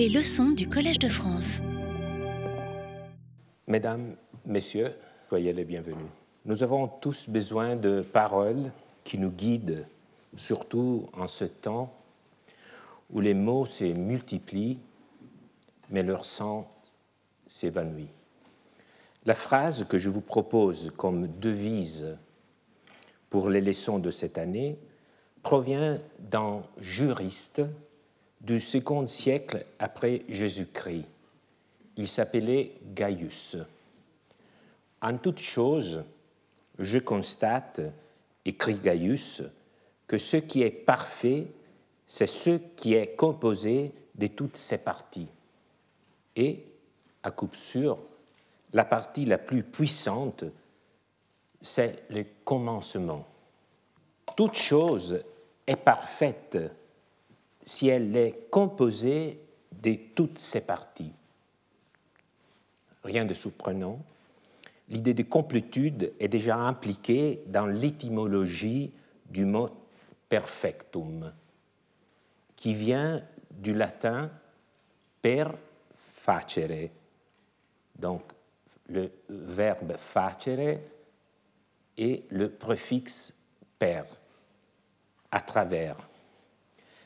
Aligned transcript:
Les 0.00 0.08
leçons 0.08 0.52
du 0.52 0.66
Collège 0.66 0.98
de 0.98 1.10
France. 1.10 1.60
Mesdames, 3.66 4.16
Messieurs, 4.46 4.94
soyez 5.28 5.52
les 5.52 5.66
bienvenus. 5.66 6.08
Nous 6.46 6.62
avons 6.62 6.88
tous 6.88 7.28
besoin 7.28 7.76
de 7.76 8.00
paroles 8.00 8.72
qui 9.04 9.18
nous 9.18 9.30
guident, 9.30 9.84
surtout 10.38 11.06
en 11.12 11.26
ce 11.26 11.44
temps 11.44 11.92
où 13.10 13.20
les 13.20 13.34
mots 13.34 13.66
se 13.66 13.84
multiplient, 13.84 14.78
mais 15.90 16.02
leur 16.02 16.24
sens 16.24 16.64
s'évanouit. 17.46 18.08
La 19.26 19.34
phrase 19.34 19.84
que 19.86 19.98
je 19.98 20.08
vous 20.08 20.22
propose 20.22 20.90
comme 20.96 21.28
devise 21.28 22.16
pour 23.28 23.50
les 23.50 23.60
leçons 23.60 23.98
de 23.98 24.10
cette 24.10 24.38
année 24.38 24.78
provient 25.42 25.98
d'un 26.20 26.62
juriste 26.78 27.60
du 28.40 28.60
second 28.60 29.06
siècle 29.06 29.64
après 29.78 30.22
Jésus-Christ. 30.28 31.06
Il 31.96 32.08
s'appelait 32.08 32.72
Gaius. 32.94 33.56
En 35.02 35.16
toute 35.18 35.40
chose, 35.40 36.02
je 36.78 36.98
constate, 36.98 37.80
écrit 38.44 38.74
Gaius, 38.74 39.42
que 40.06 40.18
ce 40.18 40.38
qui 40.38 40.62
est 40.62 40.70
parfait, 40.70 41.46
c'est 42.06 42.26
ce 42.26 42.58
qui 42.76 42.94
est 42.94 43.14
composé 43.14 43.92
de 44.14 44.26
toutes 44.26 44.56
ses 44.56 44.78
parties. 44.78 45.28
Et, 46.36 46.64
à 47.22 47.30
coup 47.30 47.50
sûr, 47.52 47.98
la 48.72 48.84
partie 48.84 49.24
la 49.24 49.38
plus 49.38 49.62
puissante, 49.62 50.44
c'est 51.60 52.04
le 52.10 52.24
commencement. 52.44 53.26
Toute 54.36 54.54
chose 54.54 55.22
est 55.66 55.76
parfaite 55.76 56.58
si 57.64 57.88
elle 57.88 58.14
est 58.16 58.48
composée 58.50 59.40
de 59.72 59.96
toutes 60.14 60.38
ses 60.38 60.60
parties. 60.60 61.12
Rien 63.04 63.24
de 63.24 63.34
surprenant. 63.34 63.98
L'idée 64.88 65.14
de 65.14 65.22
complétude 65.22 66.12
est 66.18 66.28
déjà 66.28 66.56
impliquée 66.56 67.42
dans 67.46 67.66
l'étymologie 67.66 68.92
du 69.26 69.44
mot 69.44 69.70
perfectum, 70.28 71.32
qui 72.56 72.74
vient 72.74 73.22
du 73.50 73.72
latin 73.72 74.30
per 75.22 75.46
facere. 75.96 76.90
Donc, 77.96 78.22
le 78.88 79.10
verbe 79.28 79.96
facere 79.96 80.80
et 81.96 82.24
le 82.30 82.50
préfixe 82.50 83.34
per, 83.78 84.02
à 85.30 85.40
travers, 85.40 86.09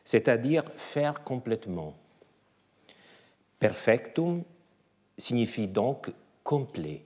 c'est-à-dire 0.04 0.64
faire 0.76 1.24
complètement. 1.24 1.94
Perfectum 3.58 4.44
signifie 5.16 5.68
donc 5.68 6.12
complet. 6.42 7.04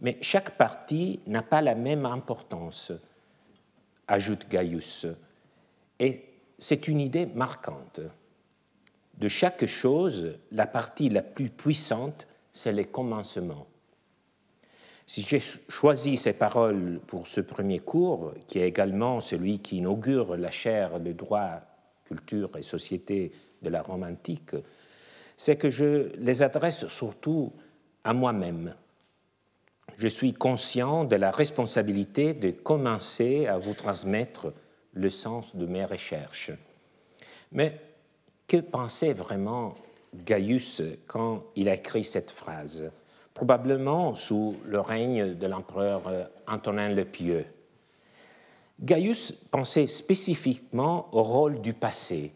Mais 0.00 0.18
chaque 0.22 0.56
partie 0.56 1.20
n'a 1.26 1.42
pas 1.42 1.60
la 1.60 1.74
même 1.74 2.06
importance, 2.06 2.92
ajoute 4.06 4.48
Gaius, 4.48 5.06
et 5.98 6.24
c'est 6.58 6.86
une 6.88 7.00
idée 7.00 7.26
marquante. 7.26 8.00
De 9.16 9.26
chaque 9.26 9.66
chose, 9.66 10.38
la 10.52 10.66
partie 10.66 11.08
la 11.08 11.22
plus 11.22 11.50
puissante, 11.50 12.28
c'est 12.52 12.72
le 12.72 12.84
commencement. 12.84 13.66
Si 15.08 15.22
j'ai 15.22 15.40
choisi 15.40 16.18
ces 16.18 16.34
paroles 16.34 17.00
pour 17.06 17.28
ce 17.28 17.40
premier 17.40 17.78
cours, 17.78 18.34
qui 18.46 18.58
est 18.58 18.68
également 18.68 19.22
celui 19.22 19.58
qui 19.60 19.78
inaugure 19.78 20.36
la 20.36 20.50
chaire 20.50 21.00
de 21.00 21.12
droit, 21.12 21.62
culture 22.04 22.54
et 22.58 22.62
société 22.62 23.32
de 23.62 23.70
la 23.70 23.80
Rome 23.80 24.02
antique, 24.02 24.54
c'est 25.34 25.56
que 25.56 25.70
je 25.70 26.14
les 26.18 26.42
adresse 26.42 26.86
surtout 26.88 27.54
à 28.04 28.12
moi-même. 28.12 28.74
Je 29.96 30.08
suis 30.08 30.34
conscient 30.34 31.04
de 31.04 31.16
la 31.16 31.30
responsabilité 31.30 32.34
de 32.34 32.50
commencer 32.50 33.46
à 33.46 33.56
vous 33.56 33.72
transmettre 33.72 34.52
le 34.92 35.08
sens 35.08 35.56
de 35.56 35.64
mes 35.64 35.86
recherches. 35.86 36.52
Mais 37.50 37.80
que 38.46 38.58
pensait 38.58 39.14
vraiment 39.14 39.74
Gaius 40.14 40.82
quand 41.06 41.44
il 41.56 41.70
a 41.70 41.76
écrit 41.76 42.04
cette 42.04 42.30
phrase? 42.30 42.90
Probablement 43.38 44.16
sous 44.16 44.56
le 44.64 44.80
règne 44.80 45.34
de 45.34 45.46
l'empereur 45.46 46.10
Antonin 46.48 46.88
le 46.88 47.04
Pieux. 47.04 47.46
Gaius 48.80 49.30
pensait 49.30 49.86
spécifiquement 49.86 51.08
au 51.12 51.22
rôle 51.22 51.60
du 51.60 51.72
passé, 51.72 52.32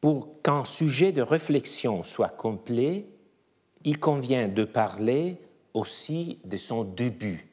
pour 0.00 0.40
qu'un 0.40 0.64
sujet 0.64 1.12
de 1.12 1.20
réflexion 1.20 2.04
soit 2.04 2.30
complet, 2.30 3.04
il 3.84 4.00
convient 4.00 4.48
de 4.48 4.64
parler 4.64 5.36
aussi 5.74 6.38
de 6.46 6.56
son 6.56 6.82
début. 6.82 7.46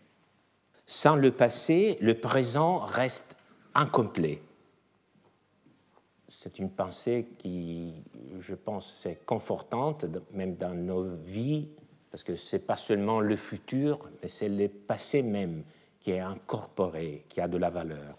Sans 0.88 1.18
le 1.18 1.34
passé, 1.34 1.97
le 2.00 2.18
présent 2.18 2.78
reste 2.78 3.35
incomplet. 3.75 4.41
C'est 6.30 6.57
une 6.57 6.69
pensée 6.69 7.28
qui, 7.38 7.91
je 8.40 8.56
pense, 8.56 9.06
est 9.06 9.25
confortante, 9.25 10.06
même 10.31 10.56
dans 10.56 10.74
nos 10.74 11.03
vies, 11.18 11.68
parce 12.11 12.23
que 12.23 12.35
ce 12.35 12.55
n'est 12.55 12.61
pas 12.61 12.75
seulement 12.75 13.22
le 13.22 13.38
futur, 13.38 14.09
mais 14.22 14.27
c'est 14.27 14.49
le 14.49 14.67
passé 14.67 15.22
même 15.23 15.63
qui 16.01 16.11
est 16.11 16.19
incorporé, 16.19 17.23
qui 17.29 17.39
a 17.39 17.47
de 17.47 17.57
la 17.57 17.69
valeur. 17.69 18.17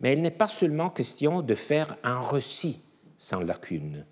Mais 0.00 0.12
il 0.12 0.22
n'est 0.22 0.30
pas 0.30 0.48
seulement 0.48 0.90
question 0.90 1.40
de 1.40 1.54
faire 1.54 1.96
un 2.02 2.20
récit 2.20 2.80
sans 3.16 3.40
lacune. 3.40 4.04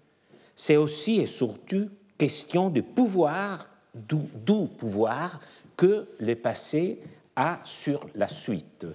C'est 0.57 0.77
aussi 0.77 1.21
et 1.21 1.27
surtout 1.27 1.91
question 2.17 2.71
de 2.71 2.81
pouvoir, 2.81 3.69
d'où 3.95 4.67
pouvoir 4.67 5.41
que 5.77 6.09
le 6.19 6.35
passé 6.35 6.99
a 7.37 7.61
sur 7.65 8.07
la 8.15 8.27
suite. 8.27 8.87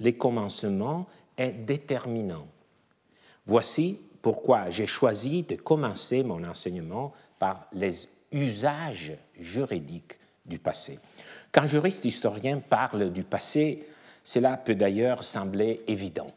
Le 0.00 0.12
commencement 0.12 1.06
est 1.36 1.52
déterminant. 1.52 2.46
Voici 3.44 4.00
pourquoi 4.22 4.70
j'ai 4.70 4.86
choisi 4.86 5.42
de 5.42 5.56
commencer 5.56 6.22
mon 6.22 6.44
enseignement 6.44 7.12
par 7.38 7.66
les 7.72 7.92
usages 8.32 9.14
juridiques 9.38 10.18
du 10.44 10.58
passé. 10.58 10.98
Quand 11.52 11.66
juriste 11.66 12.04
historien 12.04 12.60
parle 12.60 13.12
du 13.12 13.22
passé, 13.22 13.86
cela 14.24 14.56
peut 14.56 14.74
d'ailleurs 14.74 15.24
sembler 15.24 15.82
évident. 15.86 16.30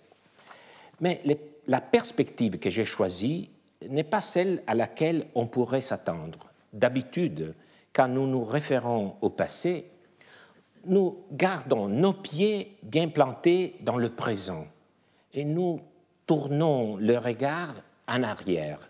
Mais 1.00 1.22
la 1.68 1.82
perspective 1.82 2.60
que 2.60 2.70
j'ai 2.70 2.86
choisie 2.86 3.50
n'est 3.90 4.04
pas 4.04 4.22
celle 4.22 4.64
à 4.68 4.76
laquelle 4.76 5.26
on 5.36 5.48
pourrait 5.48 5.82
s'attendre. 5.82 6.52
D'habitude, 6.74 7.54
quand 7.94 8.08
nous 8.08 8.28
nous 8.28 8.44
référons 8.44 9.16
au 9.22 9.30
passé, 9.30 9.88
nous 10.86 11.24
gardons 11.32 11.88
nos 11.88 12.14
pieds 12.14 12.78
bien 12.84 13.10
plantés 13.10 13.76
dans 13.82 13.98
le 13.98 14.10
présent 14.10 14.66
et 15.34 15.44
nous 15.44 15.82
tournons 16.26 16.98
le 16.98 17.18
regard 17.18 17.74
en 18.08 18.24
arrière, 18.24 18.90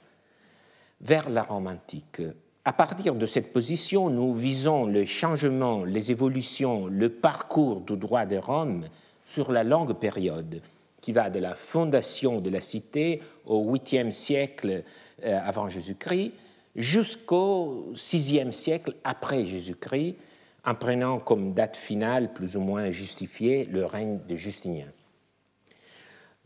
vers 1.02 1.30
la 1.30 1.44
Rome 1.44 1.68
antique. 1.68 2.22
À 2.64 2.74
partir 2.74 3.16
de 3.16 3.26
cette 3.26 3.52
position, 3.54 4.12
nous 4.12 4.34
visons 4.34 4.86
le 4.86 5.06
changement, 5.06 5.84
les 5.84 6.12
évolutions, 6.12 6.86
le 6.86 7.10
parcours 7.10 7.82
du 7.82 7.98
droit 7.98 8.28
de 8.28 8.38
Rome 8.38 8.88
sur 9.26 9.52
la 9.52 9.64
longue 9.64 9.94
période 9.94 10.62
qui 11.02 11.12
va 11.12 11.32
de 11.32 11.40
la 11.40 11.56
fondation 11.56 12.40
de 12.40 12.52
la 12.52 12.62
cité 12.62 13.24
au 13.46 13.66
8e 13.74 14.12
siècle 14.12 14.84
euh, 15.24 15.40
avant 15.44 15.70
Jésus-Christ 15.70 16.34
jusqu'au 16.76 17.92
6e 17.96 18.52
siècle 18.52 18.96
après 19.04 19.46
Jésus-Christ, 19.48 20.16
en 20.64 20.76
prenant 20.76 21.20
comme 21.20 21.54
date 21.54 21.76
finale 21.76 22.32
plus 22.32 22.56
ou 22.56 22.62
moins 22.62 22.92
justifiée 22.92 23.66
le 23.66 23.86
règne 23.86 24.20
de 24.30 24.36
Justinien. 24.36 24.88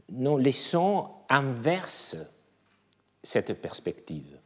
Nos 0.09 0.37
leçons 0.37 1.09
inversent 1.29 2.17
cette 3.21 3.61
perspective. 3.61 4.37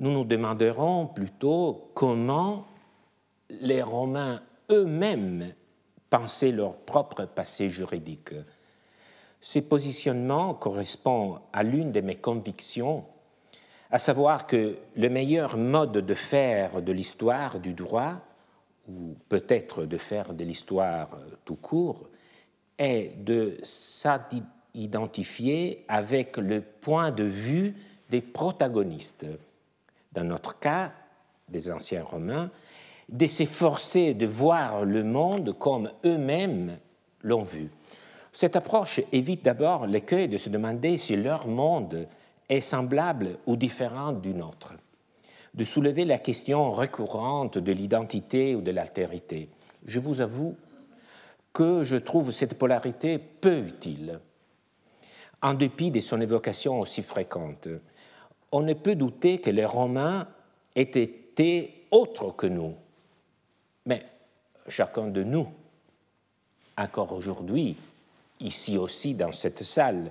Nous 0.00 0.10
nous 0.10 0.24
demanderons 0.24 1.06
plutôt 1.06 1.92
comment 1.92 2.66
les 3.60 3.82
Romains 3.82 4.40
eux-mêmes 4.70 5.52
penser 6.08 6.52
leur 6.52 6.76
propre 6.76 7.26
passé 7.26 7.68
juridique. 7.68 8.32
Ce 9.42 9.58
positionnement 9.58 10.54
correspond 10.54 11.40
à 11.52 11.62
l'une 11.62 11.92
de 11.92 12.00
mes 12.00 12.16
convictions, 12.16 13.04
à 13.90 13.98
savoir 13.98 14.46
que 14.46 14.78
le 14.96 15.10
meilleur 15.10 15.58
mode 15.58 15.92
de 15.92 16.14
faire 16.14 16.80
de 16.80 16.92
l'histoire 16.92 17.60
du 17.60 17.74
droit, 17.74 18.14
ou 18.88 19.14
peut-être 19.28 19.84
de 19.84 19.98
faire 19.98 20.32
de 20.32 20.44
l'histoire 20.44 21.18
tout 21.44 21.56
court, 21.56 22.08
est 22.78 23.22
de 23.22 23.58
s'identifier 23.62 25.84
avec 25.88 26.38
le 26.38 26.62
point 26.62 27.10
de 27.10 27.24
vue 27.24 27.76
des 28.08 28.22
protagonistes. 28.22 29.26
Dans 30.12 30.24
notre 30.24 30.58
cas, 30.58 30.92
des 31.48 31.70
anciens 31.70 32.04
Romains, 32.04 32.50
de 33.08 33.26
s'efforcer 33.26 34.14
de 34.14 34.26
voir 34.26 34.84
le 34.84 35.02
monde 35.02 35.56
comme 35.58 35.90
eux-mêmes 36.04 36.78
l'ont 37.22 37.42
vu. 37.42 37.70
Cette 38.32 38.56
approche 38.56 39.00
évite 39.12 39.44
d'abord 39.44 39.86
l'écueil 39.86 40.28
de 40.28 40.36
se 40.36 40.48
demander 40.48 40.96
si 40.96 41.16
leur 41.16 41.48
monde 41.48 42.06
est 42.48 42.60
semblable 42.60 43.38
ou 43.46 43.56
différent 43.56 44.12
du 44.12 44.32
nôtre, 44.34 44.74
de 45.54 45.64
soulever 45.64 46.04
la 46.04 46.18
question 46.18 46.70
récurrente 46.70 47.58
de 47.58 47.72
l'identité 47.72 48.54
ou 48.54 48.60
de 48.60 48.70
l'altérité. 48.70 49.48
Je 49.84 49.98
vous 49.98 50.20
avoue 50.20 50.56
que 51.52 51.82
je 51.82 51.96
trouve 51.96 52.30
cette 52.30 52.58
polarité 52.58 53.18
peu 53.18 53.58
utile, 53.58 54.20
en 55.42 55.54
dépit 55.54 55.90
de 55.90 56.00
son 56.00 56.20
évocation 56.20 56.80
aussi 56.80 57.02
fréquente. 57.02 57.68
On 58.52 58.62
ne 58.62 58.74
peut 58.74 58.94
douter 58.94 59.40
que 59.40 59.50
les 59.50 59.64
Romains 59.64 60.26
aient 60.74 60.82
été 60.82 61.86
autres 61.90 62.32
que 62.32 62.46
nous, 62.46 62.74
mais 63.86 64.04
chacun 64.68 65.08
de 65.08 65.22
nous, 65.22 65.48
encore 66.76 67.12
aujourd'hui, 67.12 67.76
ici 68.40 68.78
aussi 68.78 69.14
dans 69.14 69.32
cette 69.32 69.62
salle, 69.62 70.10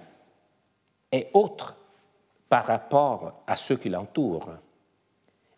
est 1.12 1.30
autre 1.34 1.76
par 2.48 2.66
rapport 2.66 3.42
à 3.48 3.56
ceux 3.56 3.78
qui 3.78 3.90
l'entourent. 3.90 4.52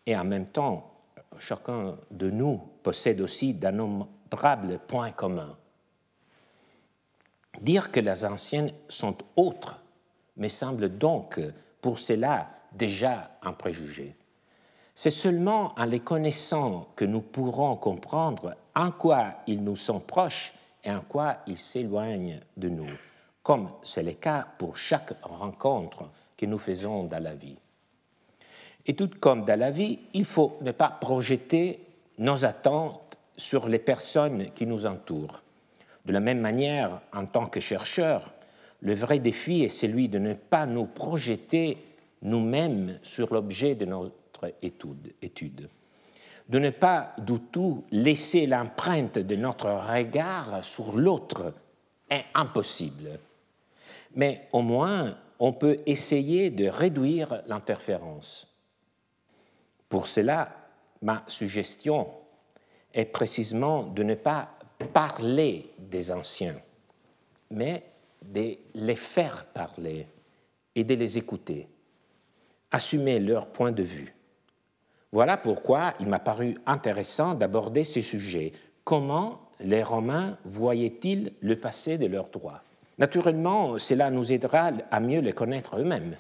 Et 0.05 0.15
en 0.15 0.23
même 0.23 0.47
temps, 0.47 0.91
chacun 1.37 1.97
de 2.09 2.29
nous 2.29 2.61
possède 2.83 3.21
aussi 3.21 3.53
d'innombrables 3.53 4.79
points 4.87 5.11
communs. 5.11 5.55
Dire 7.59 7.91
que 7.91 7.99
les 7.99 8.25
anciennes 8.25 8.71
sont 8.89 9.17
autres 9.35 9.81
me 10.37 10.47
semble 10.47 10.97
donc 10.97 11.39
pour 11.81 11.99
cela 11.99 12.49
déjà 12.71 13.31
un 13.41 13.53
préjugé. 13.53 14.15
C'est 14.93 15.09
seulement 15.09 15.73
en 15.77 15.85
les 15.85 15.99
connaissant 15.99 16.87
que 16.95 17.05
nous 17.05 17.21
pourrons 17.21 17.75
comprendre 17.75 18.55
en 18.75 18.91
quoi 18.91 19.35
ils 19.47 19.63
nous 19.63 19.75
sont 19.75 19.99
proches 19.99 20.53
et 20.83 20.91
en 20.91 21.01
quoi 21.01 21.37
ils 21.47 21.57
s'éloignent 21.57 22.39
de 22.57 22.69
nous, 22.69 22.89
comme 23.43 23.69
c'est 23.81 24.03
le 24.03 24.13
cas 24.13 24.45
pour 24.57 24.77
chaque 24.77 25.13
rencontre 25.21 26.09
que 26.37 26.45
nous 26.45 26.57
faisons 26.57 27.05
dans 27.05 27.23
la 27.23 27.33
vie. 27.33 27.57
Et 28.85 28.95
tout 28.95 29.09
comme 29.19 29.45
dans 29.45 29.59
la 29.59 29.71
vie, 29.71 29.99
il 30.13 30.25
faut 30.25 30.57
ne 30.61 30.71
pas 30.71 30.89
projeter 30.89 31.79
nos 32.17 32.45
attentes 32.45 33.17
sur 33.37 33.67
les 33.67 33.79
personnes 33.79 34.51
qui 34.51 34.65
nous 34.65 34.85
entourent. 34.85 35.41
De 36.05 36.13
la 36.13 36.19
même 36.19 36.39
manière, 36.39 37.01
en 37.13 37.25
tant 37.25 37.45
que 37.45 37.59
chercheur, 37.59 38.33
le 38.81 38.95
vrai 38.95 39.19
défi 39.19 39.63
est 39.63 39.69
celui 39.69 40.09
de 40.09 40.17
ne 40.17 40.33
pas 40.33 40.65
nous 40.65 40.85
projeter 40.85 41.77
nous-mêmes 42.21 42.99
sur 43.01 43.33
l'objet 43.33 43.75
de 43.75 43.85
notre 43.85 44.53
étude, 44.61 45.69
de 46.49 46.59
ne 46.59 46.69
pas 46.69 47.13
du 47.17 47.39
tout 47.39 47.85
laisser 47.91 48.45
l'empreinte 48.45 49.19
de 49.19 49.35
notre 49.35 49.69
regard 49.69 50.63
sur 50.63 50.97
l'autre 50.97 51.53
est 52.09 52.25
impossible. 52.33 53.19
Mais 54.15 54.47
au 54.51 54.61
moins, 54.61 55.17
on 55.39 55.53
peut 55.53 55.79
essayer 55.85 56.49
de 56.49 56.67
réduire 56.67 57.41
l'interférence. 57.47 58.47
Pour 59.87 60.07
cela, 60.07 60.55
ma 61.01 61.23
suggestion 61.27 62.07
est 62.93 63.05
précisément 63.05 63.83
de 63.83 64.03
ne 64.03 64.15
pas 64.15 64.49
parler 64.93 65.71
des 65.79 66.11
anciens, 66.11 66.55
mais 67.49 67.83
de 68.21 68.57
les 68.73 68.95
faire 68.95 69.45
parler 69.45 70.05
et 70.75 70.83
de 70.83 70.93
les 70.93 71.17
écouter, 71.17 71.67
assumer 72.71 73.19
leur 73.19 73.47
point 73.47 73.71
de 73.71 73.83
vue. 73.83 74.13
Voilà 75.11 75.37
pourquoi 75.37 75.93
il 75.99 76.07
m'a 76.07 76.19
paru 76.19 76.57
intéressant 76.65 77.35
d'aborder 77.35 77.83
ce 77.83 78.01
sujet. 78.01 78.53
Comment 78.83 79.41
les 79.59 79.83
Romains 79.83 80.37
voyaient-ils 80.45 81.33
le 81.41 81.55
passé 81.57 81.97
de 81.97 82.07
leurs 82.07 82.29
droits? 82.29 82.61
Naturellement, 82.97 83.77
cela 83.77 84.09
nous 84.09 84.31
aidera 84.31 84.71
à 84.89 84.99
mieux 84.99 85.19
les 85.19 85.33
connaître 85.33 85.79
eux-mêmes, 85.79 86.15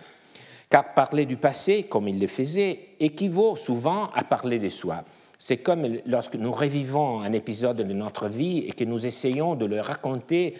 car 0.69 0.93
parler 0.93 1.25
du 1.25 1.37
passé, 1.37 1.83
comme 1.83 2.07
ils 2.07 2.19
le 2.19 2.27
faisaient, 2.27 2.79
équivaut 2.99 3.55
souvent 3.55 4.09
à 4.13 4.23
parler 4.23 4.59
de 4.59 4.69
soi. 4.69 5.03
C'est 5.37 5.57
comme 5.57 5.87
lorsque 6.05 6.35
nous 6.35 6.51
revivons 6.51 7.21
un 7.21 7.33
épisode 7.33 7.77
de 7.77 7.93
notre 7.93 8.27
vie 8.27 8.59
et 8.59 8.73
que 8.73 8.83
nous 8.83 9.05
essayons 9.05 9.55
de 9.55 9.65
le 9.65 9.79
raconter 9.79 10.55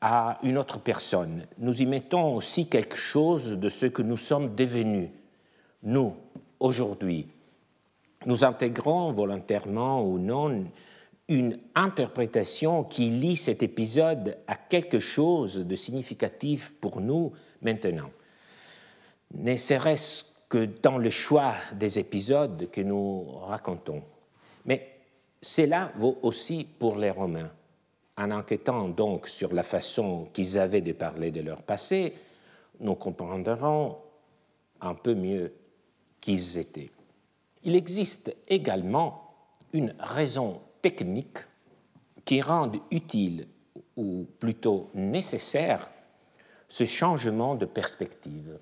à 0.00 0.38
une 0.42 0.58
autre 0.58 0.78
personne. 0.78 1.46
Nous 1.58 1.82
y 1.82 1.86
mettons 1.86 2.36
aussi 2.36 2.68
quelque 2.68 2.96
chose 2.96 3.58
de 3.58 3.68
ce 3.68 3.86
que 3.86 4.02
nous 4.02 4.16
sommes 4.16 4.54
devenus, 4.54 5.10
nous, 5.82 6.14
aujourd'hui. 6.60 7.26
Nous 8.26 8.44
intégrons 8.44 9.12
volontairement 9.12 10.04
ou 10.04 10.18
non 10.18 10.64
une 11.28 11.58
interprétation 11.74 12.84
qui 12.84 13.10
lie 13.10 13.36
cet 13.36 13.62
épisode 13.62 14.38
à 14.46 14.56
quelque 14.56 15.00
chose 15.00 15.66
de 15.66 15.76
significatif 15.76 16.74
pour 16.80 17.00
nous 17.00 17.32
maintenant. 17.62 18.10
Ne 19.34 19.56
serait-ce 19.56 20.24
que 20.48 20.68
dans 20.82 20.98
le 20.98 21.08
choix 21.08 21.54
des 21.72 21.98
épisodes 21.98 22.68
que 22.70 22.82
nous 22.82 23.22
racontons. 23.46 24.02
Mais 24.66 24.98
cela 25.40 25.90
vaut 25.96 26.18
aussi 26.22 26.66
pour 26.78 26.96
les 26.96 27.10
Romains. 27.10 27.50
En 28.18 28.30
enquêtant 28.30 28.88
donc 28.88 29.28
sur 29.28 29.54
la 29.54 29.62
façon 29.62 30.28
qu'ils 30.34 30.58
avaient 30.58 30.82
de 30.82 30.92
parler 30.92 31.30
de 31.30 31.40
leur 31.40 31.62
passé, 31.62 32.12
nous 32.80 32.94
comprendrons 32.94 33.96
un 34.82 34.94
peu 34.94 35.14
mieux 35.14 35.52
qui 36.22 36.32
ils 36.34 36.56
étaient. 36.56 36.90
Il 37.64 37.76
existe 37.76 38.34
également 38.48 39.34
une 39.74 39.94
raison 39.98 40.62
technique 40.80 41.38
qui 42.24 42.40
rend 42.40 42.72
utile, 42.90 43.48
ou 43.96 44.26
plutôt 44.38 44.90
nécessaire, 44.94 45.90
ce 46.68 46.86
changement 46.86 47.54
de 47.54 47.66
perspective. 47.66 48.58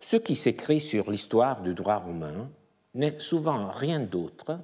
Ce 0.00 0.16
qui 0.16 0.34
s'écrit 0.34 0.80
sur 0.80 1.10
l'histoire 1.10 1.60
du 1.60 1.74
droit 1.74 1.98
romain 1.98 2.48
n'est 2.94 3.20
souvent 3.20 3.68
rien 3.70 4.00
d'autre 4.00 4.58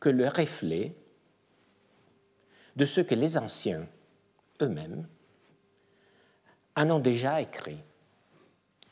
que 0.00 0.08
le 0.08 0.28
reflet 0.28 0.94
de 2.76 2.84
ce 2.84 3.00
que 3.00 3.14
les 3.14 3.36
anciens 3.36 3.86
eux-mêmes 4.62 5.06
en 6.76 6.90
ont 6.90 7.00
déjà 7.00 7.40
écrit. 7.40 7.78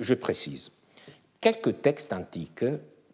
Je 0.02 0.14
précise, 0.14 0.72
quelques 1.40 1.80
textes 1.80 2.12
antiques 2.12 2.64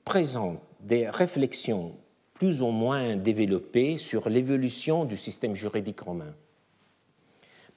présentent 0.07 0.63
des 0.81 1.07
réflexions 1.11 1.95
plus 2.33 2.63
ou 2.63 2.69
moins 2.69 3.15
développées 3.15 3.99
sur 3.99 4.31
l'évolution 4.31 5.05
du 5.05 5.15
système 5.15 5.55
juridique 5.55 6.01
romain. 6.01 6.35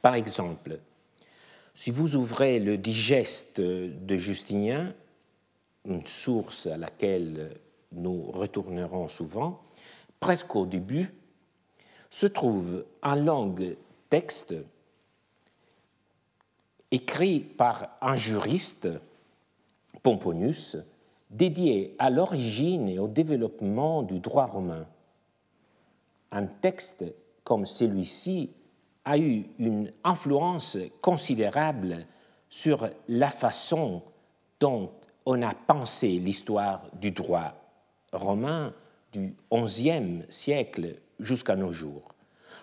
Par 0.01 0.15
exemple, 0.15 0.79
si 1.75 1.91
vous 1.91 2.15
ouvrez 2.15 2.61
le 2.61 2.77
digeste 2.77 3.59
de 3.59 4.15
Justinien, 4.15 4.93
une 5.83 6.05
source 6.05 6.67
à 6.67 6.77
laquelle 6.77 7.57
nous 7.91 8.31
retournerons 8.31 9.09
souvent, 9.09 9.61
presque 10.21 10.55
au 10.55 10.65
début, 10.65 11.13
se 12.09 12.27
trouve 12.27 12.85
un 13.03 13.17
long 13.17 13.53
texte 14.09 14.55
écrit 16.91 17.39
par 17.39 17.87
un 18.01 18.15
juriste, 18.15 18.89
Pomponius, 20.03 20.77
dédié 21.29 21.95
à 21.97 22.09
l'origine 22.09 22.89
et 22.89 22.99
au 22.99 23.07
développement 23.07 24.03
du 24.03 24.19
droit 24.19 24.45
romain. 24.45 24.85
Un 26.31 26.45
texte 26.45 27.05
comme 27.43 27.65
celui-ci 27.65 28.51
a 29.05 29.17
eu 29.17 29.45
une 29.57 29.91
influence 30.03 30.77
considérable 31.01 32.05
sur 32.49 32.89
la 33.07 33.31
façon 33.31 34.03
dont 34.59 34.91
on 35.25 35.41
a 35.41 35.53
pensé 35.53 36.19
l'histoire 36.19 36.83
du 36.99 37.11
droit 37.11 37.53
romain 38.11 38.73
du 39.13 39.35
XIe 39.51 40.23
siècle 40.29 40.95
jusqu'à 41.19 41.55
nos 41.55 41.71
jours. 41.71 42.13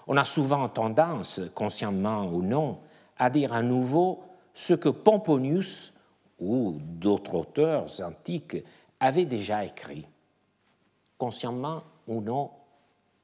On 0.06 0.16
a 0.16 0.24
souvent 0.24 0.68
tendance, 0.68 1.40
consciemment 1.54 2.26
ou 2.26 2.42
non, 2.42 2.78
à 3.18 3.30
dire 3.30 3.52
à 3.52 3.62
nouveau 3.62 4.22
ce 4.54 4.74
que 4.74 4.88
Pomponius 4.88 5.94
ou 6.38 6.78
d'autres 6.80 7.34
auteurs 7.34 7.86
antiques 8.00 8.56
avaient 9.00 9.24
déjà 9.24 9.64
écrit. 9.64 10.06
Consciemment 11.16 11.82
ou 12.06 12.20
non, 12.20 12.50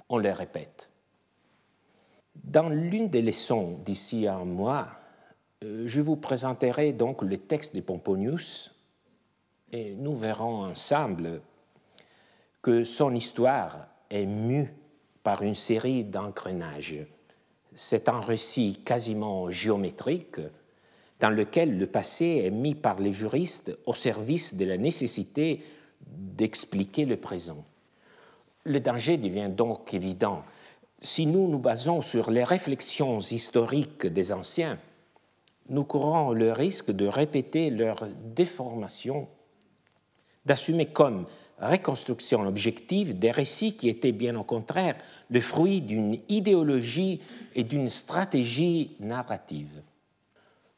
on 0.09 0.19
le 0.19 0.31
répète. 0.31 0.91
Dans 2.35 2.69
l'une 2.69 3.09
des 3.09 3.23
leçons 3.23 3.79
d'ici 3.85 4.27
un 4.27 4.45
mois, 4.45 4.89
euh, 5.63 5.85
je 5.87 6.01
vous 6.01 6.17
présenterai 6.17 6.93
donc 6.93 7.23
le 7.23 7.39
texte 7.39 7.75
de 7.75 7.81
Pomponius 7.81 8.75
et 9.73 9.95
nous 9.95 10.17
verrons 10.17 10.65
ensemble 10.65 11.41
que 12.61 12.85
son 12.85 13.15
histoire 13.15 13.89
est 14.11 14.27
mue 14.27 14.75
par 15.23 15.43
une 15.43 15.55
série 15.55 16.05
d'engrenages. 16.05 17.07
C'est 17.75 18.09
un 18.09 18.21
récit 18.21 18.81
quasiment 18.85 19.51
géométrique 19.51 20.41
dans 21.21 21.31
lequel 21.31 21.79
le 21.79 21.87
passé 21.87 22.43
est 22.45 22.51
mis 22.51 22.75
par 22.75 23.01
les 23.01 23.13
juristes 23.13 23.77
au 23.87 23.95
service 23.95 24.57
de 24.57 24.65
la 24.65 24.77
nécessité 24.77 25.63
d'expliquer 26.07 27.05
le 27.05 27.17
présent. 27.17 27.65
Le 28.65 28.81
danger 28.81 29.17
devient 29.17 29.51
donc 29.51 29.95
évident 29.95 30.43
si 31.05 31.27
nous 31.27 31.49
nous 31.49 31.59
basons 31.59 32.01
sur 32.01 32.31
les 32.31 32.45
réflexions 32.45 33.19
historiques 33.19 34.07
des 34.07 34.33
anciens, 34.33 34.79
nous 35.69 35.85
courons 35.85 36.33
le 36.33 36.53
risque 36.53 36.91
de 36.91 37.07
répéter 37.07 37.71
leur 37.71 38.07
déformation, 38.35 39.29
d'assumer 40.47 40.87
comme 40.87 41.27
reconstruction 41.59 42.47
objective 42.47 43.19
des 43.19 43.31
récits 43.31 43.77
qui 43.77 43.89
étaient 43.89 44.13
bien 44.13 44.37
au 44.37 44.45
contraire 44.45 44.97
le 45.31 45.41
fruit 45.41 45.81
d'une 45.81 46.19
idéologie 46.29 47.21
et 47.55 47.65
d'une 47.65 47.89
stratégie 47.89 48.97
narrative. 49.01 49.83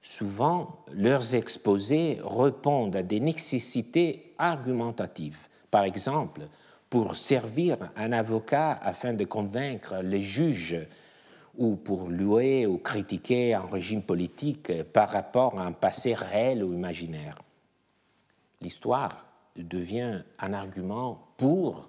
Souvent, 0.01 0.85
leurs 0.93 1.35
exposés 1.35 2.21
répondent 2.25 2.97
à 2.97 3.03
des 3.03 3.19
nécessités 3.19 4.35
argumentatives. 4.39 5.49
Par 5.71 5.85
exemple, 5.85 6.43
pour 6.89 7.17
servir 7.17 7.77
un 7.97 8.13
avocat 8.13 8.79
afin 8.83 9.15
de 9.15 9.25
convaincre 9.25 9.97
les 10.03 10.23
juges 10.23 10.79
ou 11.59 11.75
pour 11.75 12.09
louer 12.09 12.67
ou 12.67 12.79
critiquer 12.79 13.55
un 13.55 13.67
régime 13.67 14.03
politique 14.03 14.83
par 14.93 15.11
rapport 15.11 15.59
à 15.59 15.65
un 15.65 15.73
passé 15.73 16.15
réel 16.15 16.63
ou 16.63 16.73
imaginaire. 16.73 17.39
L'histoire 18.61 19.27
devient 19.59 20.23
un 20.39 20.53
argument 20.53 21.29
pour 21.37 21.89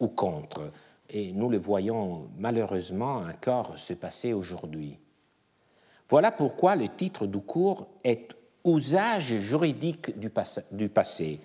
ou 0.00 0.08
contre, 0.08 0.70
et 1.08 1.32
nous 1.32 1.48
le 1.48 1.58
voyons 1.58 2.28
malheureusement 2.38 3.18
encore 3.18 3.78
se 3.78 3.92
passer 3.92 4.32
aujourd'hui. 4.32 4.98
Voilà 6.08 6.30
pourquoi 6.30 6.76
le 6.76 6.88
titre 6.88 7.26
du 7.26 7.40
cours 7.40 7.86
est 8.02 8.34
Usage 8.66 9.38
juridique 9.40 10.18
du, 10.18 10.30
passé. 10.30 11.38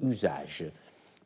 Usage. 0.00 0.64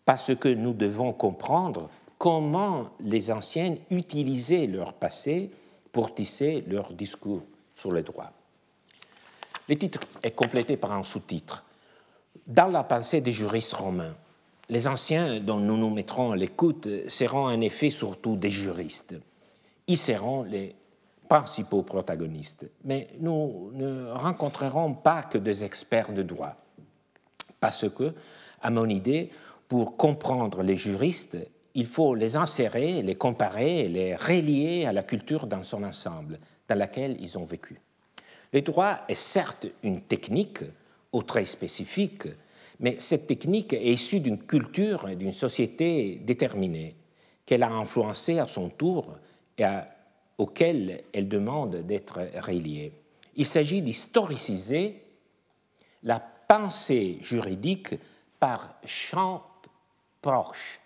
Parce 0.04 0.34
que 0.36 0.48
nous 0.48 0.72
devons 0.72 1.12
comprendre 1.12 1.90
comment 2.16 2.90
les 3.00 3.32
anciens 3.32 3.76
utilisaient 3.90 4.68
leur 4.68 4.92
passé 4.94 5.50
pour 5.90 6.14
tisser 6.14 6.64
leur 6.68 6.92
discours 6.92 7.42
sur 7.74 7.90
le 7.90 8.02
droit. 8.02 8.30
Le 9.68 9.76
titre 9.76 10.00
est 10.22 10.30
complété 10.30 10.76
par 10.76 10.92
un 10.92 11.02
sous-titre. 11.02 11.64
Dans 12.48 12.68
la 12.68 12.82
pensée 12.82 13.20
des 13.20 13.32
juristes 13.32 13.74
romains, 13.74 14.16
les 14.70 14.88
anciens 14.88 15.38
dont 15.38 15.58
nous 15.58 15.76
nous 15.76 15.90
mettrons 15.90 16.32
à 16.32 16.36
l'écoute 16.36 16.88
seront 17.06 17.44
en 17.44 17.60
effet 17.60 17.90
surtout 17.90 18.36
des 18.36 18.48
juristes. 18.48 19.16
Ils 19.86 19.98
seront 19.98 20.44
les 20.44 20.74
principaux 21.28 21.82
protagonistes. 21.82 22.70
Mais 22.84 23.08
nous 23.20 23.70
ne 23.74 24.12
rencontrerons 24.12 24.94
pas 24.94 25.24
que 25.24 25.36
des 25.36 25.62
experts 25.62 26.14
de 26.14 26.22
droit. 26.22 26.56
Parce 27.60 27.86
que, 27.90 28.14
à 28.62 28.70
mon 28.70 28.88
idée, 28.88 29.28
pour 29.68 29.98
comprendre 29.98 30.62
les 30.62 30.76
juristes, 30.76 31.36
il 31.74 31.84
faut 31.84 32.14
les 32.14 32.36
insérer, 32.36 33.02
les 33.02 33.14
comparer, 33.14 33.88
les 33.88 34.16
relier 34.16 34.86
à 34.86 34.94
la 34.94 35.02
culture 35.02 35.46
dans 35.46 35.62
son 35.62 35.84
ensemble, 35.84 36.38
dans 36.66 36.78
laquelle 36.78 37.18
ils 37.20 37.38
ont 37.38 37.44
vécu. 37.44 37.78
Le 38.54 38.62
droit 38.62 39.00
est 39.06 39.14
certes 39.14 39.66
une 39.82 40.00
technique 40.00 40.60
au 41.12 41.22
trait 41.22 41.44
spécifique, 41.44 42.24
mais 42.80 42.96
cette 42.98 43.26
technique 43.26 43.72
est 43.72 43.92
issue 43.92 44.20
d'une 44.20 44.38
culture 44.38 45.08
et 45.08 45.16
d'une 45.16 45.32
société 45.32 46.20
déterminée, 46.24 46.94
qu'elle 47.44 47.62
a 47.62 47.70
influencée 47.70 48.38
à 48.38 48.46
son 48.46 48.68
tour 48.68 49.16
et 49.56 49.64
à, 49.64 49.88
auquel 50.36 51.04
elle 51.12 51.28
demande 51.28 51.76
d'être 51.86 52.20
reliée. 52.46 52.92
Il 53.36 53.46
s'agit 53.46 53.82
d'historiciser 53.82 55.02
la 56.02 56.20
pensée 56.20 57.18
juridique 57.22 57.94
par 58.38 58.74
champ 58.84 59.42
proche 60.20 60.80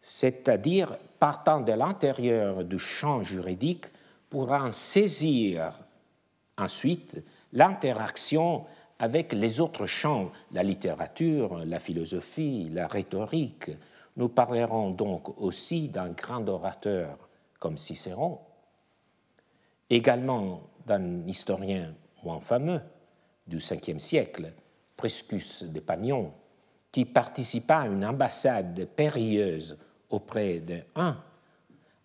c'est-à-dire 0.00 0.96
partant 1.18 1.60
de 1.60 1.72
l'intérieur 1.72 2.64
du 2.64 2.78
champ 2.78 3.22
juridique 3.22 3.86
pour 4.30 4.52
en 4.52 4.72
saisir 4.72 5.72
ensuite 6.56 7.22
l'interaction 7.52 8.64
avec 9.00 9.32
les 9.32 9.60
autres 9.60 9.86
champs, 9.86 10.30
la 10.52 10.62
littérature, 10.62 11.64
la 11.64 11.80
philosophie, 11.80 12.68
la 12.70 12.86
rhétorique. 12.86 13.70
Nous 14.16 14.28
parlerons 14.28 14.90
donc 14.90 15.40
aussi 15.40 15.88
d'un 15.88 16.10
grand 16.10 16.46
orateur 16.48 17.16
comme 17.58 17.78
Cicéron, 17.78 18.38
également 19.88 20.60
d'un 20.86 21.26
historien 21.26 21.94
moins 22.22 22.40
fameux 22.40 22.80
du 23.46 23.56
Ve 23.56 23.98
siècle, 23.98 24.52
Priscus 24.98 25.64
de 25.64 25.80
Pagnon, 25.80 26.32
qui 26.92 27.06
participa 27.06 27.78
à 27.78 27.86
une 27.86 28.04
ambassade 28.04 28.86
périlleuse 28.94 29.78
auprès 30.10 30.60
de 30.60 30.80
un, 30.94 31.16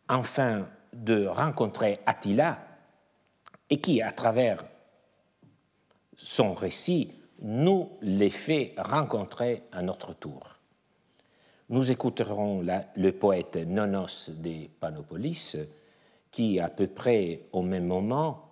enfin 0.08 0.66
de 0.94 1.26
rencontrer 1.26 2.00
Attila, 2.06 2.58
et 3.70 3.82
qui, 3.82 4.02
à 4.02 4.14
travers 4.14 4.64
son 6.18 6.54
récit, 6.54 7.12
nous 7.42 7.90
les 8.02 8.30
fait 8.30 8.74
rencontrer 8.78 9.64
à 9.72 9.82
notre 9.82 10.14
tour. 10.14 10.56
Nous 11.70 11.92
écouterons 11.92 12.64
le 12.96 13.12
poète 13.12 13.58
Nonos 13.58 14.30
de 14.30 14.68
Panopolis, 14.80 15.58
qui, 16.32 16.60
à 16.60 16.70
peu 16.70 16.88
près 16.88 17.42
au 17.52 17.62
même 17.62 17.88
moment, 17.88 18.50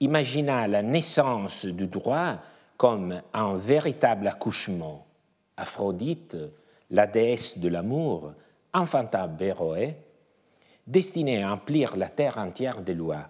imagina 0.00 0.66
la 0.66 0.82
naissance 0.82 1.66
du 1.66 1.86
droit 1.86 2.38
comme 2.76 3.22
un 3.32 3.54
véritable 3.54 4.26
accouchement. 4.26 5.06
Aphrodite, 5.56 6.36
la 6.90 7.06
déesse 7.06 7.58
de 7.58 7.68
l'amour, 7.68 8.32
enfanta 8.74 9.26
Béroé, 9.28 9.96
destiné 10.86 11.42
à 11.42 11.52
emplir 11.52 11.96
la 11.96 12.08
terre 12.08 12.38
entière 12.38 12.82
de 12.82 12.92
lois. 12.92 13.28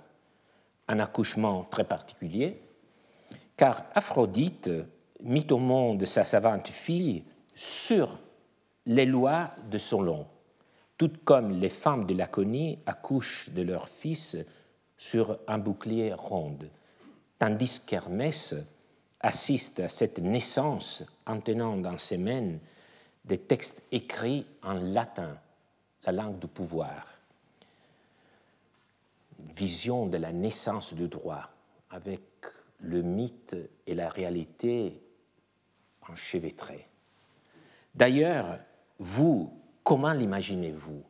Un 0.88 1.00
accouchement 1.00 1.66
très 1.70 1.84
particulier, 1.84 2.60
car 3.62 3.84
Aphrodite 3.94 4.72
mit 5.20 5.46
au 5.52 5.58
monde 5.58 6.04
sa 6.04 6.24
savante 6.24 6.66
fille 6.66 7.22
sur 7.54 8.18
les 8.86 9.06
lois 9.06 9.52
de 9.70 9.78
Solon, 9.78 10.26
tout 10.98 11.12
comme 11.24 11.52
les 11.52 11.68
femmes 11.68 12.04
de 12.04 12.12
Laconie 12.12 12.80
accouchent 12.86 13.50
de 13.50 13.62
leur 13.62 13.88
fils 13.88 14.36
sur 14.98 15.38
un 15.46 15.58
bouclier 15.58 16.12
ronde, 16.12 16.68
tandis 17.38 17.80
qu'Hermès 17.86 18.56
assiste 19.20 19.78
à 19.78 19.88
cette 19.88 20.18
naissance 20.18 21.04
en 21.24 21.38
tenant 21.38 21.76
dans 21.76 21.98
ses 21.98 22.18
mains 22.18 22.54
des 23.24 23.38
textes 23.38 23.84
écrits 23.92 24.44
en 24.64 24.72
latin, 24.72 25.38
la 26.02 26.10
langue 26.10 26.40
du 26.40 26.48
pouvoir. 26.48 27.06
Vision 29.54 30.06
de 30.06 30.16
la 30.16 30.32
naissance 30.32 30.94
du 30.94 31.06
droit 31.06 31.48
avec 31.90 32.22
le 32.82 33.02
mythe 33.02 33.56
et 33.86 33.94
la 33.94 34.08
réalité 34.08 35.02
enchevêtrés. 36.08 36.88
D'ailleurs, 37.94 38.58
vous, 38.98 39.52
comment 39.82 40.12
l'imaginez-vous, 40.12 41.02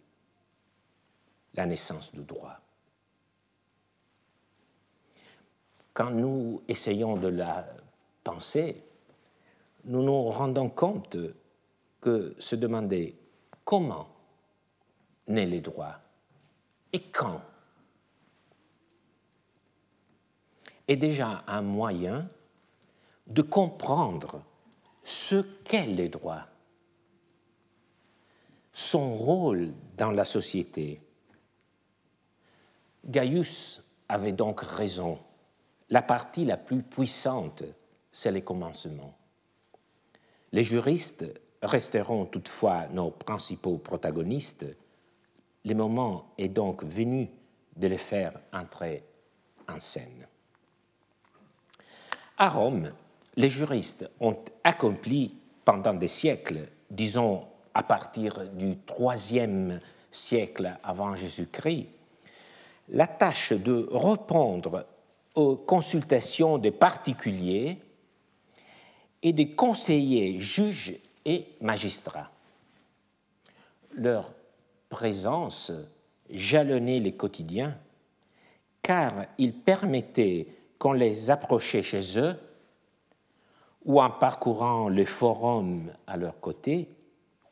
la 1.54 1.66
naissance 1.66 2.12
du 2.12 2.22
droit? 2.22 2.58
Quand 5.94 6.10
nous 6.10 6.62
essayons 6.68 7.16
de 7.16 7.28
la 7.28 7.66
penser, 8.24 8.82
nous 9.84 10.02
nous 10.02 10.22
rendons 10.30 10.70
compte 10.70 11.16
que 12.00 12.34
se 12.38 12.56
demander 12.56 13.16
comment 13.64 14.08
naît 15.28 15.46
les 15.46 15.60
droits 15.60 15.98
et 16.92 17.00
quand 17.00 17.40
est 20.92 20.96
déjà 20.96 21.42
un 21.46 21.62
moyen 21.62 22.28
de 23.26 23.42
comprendre 23.42 24.42
ce 25.02 25.42
qu'est 25.64 25.86
les 25.86 26.08
droits, 26.08 26.46
son 28.72 29.16
rôle 29.16 29.72
dans 29.96 30.10
la 30.10 30.24
société. 30.24 31.00
Gaius 33.04 33.82
avait 34.08 34.32
donc 34.32 34.60
raison. 34.60 35.18
La 35.88 36.02
partie 36.02 36.44
la 36.44 36.56
plus 36.56 36.82
puissante, 36.82 37.64
c'est 38.10 38.30
les 38.30 38.42
commencements. 38.42 39.16
Les 40.52 40.64
juristes 40.64 41.24
resteront 41.62 42.26
toutefois 42.26 42.86
nos 42.88 43.10
principaux 43.10 43.78
protagonistes, 43.78 44.66
le 45.64 45.74
moment 45.74 46.34
est 46.36 46.48
donc 46.48 46.84
venu 46.84 47.30
de 47.76 47.86
les 47.86 47.98
faire 47.98 48.38
entrer 48.52 49.04
en 49.68 49.80
scène. 49.80 50.26
À 52.38 52.48
Rome, 52.48 52.92
les 53.36 53.50
juristes 53.50 54.08
ont 54.20 54.36
accompli 54.64 55.34
pendant 55.64 55.94
des 55.94 56.08
siècles, 56.08 56.68
disons 56.90 57.46
à 57.74 57.82
partir 57.82 58.40
du 58.50 58.76
IIIe 58.98 59.78
siècle 60.10 60.76
avant 60.82 61.16
Jésus-Christ, 61.16 61.86
la 62.88 63.06
tâche 63.06 63.52
de 63.52 63.88
répondre 63.90 64.86
aux 65.34 65.56
consultations 65.56 66.58
des 66.58 66.70
particuliers 66.70 67.78
et 69.22 69.32
des 69.32 69.52
conseillers 69.52 70.40
juges 70.40 70.98
et 71.24 71.46
magistrats. 71.60 72.30
Leur 73.94 74.32
présence 74.88 75.72
jalonnaient 76.28 77.00
les 77.00 77.12
quotidiens, 77.12 77.78
car 78.82 79.26
ils 79.38 79.54
permettaient 79.54 80.46
qu'on 80.82 80.94
les 80.94 81.30
approchait 81.30 81.84
chez 81.84 82.18
eux 82.18 82.36
ou 83.84 84.02
en 84.02 84.10
parcourant 84.10 84.88
le 84.88 85.04
forum 85.04 85.92
à 86.08 86.16
leur 86.16 86.40
côté, 86.40 86.88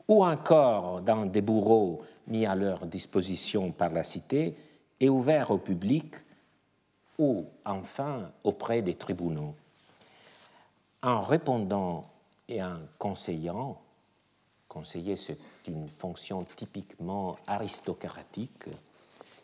ou 0.09 0.25
encore 0.25 1.01
dans 1.01 1.27
des 1.27 1.41
bourreaux 1.41 2.03
mis 2.27 2.45
à 2.45 2.57
leur 2.57 2.87
disposition 2.87 3.71
par 3.71 3.91
la 3.91 4.03
cité 4.03 4.57
et 4.99 5.09
ouverts 5.09 5.53
au 5.53 5.59
public, 5.59 6.13
ou 7.21 7.47
enfin 7.65 8.33
auprès 8.43 8.83
des 8.83 8.97
tribunaux. 8.97 9.55
En 11.01 11.21
répondant 11.21 12.11
et 12.49 12.61
en 12.61 12.81
conseillant, 12.99 13.81
conseiller 14.67 15.15
c'est 15.15 15.39
une 15.69 15.89
fonction 15.89 16.45
typiquement 16.57 17.37
aristocratique, 17.47 18.65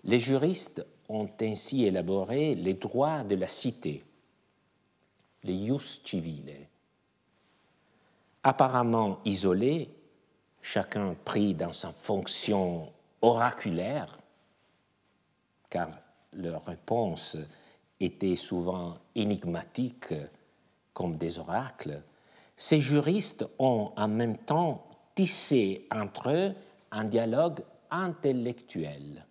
les 0.02 0.18
juristes 0.18 0.84
ont 1.08 1.30
ainsi 1.40 1.84
élaboré 1.84 2.54
les 2.54 2.74
droits 2.74 3.24
de 3.24 3.36
la 3.36 3.48
cité, 3.48 4.04
les 5.42 5.54
ius 5.54 6.02
civile, 6.04 6.54
apparemment 8.42 9.18
isolés, 9.24 9.90
chacun 10.62 11.14
pris 11.24 11.54
dans 11.54 11.72
sa 11.72 11.92
fonction 11.92 12.92
oraculaire, 13.20 14.18
car 15.68 15.90
leurs 16.32 16.64
réponses 16.64 17.36
étaient 18.00 18.36
souvent 18.36 18.98
énigmatiques 19.14 20.14
comme 20.92 21.16
des 21.16 21.38
oracles, 21.38 22.02
ces 22.56 22.80
juristes 22.80 23.46
ont 23.58 23.92
en 23.96 24.08
même 24.08 24.38
temps 24.38 24.86
tissé 25.14 25.86
entre 25.90 26.30
eux 26.30 26.54
un 26.90 27.04
dialogue 27.04 27.62
intellectuel, 27.90 29.25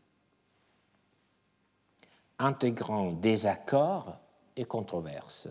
intégrant 2.39 3.12
désaccords 3.12 4.18
et 4.56 4.65
controverses. 4.65 5.48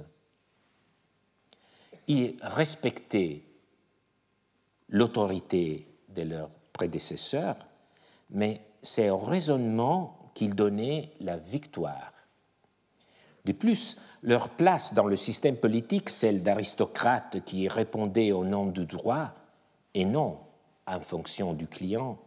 Ils 2.06 2.36
respectaient 2.42 3.42
l'autorité 4.88 5.86
de 6.08 6.22
leurs 6.22 6.50
prédécesseurs, 6.72 7.56
mais 8.30 8.60
c'est 8.82 9.10
au 9.10 9.18
raisonnement 9.18 10.30
qu'ils 10.34 10.54
donnaient 10.54 11.12
la 11.20 11.36
victoire. 11.36 12.12
De 13.44 13.52
plus, 13.52 13.98
leur 14.22 14.50
place 14.50 14.94
dans 14.94 15.06
le 15.06 15.16
système 15.16 15.56
politique, 15.56 16.10
celle 16.10 16.42
d'aristocrates 16.42 17.44
qui 17.44 17.68
répondaient 17.68 18.32
au 18.32 18.44
nom 18.44 18.66
du 18.66 18.86
droit 18.86 19.32
et 19.92 20.04
non 20.04 20.38
en 20.86 21.00
fonction 21.00 21.52
du 21.52 21.66
client, 21.66 22.18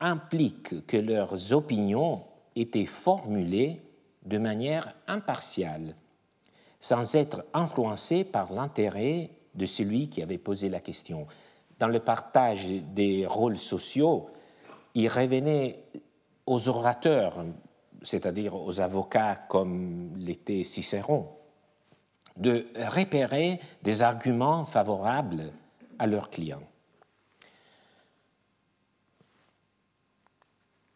implique 0.00 0.86
que 0.86 0.96
leurs 0.96 1.52
opinions 1.52 2.22
étaient 2.56 2.86
formulées 2.86 3.80
de 4.24 4.38
manière 4.38 4.94
impartiale, 5.06 5.94
sans 6.80 7.14
être 7.14 7.44
influencées 7.54 8.24
par 8.24 8.52
l'intérêt 8.52 9.30
de 9.54 9.66
celui 9.66 10.08
qui 10.08 10.22
avait 10.22 10.38
posé 10.38 10.68
la 10.68 10.80
question 10.80 11.26
dans 11.78 11.88
le 11.88 12.00
partage 12.00 12.68
des 12.68 13.26
rôles 13.26 13.58
sociaux, 13.58 14.30
il 14.94 15.08
revenait 15.08 15.84
aux 16.46 16.68
orateurs, 16.68 17.44
c'est-à-dire 18.02 18.54
aux 18.54 18.80
avocats 18.80 19.36
comme 19.48 20.16
l'était 20.16 20.64
Cicéron, 20.64 21.28
de 22.36 22.66
repérer 22.88 23.60
des 23.82 24.02
arguments 24.02 24.64
favorables 24.64 25.52
à 25.98 26.06
leurs 26.06 26.30
clients. 26.30 26.62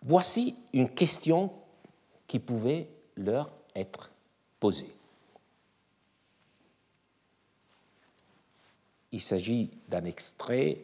Voici 0.02 0.56
une 0.72 0.92
question 0.92 1.52
qui 2.26 2.40
pouvait 2.40 2.88
leur 3.16 3.50
être 3.74 4.10
posée. 4.58 4.92
Il 9.12 9.20
s'agit 9.20 9.70
d'un 9.88 10.04
extrait 10.04 10.78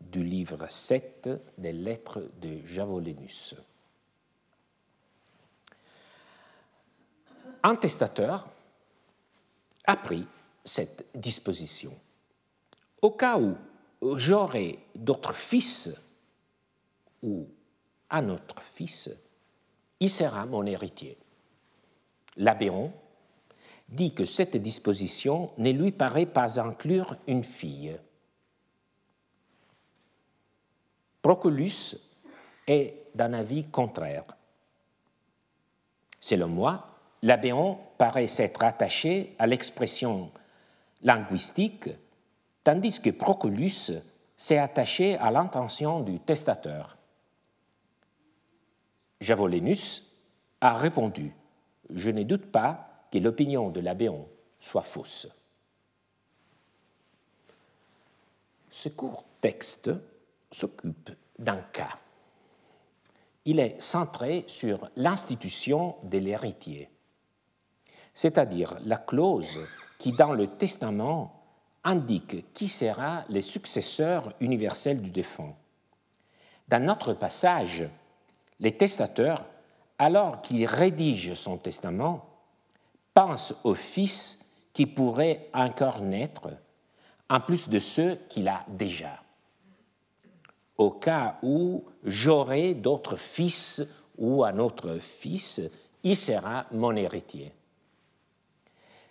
du 0.00 0.22
livre 0.22 0.66
7 0.68 1.28
des 1.58 1.72
lettres 1.72 2.22
de 2.40 2.64
Javolenus. 2.64 3.54
Un 7.62 7.76
testateur 7.76 8.48
a 9.84 9.96
pris 9.96 10.26
cette 10.64 11.04
disposition. 11.14 11.92
Au 13.02 13.10
cas 13.10 13.38
où 13.38 13.56
j'aurais 14.16 14.78
d'autres 14.94 15.34
fils 15.34 15.90
ou 17.22 17.46
un 18.10 18.28
autre 18.28 18.62
fils, 18.62 19.10
il 20.00 20.10
sera 20.10 20.46
mon 20.46 20.66
héritier. 20.66 21.18
L'Abéon 22.36 22.92
dit 23.88 24.14
que 24.14 24.24
cette 24.24 24.56
disposition 24.56 25.50
ne 25.58 25.70
lui 25.70 25.92
paraît 25.92 26.26
pas 26.26 26.60
inclure 26.60 27.16
une 27.26 27.44
fille. 27.44 27.96
Proculus 31.22 31.96
est 32.66 32.94
d'un 33.14 33.32
avis 33.32 33.64
contraire. 33.64 34.24
Selon 36.20 36.48
moi, 36.48 36.86
l'Abéon 37.22 37.78
paraît 37.98 38.28
s'être 38.28 38.62
attaché 38.62 39.34
à 39.38 39.46
l'expression 39.46 40.30
linguistique, 41.02 41.90
tandis 42.62 43.00
que 43.00 43.10
Proculus 43.10 43.92
s'est 44.36 44.58
attaché 44.58 45.16
à 45.16 45.30
l'intention 45.30 46.00
du 46.00 46.20
testateur. 46.20 46.96
Javolenus 49.20 50.04
a 50.60 50.74
répondu 50.74 51.32
Je 51.90 52.10
ne 52.10 52.22
doute 52.22 52.46
pas 52.46 53.06
que 53.12 53.18
l'opinion 53.18 53.70
de 53.70 53.80
l'Abéon 53.80 54.26
soit 54.60 54.82
fausse. 54.82 55.28
Ce 58.70 58.88
court 58.88 59.24
texte 59.40 59.90
s'occupe 60.50 61.10
d'un 61.38 61.60
cas. 61.72 61.98
Il 63.44 63.58
est 63.58 63.80
centré 63.80 64.44
sur 64.46 64.90
l'institution 64.96 65.96
de 66.04 66.18
l'héritier, 66.18 66.88
c'est-à-dire 68.14 68.78
la 68.84 68.98
clause 68.98 69.58
qui, 69.98 70.12
dans 70.12 70.32
le 70.32 70.46
testament, 70.46 71.42
indique 71.82 72.52
qui 72.52 72.68
sera 72.68 73.24
le 73.28 73.40
successeur 73.40 74.34
universel 74.40 75.00
du 75.00 75.10
défunt. 75.10 75.54
Dans 76.68 76.84
notre 76.84 77.14
passage, 77.14 77.88
les 78.60 78.76
testateurs, 78.76 79.44
alors 79.98 80.40
qu'ils 80.42 80.66
rédigent 80.66 81.34
son 81.34 81.58
testament, 81.58 82.26
pense 83.12 83.54
au 83.64 83.74
Fils 83.74 84.46
qui 84.72 84.86
pourrait 84.86 85.48
encore 85.52 86.00
naître, 86.00 86.48
en 87.28 87.40
plus 87.40 87.68
de 87.68 87.78
ceux 87.78 88.16
qu'il 88.28 88.48
a 88.48 88.64
déjà. 88.68 89.20
Au 90.76 90.90
cas 90.90 91.38
où 91.42 91.84
j'aurai 92.04 92.74
d'autres 92.74 93.16
fils 93.16 93.82
ou 94.16 94.44
un 94.44 94.58
autre 94.58 94.98
fils, 94.98 95.60
il 96.02 96.16
sera 96.16 96.66
mon 96.72 96.96
héritier. 96.96 97.52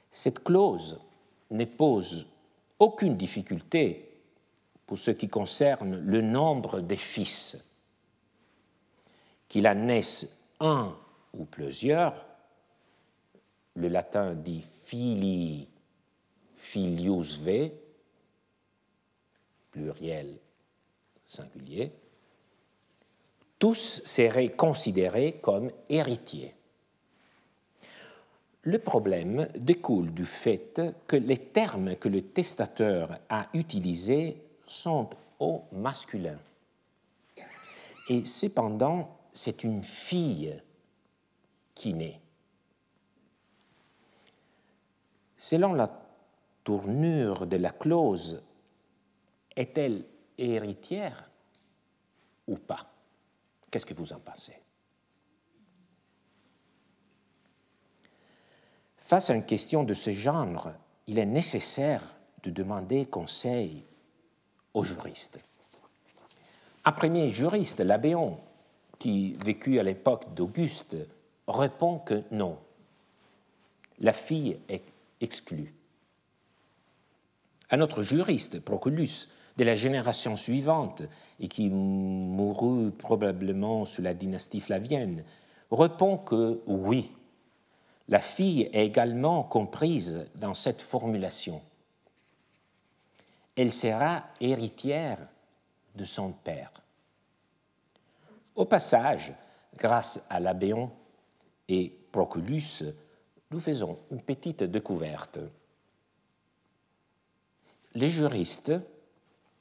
Cette 0.09 0.43
clause 0.43 0.99
ne 1.51 1.65
pose 1.65 2.25
aucune 2.79 3.15
difficulté 3.15 4.09
pour 4.87 4.97
ce 4.97 5.11
qui 5.11 5.29
concerne 5.29 5.99
le 5.99 6.21
nombre 6.21 6.81
des 6.81 6.97
fils. 6.97 7.68
Qu'il 9.49 9.67
en 9.67 9.75
naisse 9.75 10.39
un 10.61 10.95
ou 11.33 11.43
plusieurs, 11.43 12.25
le 13.75 13.89
latin 13.89 14.35
dit 14.35 14.63
fili, 14.83 15.67
filius 16.55 17.39
ve, 17.39 17.71
pluriel 19.71 20.37
singulier, 21.27 21.91
tous 23.59 24.01
seraient 24.05 24.49
considérés 24.49 25.39
comme 25.41 25.69
héritiers. 25.89 26.55
Le 28.63 28.79
problème 28.79 29.47
découle 29.55 30.13
du 30.13 30.25
fait 30.25 30.81
que 31.07 31.15
les 31.15 31.37
termes 31.37 31.95
que 31.95 32.09
le 32.09 32.21
testateur 32.21 33.17
a 33.29 33.47
utilisés 33.53 34.37
sont 34.65 35.09
au 35.39 35.63
masculin. 35.71 36.37
Et 38.09 38.25
cependant, 38.25 39.18
c'est 39.33 39.63
une 39.63 39.83
fille 39.83 40.61
qui 41.75 41.93
naît. 41.93 42.19
Selon 45.37 45.73
la 45.73 45.89
tournure 46.63 47.47
de 47.47 47.57
la 47.57 47.71
clause, 47.71 48.43
est-elle 49.55 50.05
héritière 50.37 51.29
ou 52.47 52.57
pas? 52.57 52.91
Qu'est-ce 53.71 53.85
que 53.85 53.93
vous 53.93 54.13
en 54.13 54.19
pensez? 54.19 54.59
Face 58.97 59.29
à 59.29 59.35
une 59.35 59.45
question 59.45 59.83
de 59.83 59.93
ce 59.93 60.11
genre, 60.11 60.71
il 61.07 61.17
est 61.17 61.25
nécessaire 61.25 62.03
de 62.43 62.51
demander 62.51 63.05
conseil 63.05 63.85
aux 64.73 64.83
juristes. 64.83 65.39
Un 66.85 66.91
premier 66.91 67.29
juriste, 67.29 67.79
l'Abéon, 67.79 68.39
qui 68.99 69.33
vécut 69.45 69.79
à 69.79 69.83
l'époque 69.83 70.33
d'Auguste, 70.35 70.95
répond 71.47 71.97
que 71.99 72.21
non. 72.31 72.57
La 73.99 74.13
fille 74.13 74.59
est 74.69 74.83
exclue. 75.21 75.73
Un 77.71 77.81
autre 77.81 78.03
juriste, 78.03 78.59
Proculus, 78.59 79.29
de 79.57 79.63
la 79.63 79.75
génération 79.75 80.35
suivante, 80.35 81.03
et 81.39 81.47
qui 81.47 81.69
mourut 81.69 82.91
probablement 82.91 83.85
sous 83.85 84.01
la 84.01 84.13
dynastie 84.13 84.61
flavienne, 84.61 85.23
répond 85.71 86.17
que 86.17 86.61
oui, 86.65 87.11
la 88.07 88.19
fille 88.19 88.69
est 88.73 88.85
également 88.85 89.43
comprise 89.43 90.27
dans 90.35 90.53
cette 90.53 90.81
formulation. 90.81 91.61
Elle 93.55 93.71
sera 93.71 94.23
héritière 94.41 95.19
de 95.95 96.05
son 96.05 96.31
père. 96.31 96.71
Au 98.59 98.65
passage, 98.65 99.31
grâce 99.77 100.25
à 100.29 100.37
Labéon 100.41 100.91
et 101.69 101.97
Proculus, 102.11 102.83
nous 103.51 103.59
faisons 103.61 103.99
une 104.11 104.21
petite 104.21 104.63
découverte. 104.63 105.39
Les 107.93 108.09
juristes 108.09 108.73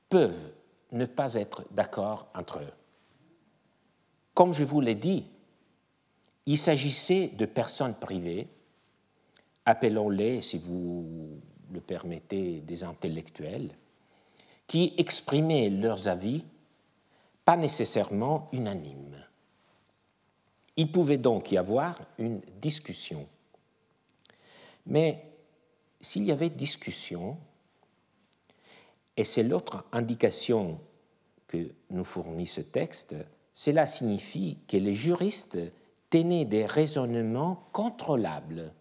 peuvent 0.08 0.50
ne 0.90 1.06
pas 1.06 1.34
être 1.34 1.62
d'accord 1.70 2.26
entre 2.34 2.58
eux. 2.58 2.72
Comme 4.34 4.52
je 4.52 4.64
vous 4.64 4.80
l'ai 4.80 4.96
dit, 4.96 5.26
il 6.46 6.58
s'agissait 6.58 7.28
de 7.28 7.46
personnes 7.46 7.94
privées, 7.94 8.48
appelons-les, 9.64 10.40
si 10.40 10.58
vous 10.58 11.38
le 11.70 11.80
permettez, 11.80 12.62
des 12.62 12.82
intellectuels, 12.82 13.70
qui 14.66 14.92
exprimaient 14.98 15.70
leurs 15.70 16.08
avis, 16.08 16.44
pas 17.48 17.56
nécessairement 17.56 18.50
unanimes. 18.52 19.24
Il 20.76 20.92
pouvait 20.92 21.16
donc 21.16 21.50
y 21.50 21.56
avoir 21.56 21.98
une 22.18 22.42
discussion. 22.61 23.26
Mais 24.84 25.24
s'il 25.98 26.24
y 26.24 26.30
avait 26.30 26.50
discussion, 26.50 27.38
et 29.16 29.24
c'est 29.24 29.44
l'autre 29.44 29.87
indication 29.92 30.78
que 31.46 31.72
nous 31.88 32.04
fournit 32.04 32.46
ce 32.46 32.61
texte, 32.61 33.16
cela 33.54 33.87
signifie 33.87 34.58
que 34.68 34.76
les 34.76 34.94
juristes 34.94 35.58
tenaient 36.11 36.44
des 36.44 36.66
raisonnements 36.66 37.66
contrôlables 37.72 38.74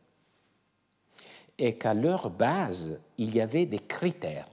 et 1.58 1.78
qu'à 1.78 1.94
leur 1.94 2.30
base, 2.30 3.00
il 3.18 3.34
y 3.34 3.40
avait 3.40 3.66
des 3.66 3.80
critères. 3.80 4.50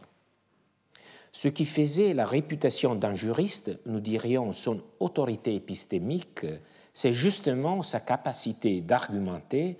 Ce 1.44 1.50
qui 1.50 1.66
faisait 1.66 2.14
la 2.14 2.24
réputation 2.24 2.94
d'un 2.94 3.12
juriste, 3.12 3.78
nous 3.84 4.00
dirions 4.00 4.50
son 4.52 4.80
autorité 4.98 5.54
épistémique, 5.54 6.46
c'est 6.94 7.12
justement 7.12 7.82
sa 7.82 8.00
capacité 8.00 8.80
d'argumenter, 8.80 9.76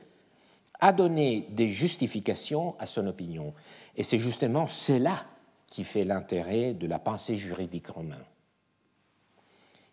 à 0.79 0.92
donner 0.92 1.46
des 1.48 1.70
justifications 1.70 2.79
à 2.79 2.85
son 2.85 3.07
opinion. 3.07 3.55
Et 3.96 4.03
c'est 4.03 4.18
justement 4.18 4.66
cela 4.66 5.24
qui 5.66 5.85
fait 5.85 6.05
l'intérêt 6.05 6.74
de 6.74 6.87
la 6.87 6.98
pensée 6.98 7.38
juridique 7.38 7.87
romaine. 7.87 8.27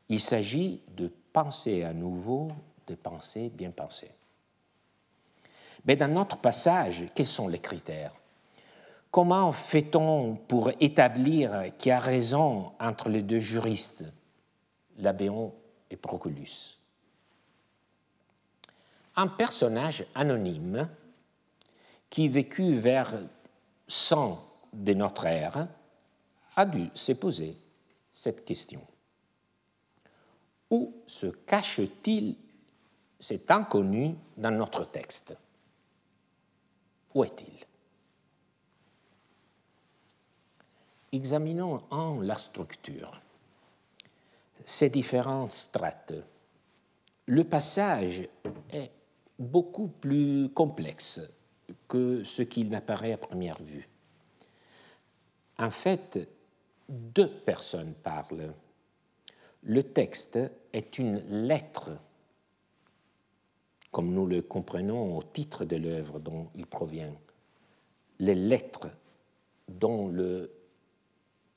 Il 0.09 0.19
s'agit 0.19 0.81
de 0.97 1.09
penser 1.31 1.83
à 1.83 1.93
nouveau 1.93 2.51
de 2.85 2.95
pensées 2.95 3.49
bien 3.49 3.71
pensées. 3.71 4.11
Mais 5.85 5.95
dans 5.95 6.11
notre 6.13 6.35
passage, 6.35 7.05
quels 7.15 7.25
sont 7.25 7.47
les 7.47 7.59
critères? 7.59 8.20
Comment 9.11 9.51
fait-on 9.51 10.35
pour 10.35 10.71
établir 10.79 11.65
qui 11.77 11.91
a 11.91 11.99
raison 11.99 12.71
entre 12.79 13.09
les 13.09 13.21
deux 13.21 13.39
juristes, 13.41 14.05
Labéon 14.97 15.53
et 15.89 15.97
Proculus 15.97 16.77
Un 19.17 19.27
personnage 19.27 20.05
anonyme 20.15 20.89
qui 22.09 22.29
vécut 22.29 22.77
vers 22.77 23.13
100 23.89 24.41
de 24.71 24.93
notre 24.93 25.25
ère 25.25 25.67
a 26.55 26.65
dû 26.65 26.89
se 26.95 27.11
poser 27.11 27.57
cette 28.13 28.45
question. 28.45 28.81
Où 30.69 30.93
se 31.05 31.27
cache-t-il 31.27 32.35
c'est 33.19 33.51
inconnu 33.51 34.15
dans 34.35 34.51
notre 34.51 34.85
texte? 34.85 35.37
Où 37.13 37.23
est-il? 37.23 37.70
Examinons 41.11 41.81
en 41.89 42.21
la 42.21 42.35
structure, 42.35 43.21
ces 44.63 44.89
différentes 44.89 45.51
strates. 45.51 46.13
Le 47.25 47.43
passage 47.43 48.27
est 48.71 48.91
beaucoup 49.37 49.87
plus 49.87 50.49
complexe 50.49 51.21
que 51.87 52.23
ce 52.23 52.43
qu'il 52.43 52.69
n'apparaît 52.69 53.13
à 53.13 53.17
première 53.17 53.61
vue. 53.61 53.89
En 55.57 55.71
fait, 55.71 56.27
deux 56.87 57.29
personnes 57.29 57.93
parlent. 57.93 58.53
Le 59.63 59.83
texte 59.83 60.39
est 60.73 60.97
une 60.97 61.17
lettre 61.45 61.91
comme 63.91 64.13
nous 64.13 64.25
le 64.25 64.41
comprenons 64.41 65.17
au 65.17 65.23
titre 65.23 65.65
de 65.65 65.75
l'œuvre 65.75 66.19
dont 66.19 66.47
il 66.55 66.65
provient, 66.65 67.13
les 68.19 68.35
lettres 68.35 68.87
dont 69.67 70.07
le 70.07 70.49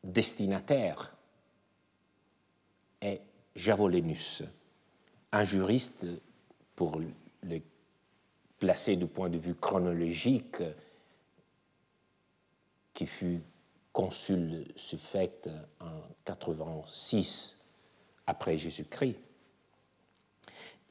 destinataire 0.04 1.16
est 3.00 3.22
Javolenus, 3.56 4.42
un 5.32 5.44
juriste, 5.44 6.06
pour 6.76 7.00
le 7.42 7.60
placer 8.58 8.96
du 8.96 9.06
point 9.06 9.30
de 9.30 9.38
vue 9.38 9.54
chronologique, 9.54 10.62
qui 12.92 13.06
fut 13.06 13.40
consul 13.92 14.66
suffect 14.76 15.48
en 15.80 16.00
86 16.24 17.64
après 18.26 18.56
Jésus-Christ 18.56 19.16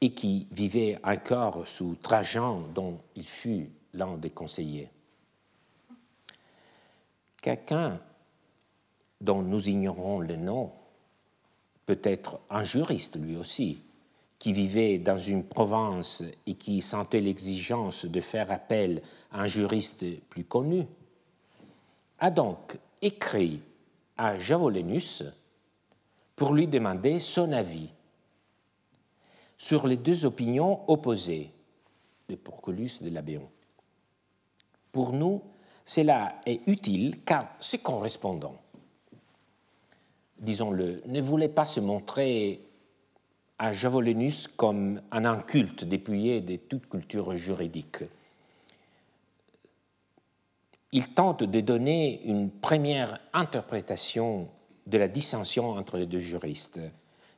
et 0.02 0.14
qui 0.14 0.48
vivait 0.52 1.00
encore 1.04 1.68
sous 1.68 1.96
Trajan, 1.96 2.62
dont 2.74 3.00
il 3.16 3.28
fut 3.28 3.70
l'un 3.94 4.18
des 4.18 4.30
conseillers. 4.30 4.90
Quelqu'un 7.42 8.02
dont 9.24 9.42
nous 9.42 9.70
ignorons 9.70 10.20
le 10.20 10.36
nom, 10.36 10.72
peut-être 11.86 12.40
un 12.50 12.64
juriste 12.64 13.20
lui 13.20 13.36
aussi, 13.38 13.80
qui 14.38 14.52
vivait 14.52 14.98
dans 14.98 15.18
une 15.18 15.46
province 15.46 16.24
et 16.46 16.56
qui 16.56 16.82
sentait 16.82 17.22
l'exigence 17.22 18.06
de 18.06 18.20
faire 18.20 18.52
appel 18.52 19.02
à 19.32 19.42
un 19.42 19.48
juriste 19.48 20.06
plus 20.30 20.44
connu, 20.44 20.86
a 22.20 22.30
donc 22.30 22.78
écrit 23.02 23.62
à 24.18 24.38
Javolenus 24.38 25.24
pour 26.36 26.54
lui 26.54 26.68
demander 26.68 27.20
son 27.20 27.54
avis 27.54 27.90
sur 29.58 29.88
les 29.88 29.98
deux 29.98 30.26
opinions 30.26 30.82
opposées 30.90 31.52
de 32.28 32.36
Porculus 32.36 32.92
et 33.00 33.06
de 33.06 33.10
Labéon. 33.12 33.50
Pour 34.92 35.14
nous, 35.14 35.42
cela 35.86 36.36
est 36.46 36.68
utile 36.68 37.24
car 37.24 37.48
ces 37.60 37.80
correspondants, 37.80 38.60
disons-le, 40.44 41.02
ne 41.06 41.22
voulaient 41.22 41.50
pas 41.50 41.66
se 41.66 41.80
montrer 41.80 42.62
à 43.58 43.72
Javolenus 43.72 44.48
comme 44.48 45.02
un 45.12 45.26
inculte 45.26 45.86
dépouillé 45.86 46.42
de 46.42 46.58
toute 46.58 46.88
culture 46.90 47.36
juridique. 47.36 48.04
Ils 50.92 51.10
tentent 51.10 51.44
de 51.44 51.60
donner 51.60 52.22
une 52.26 52.52
première 52.52 53.20
interprétation 53.34 54.48
de 54.86 54.98
la 54.98 55.08
dissension 55.08 55.72
entre 55.72 55.98
les 55.98 56.06
deux 56.06 56.20
juristes, 56.20 56.80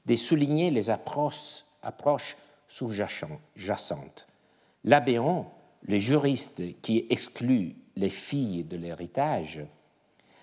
de 0.05 0.15
souligner 0.15 0.71
les 0.71 0.89
approches 0.89 1.63
approche 1.85 2.35
sous-jacente. 2.67 4.27
L'Abéon, 4.83 5.45
le 5.83 5.99
juriste 5.99 6.81
qui 6.81 7.05
exclut 7.09 7.75
les 7.95 8.09
filles 8.09 8.63
de 8.63 8.75
l'héritage, 8.75 9.61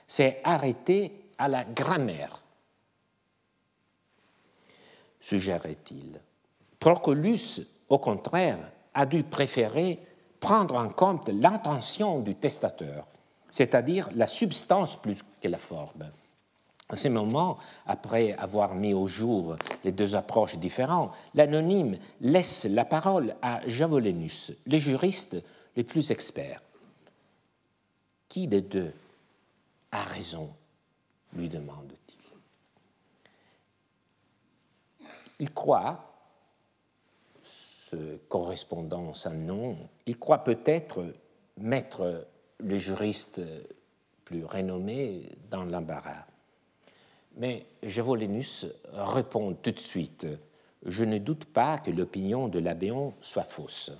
s'est 0.06 0.40
arrêté 0.44 1.12
à 1.38 1.48
la 1.48 1.64
grammaire, 1.64 2.41
suggérait-il. 5.22 6.20
Procolus, 6.78 7.62
au 7.88 7.98
contraire, 7.98 8.58
a 8.92 9.06
dû 9.06 9.22
préférer 9.22 9.98
prendre 10.40 10.74
en 10.74 10.88
compte 10.88 11.30
l'intention 11.30 12.20
du 12.20 12.34
testateur, 12.34 13.06
c'est-à-dire 13.48 14.08
la 14.14 14.26
substance 14.26 15.00
plus 15.00 15.22
que 15.40 15.48
la 15.48 15.58
forme. 15.58 16.10
À 16.88 16.96
ce 16.96 17.08
moment, 17.08 17.56
après 17.86 18.32
avoir 18.34 18.74
mis 18.74 18.92
au 18.92 19.06
jour 19.06 19.56
les 19.84 19.92
deux 19.92 20.14
approches 20.14 20.58
différentes, 20.58 21.12
l'anonyme 21.34 21.96
laisse 22.20 22.66
la 22.66 22.84
parole 22.84 23.34
à 23.40 23.66
Javolenus, 23.66 24.52
le 24.66 24.76
juriste 24.76 25.42
le 25.76 25.84
plus 25.84 26.10
expert. 26.10 26.60
Qui 28.28 28.46
des 28.46 28.60
deux 28.60 28.92
a 29.90 30.02
raison 30.02 30.50
lui 31.34 31.48
demande-t-il. 31.48 32.01
Il 35.42 35.52
croit, 35.52 35.98
ce 37.42 38.16
correspondant 38.28 39.12
sans 39.12 39.34
nom, 39.34 39.76
il 40.06 40.16
croit 40.16 40.44
peut-être 40.44 41.04
mettre 41.58 42.28
le 42.58 42.78
juriste 42.78 43.40
plus 44.24 44.44
renommé 44.44 45.28
dans 45.50 45.64
l'embarras. 45.64 46.26
Mais 47.38 47.66
Javolenus 47.82 48.66
répond 48.92 49.54
tout 49.54 49.72
de 49.72 49.80
suite 49.80 50.28
Je 50.86 51.02
ne 51.02 51.18
doute 51.18 51.46
pas 51.46 51.78
que 51.78 51.90
l'opinion 51.90 52.46
de 52.46 52.60
l'abbéon 52.60 53.12
soit 53.20 53.42
fausse. 53.42 53.90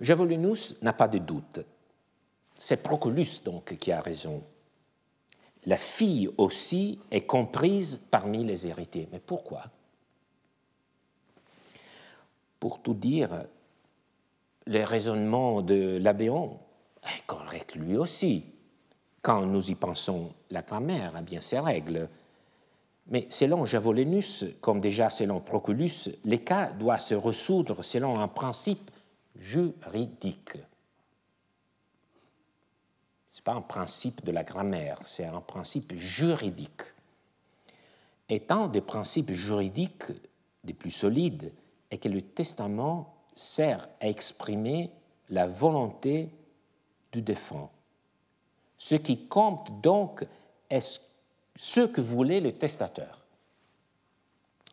Javolenus 0.00 0.82
n'a 0.82 0.92
pas 0.92 1.06
de 1.06 1.18
doute. 1.18 1.60
C'est 2.58 2.82
Proculus 2.82 3.42
donc 3.44 3.76
qui 3.76 3.92
a 3.92 4.00
raison. 4.00 4.42
La 5.66 5.76
fille 5.76 6.28
aussi 6.36 6.98
est 7.12 7.26
comprise 7.26 8.00
parmi 8.10 8.42
les 8.42 8.66
héritiers. 8.66 9.08
Mais 9.12 9.20
pourquoi? 9.20 9.70
Pour 12.66 12.82
tout 12.82 12.94
dire, 12.94 13.44
le 14.66 14.82
raisonnement 14.82 15.62
de 15.62 15.98
l'abbéon 15.98 16.58
est 17.04 17.24
correct 17.24 17.76
lui 17.76 17.96
aussi. 17.96 18.44
Quand 19.22 19.42
nous 19.42 19.70
y 19.70 19.76
pensons, 19.76 20.32
la 20.50 20.62
grammaire 20.62 21.14
a 21.14 21.22
bien 21.22 21.40
ses 21.40 21.60
règles. 21.60 22.08
Mais 23.06 23.28
selon 23.30 23.66
Javolenus, 23.66 24.46
comme 24.60 24.80
déjà 24.80 25.10
selon 25.10 25.38
Proculus, 25.38 26.10
les 26.24 26.42
cas 26.42 26.72
doivent 26.72 26.98
se 26.98 27.14
ressoudre 27.14 27.84
selon 27.84 28.18
un 28.18 28.26
principe 28.26 28.90
juridique. 29.36 30.54
Ce 33.30 33.38
n'est 33.38 33.44
pas 33.44 33.54
un 33.54 33.62
principe 33.62 34.24
de 34.24 34.32
la 34.32 34.42
grammaire, 34.42 34.98
c'est 35.04 35.26
un 35.26 35.40
principe 35.40 35.94
juridique. 35.94 36.82
Étant 38.28 38.66
des 38.66 38.80
principes 38.80 39.30
juridiques 39.30 40.10
des 40.64 40.72
plus 40.72 40.90
solides, 40.90 41.52
et 41.90 41.98
que 41.98 42.08
le 42.08 42.22
testament 42.22 43.14
sert 43.34 43.88
à 44.00 44.08
exprimer 44.08 44.90
la 45.30 45.46
volonté 45.46 46.30
du 47.12 47.22
défunt. 47.22 47.70
Ce 48.78 48.94
qui 48.94 49.26
compte 49.26 49.80
donc 49.80 50.26
est 50.68 51.00
ce 51.56 51.80
que 51.80 52.00
voulait 52.00 52.40
le 52.40 52.52
testateur. 52.52 53.22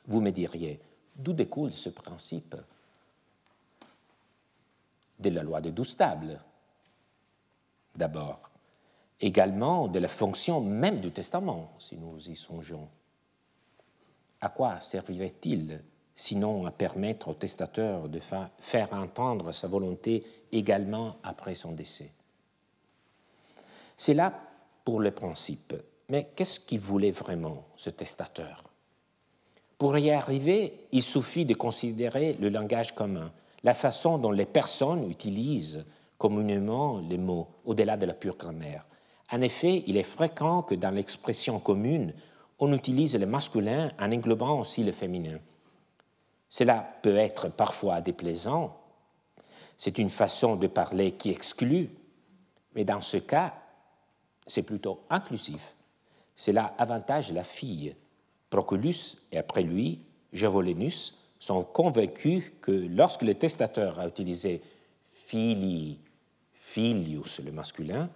Vous 0.08 0.20
me 0.20 0.32
diriez, 0.32 0.80
d'où 1.16 1.34
découle 1.34 1.72
ce 1.72 1.90
principe 1.90 2.56
De 5.20 5.30
la 5.30 5.44
loi 5.44 5.62
des 5.62 5.72
douze 5.72 5.96
tables, 5.96 6.40
d'abord. 7.96 8.50
Également 9.22 9.88
de 9.88 10.00
la 10.00 10.10
fonction 10.10 10.60
même 10.60 11.00
du 11.00 11.12
testament, 11.12 11.72
si 11.80 11.96
nous 11.96 12.30
y 12.30 12.36
songeons. 12.36 12.90
À 14.42 14.50
quoi 14.50 14.82
servirait-il 14.82 15.82
sinon 16.16 16.66
à 16.66 16.72
permettre 16.72 17.30
au 17.30 17.34
testateur 17.34 18.08
de 18.08 18.20
faire 18.60 18.94
entendre 18.94 19.52
sa 19.52 19.68
volonté 19.68 20.24
également 20.52 21.16
après 21.24 21.56
son 21.56 21.72
décès 21.72 22.12
c'est 23.98 24.14
là 24.14 24.34
pour 24.84 25.00
le 25.00 25.12
principe. 25.12 25.74
Mais 26.10 26.30
qu'est-ce 26.36 26.60
qu'il 26.60 26.80
voulait 26.80 27.12
vraiment, 27.12 27.66
ce 27.78 27.90
testateur? 27.90 28.64
Pour 29.78 29.98
y 29.98 30.12
arriver, 30.12 30.88
il 30.92 31.04
suffit 31.04 31.46
de 31.46 31.54
considérer 31.54 32.34
le 32.40 32.50
langage 32.50 32.94
commun, 32.94 33.32
la 33.64 33.74
façon 33.74 34.18
dont 34.18 34.32
les 34.32 34.46
personnes 34.46 35.10
utilisent 35.10 35.86
communément 36.18 37.00
les 37.00 37.18
mots, 37.18 37.48
au-delà 37.66 37.98
de 37.98 38.06
la 38.06 38.14
pure 38.14 38.38
grammaire. 38.38 38.86
En 39.32 39.42
effet, 39.42 39.84
il 39.88 39.98
est 39.98 40.04
fréquent 40.04 40.62
que 40.62 40.76
dans 40.76 40.92
l'expression 40.92 41.60
commune, 41.60 42.14
on 42.60 42.72
utilise 42.74 43.18
le 43.18 43.26
masculin 43.26 43.92
en 44.00 44.12
englobant 44.12 44.60
aussi 44.60 44.84
le 44.84 44.92
féminin. 44.92 45.40
Cela 46.54 46.88
peut 47.02 47.18
être 47.18 47.50
parfois 47.50 48.00
déplaisant, 48.00 48.78
c'est 49.76 49.98
une 49.98 50.12
façon 50.12 50.56
de 50.56 50.68
parler 50.68 51.14
qui 51.14 51.32
exclut, 51.32 51.90
mais 52.76 52.86
dans 52.86 53.02
ce 53.02 53.18
cas, 53.18 53.56
c'est 54.46 54.62
plutôt 54.62 55.02
inclusif. 55.10 55.74
Cela 56.36 56.76
avantage 56.78 57.32
la 57.32 57.44
fille. 57.44 57.96
Proculus 58.52 59.18
et 59.32 59.40
après 59.40 59.64
lui, 59.64 60.02
Javolenus 60.32 61.18
sont 61.40 61.64
convaincus 61.64 62.54
que 62.62 62.72
lorsque 62.72 63.24
le 63.24 63.34
testateur 63.34 64.00
a 64.00 64.08
utilisé 64.08 64.62
fili, 65.12 65.98
filius, 66.54 67.40
le 67.40 67.52
masculin, 67.52 68.12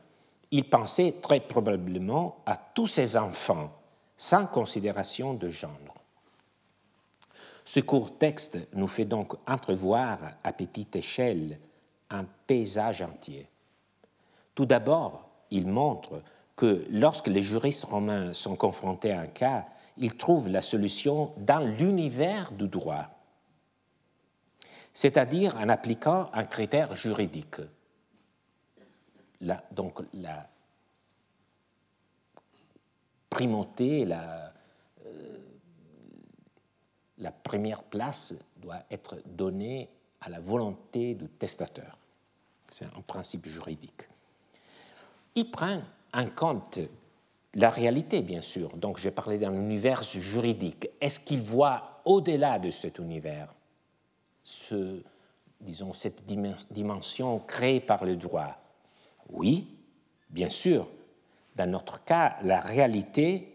il 0.51 0.69
pensait 0.69 1.15
très 1.23 1.39
probablement 1.39 2.37
à 2.45 2.55
tous 2.55 2.85
ses 2.85 3.17
enfants, 3.17 3.71
sans 4.15 4.45
considération 4.45 5.33
de 5.33 5.49
genre. 5.49 5.96
Ce 7.67 7.81
court 7.81 8.17
texte 8.17 8.57
nous 8.71 8.87
fait 8.87 9.03
donc 9.03 9.35
entrevoir 9.45 10.19
à 10.41 10.53
petite 10.53 10.95
échelle 10.95 11.59
un 12.09 12.23
paysage 12.23 13.01
entier. 13.01 13.49
Tout 14.55 14.65
d'abord, 14.65 15.27
il 15.51 15.67
montre 15.67 16.23
que 16.55 16.85
lorsque 16.89 17.27
les 17.27 17.41
juristes 17.41 17.83
romains 17.83 18.33
sont 18.33 18.55
confrontés 18.55 19.11
à 19.11 19.19
un 19.19 19.27
cas, 19.27 19.65
ils 19.97 20.15
trouvent 20.15 20.47
la 20.47 20.61
solution 20.61 21.33
dans 21.39 21.59
l'univers 21.59 22.53
du 22.53 22.69
droit, 22.69 23.09
c'est-à-dire 24.93 25.57
en 25.57 25.67
appliquant 25.67 26.29
un 26.31 26.45
critère 26.45 26.95
juridique. 26.95 27.59
donc 29.71 29.99
la 30.13 30.47
primauté, 33.29 34.05
la, 34.05 34.53
euh, 35.05 35.37
la 37.17 37.31
première 37.31 37.83
place 37.83 38.35
doit 38.57 38.83
être 38.91 39.17
donnée 39.25 39.89
à 40.21 40.29
la 40.29 40.39
volonté 40.39 41.15
du 41.15 41.27
testateur. 41.27 41.97
C'est 42.69 42.85
un 42.85 43.01
principe 43.05 43.45
juridique 43.45 44.07
il 45.37 45.51
prend 45.51 45.81
en 46.13 46.25
compte 46.25 46.79
la 47.53 47.69
réalité, 47.69 48.21
bien 48.21 48.41
sûr. 48.41 48.75
Donc, 48.75 48.97
j'ai 48.97 49.11
parlé 49.11 49.37
d'un 49.37 49.53
univers 49.53 50.03
juridique. 50.03 50.89
Est-ce 50.99 51.19
qu'il 51.19 51.41
voit 51.41 52.01
au-delà 52.05 52.57
de 52.57 52.71
cet 52.71 52.97
univers, 52.97 53.53
disons, 55.61 55.93
cette 55.93 56.25
dimension 56.25 57.39
créée 57.39 57.79
par 57.79 58.03
le 58.03 58.15
droit? 58.15 58.57
Oui, 59.29 59.67
bien 60.29 60.49
sûr. 60.49 60.87
Dans 61.55 61.69
notre 61.69 62.03
cas, 62.03 62.37
la 62.41 62.59
réalité, 62.59 63.53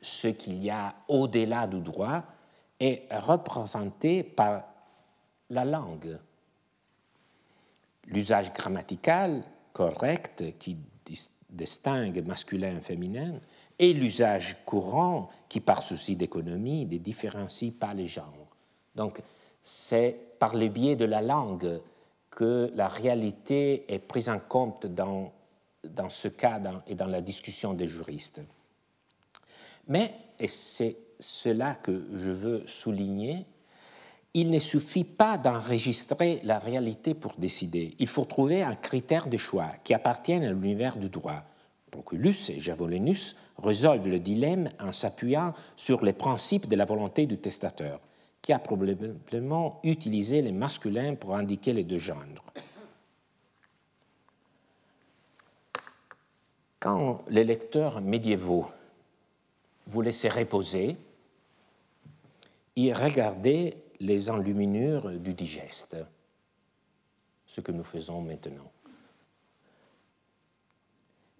ce 0.00 0.28
qu'il 0.28 0.62
y 0.62 0.70
a 0.70 0.94
au-delà 1.08 1.66
du 1.66 1.80
droit, 1.80 2.22
est 2.80 3.06
représenté 3.10 4.22
par 4.22 4.64
la 5.50 5.64
langue. 5.64 6.18
L'usage 8.06 8.52
grammatical 8.52 9.44
correct 9.72 10.58
qui 10.58 10.78
distingue 11.50 12.26
masculin 12.26 12.78
et 12.78 12.80
féminin, 12.80 13.34
et 13.78 13.92
l'usage 13.92 14.64
courant 14.64 15.28
qui, 15.48 15.60
par 15.60 15.82
souci 15.82 16.16
d'économie, 16.16 16.86
ne 16.86 16.98
différencie 16.98 17.72
pas 17.72 17.94
les 17.94 18.06
genres. 18.06 18.56
Donc, 18.94 19.20
c'est 19.62 20.16
par 20.38 20.54
le 20.54 20.68
biais 20.68 20.96
de 20.96 21.04
la 21.04 21.22
langue 21.22 21.80
que 22.30 22.70
la 22.74 22.88
réalité 22.88 23.92
est 23.92 23.98
prise 23.98 24.28
en 24.28 24.38
compte 24.38 24.86
dans, 24.86 25.32
dans 25.84 26.08
ce 26.08 26.28
cas 26.28 26.60
et 26.86 26.94
dans 26.94 27.06
la 27.06 27.20
discussion 27.20 27.74
des 27.74 27.86
juristes. 27.86 28.42
Mais, 29.88 30.14
et 30.38 30.48
c'est 30.48 30.96
cela 31.20 31.74
que 31.74 32.04
je 32.14 32.30
veux 32.30 32.66
souligner, 32.66 33.46
il 34.34 34.50
ne 34.50 34.58
suffit 34.58 35.04
pas 35.04 35.38
d'enregistrer 35.38 36.40
la 36.44 36.58
réalité 36.58 37.14
pour 37.14 37.34
décider. 37.36 37.94
Il 37.98 38.06
faut 38.06 38.24
trouver 38.24 38.62
un 38.62 38.74
critère 38.74 39.28
de 39.28 39.36
choix 39.36 39.72
qui 39.82 39.94
appartienne 39.94 40.44
à 40.44 40.52
l'univers 40.52 40.96
du 40.96 41.08
droit. 41.08 41.42
Proculus 41.90 42.36
et 42.50 42.60
Javolenus 42.60 43.36
résolvent 43.58 44.08
le 44.08 44.20
dilemme 44.20 44.70
en 44.78 44.92
s'appuyant 44.92 45.54
sur 45.76 46.04
les 46.04 46.12
principes 46.12 46.68
de 46.68 46.76
la 46.76 46.84
volonté 46.84 47.26
du 47.26 47.38
testateur, 47.38 48.00
qui 48.40 48.52
a 48.52 48.60
probablement 48.60 49.80
utilisé 49.82 50.42
les 50.42 50.52
masculins 50.52 51.16
pour 51.16 51.34
indiquer 51.34 51.72
les 51.72 51.84
deux 51.84 51.98
genres. 51.98 52.16
Quand 56.78 57.24
les 57.28 57.44
lecteurs 57.44 58.00
médiévaux 58.00 58.66
voulaient 59.88 60.12
se 60.12 60.28
reposer, 60.28 60.96
ils 62.76 62.92
regardaient 62.92 63.76
les 63.98 64.30
enluminures 64.30 65.10
du 65.18 65.34
digeste, 65.34 65.96
ce 67.46 67.60
que 67.60 67.72
nous 67.72 67.82
faisons 67.82 68.22
maintenant. 68.22 68.70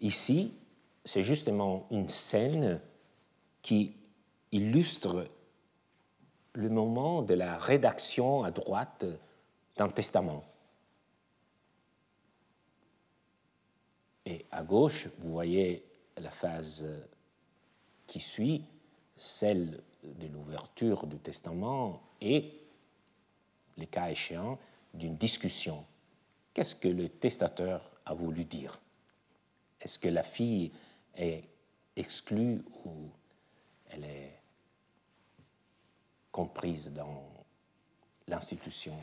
Ici, 0.01 0.55
c'est 1.05 1.23
justement 1.23 1.87
une 1.90 2.09
scène 2.09 2.81
qui 3.62 3.97
illustre 4.53 5.27
le 6.55 6.69
moment 6.69 7.23
de 7.23 7.35
la 7.35 7.57
rédaction 7.59 8.43
à 8.43 8.51
droite 8.51 9.05
d'un 9.77 9.88
testament. 9.88 10.45
Et 14.27 14.45
à 14.51 14.62
gauche, 14.62 15.09
vous 15.19 15.33
voyez 15.33 15.85
la 16.16 16.31
phase 16.31 16.87
qui 18.07 18.21
suit, 18.21 18.64
celle 19.16 19.83
de 20.02 20.26
l'ouverture 20.26 21.06
du 21.06 21.18
testament 21.18 22.02
et, 22.20 22.52
les 23.76 23.86
cas 23.86 24.10
échéants, 24.10 24.58
d'une 24.94 25.16
discussion. 25.16 25.84
Qu'est-ce 26.52 26.74
que 26.74 26.88
le 26.88 27.08
testateur 27.08 27.90
a 28.04 28.14
voulu 28.14 28.44
dire? 28.44 28.80
Est-ce 29.80 29.98
que 29.98 30.08
la 30.08 30.22
fille 30.22 30.72
est 31.16 31.44
exclue 31.96 32.62
ou 32.84 33.08
elle 33.90 34.04
est 34.04 34.38
comprise 36.32 36.92
dans 36.92 37.24
l'institution 38.28 38.96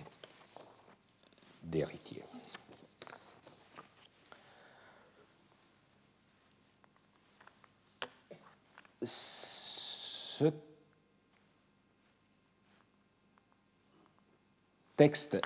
d'héritier? 1.63 2.23
Texte 14.97 15.39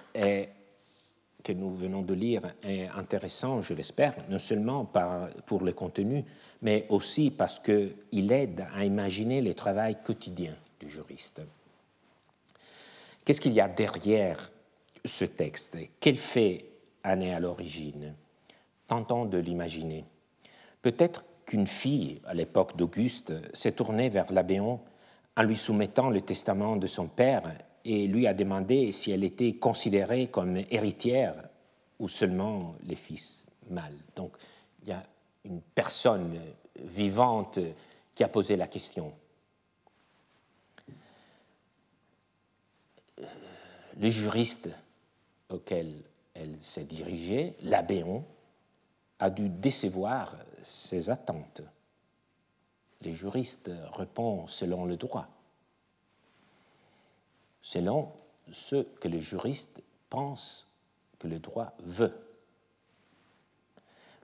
que 1.43 1.53
nous 1.53 1.75
venons 1.75 2.01
de 2.01 2.13
lire 2.13 2.41
est 2.63 2.87
intéressant, 2.87 3.61
je 3.61 3.73
l'espère, 3.73 4.15
non 4.29 4.39
seulement 4.39 4.91
pour 5.45 5.61
le 5.61 5.73
contenu, 5.73 6.23
mais 6.61 6.85
aussi 6.89 7.29
parce 7.29 7.59
qu'il 7.59 8.31
aide 8.31 8.65
à 8.73 8.85
imaginer 8.85 9.41
le 9.41 9.53
travail 9.53 9.97
quotidien 10.03 10.55
du 10.79 10.89
juriste. 10.89 11.41
Qu'est-ce 13.23 13.41
qu'il 13.41 13.53
y 13.53 13.61
a 13.61 13.67
derrière 13.67 14.51
ce 15.05 15.25
texte? 15.25 15.77
Quel 15.99 16.15
fait 16.15 16.65
en 17.03 17.21
est 17.21 17.33
à 17.33 17.39
l'origine? 17.39 18.15
Tentons 18.87 19.25
de 19.25 19.37
l'imaginer. 19.37 20.05
Peut-être 20.81 21.23
qu'une 21.45 21.67
fille, 21.67 22.21
à 22.25 22.33
l'époque 22.33 22.75
d'Auguste, 22.77 23.33
s'est 23.53 23.73
tournée 23.73 24.09
vers 24.09 24.31
l'abbéon 24.31 24.79
en 25.35 25.43
lui 25.43 25.57
soumettant 25.57 26.09
le 26.09 26.21
testament 26.21 26.77
de 26.77 26.87
son 26.87 27.07
père 27.07 27.43
et 27.85 28.07
lui 28.07 28.27
a 28.27 28.33
demandé 28.33 28.91
si 28.91 29.11
elle 29.11 29.23
était 29.23 29.53
considérée 29.53 30.27
comme 30.27 30.57
héritière 30.69 31.35
ou 31.99 32.07
seulement 32.07 32.75
les 32.83 32.95
fils 32.95 33.45
mâles. 33.69 33.97
Donc 34.15 34.33
il 34.83 34.89
y 34.89 34.91
a 34.91 35.03
une 35.45 35.61
personne 35.61 36.39
vivante 36.79 37.59
qui 38.15 38.23
a 38.23 38.27
posé 38.27 38.55
la 38.55 38.67
question. 38.67 39.13
Le 43.99 44.09
juriste 44.09 44.69
auquel 45.49 45.93
elle 46.33 46.57
s'est 46.61 46.85
dirigée, 46.85 47.55
l'abbéon, 47.61 48.23
a 49.19 49.29
dû 49.29 49.49
décevoir 49.49 50.35
ses 50.63 51.09
attentes. 51.09 51.61
Les 53.01 53.13
juristes 53.13 53.71
répondent 53.93 54.49
selon 54.49 54.85
le 54.85 54.97
droit 54.97 55.27
selon 57.61 58.11
ce 58.51 58.83
que 58.99 59.07
le 59.07 59.19
juriste 59.19 59.81
pense 60.09 60.67
que 61.19 61.27
le 61.27 61.39
droit 61.39 61.73
veut. 61.83 62.13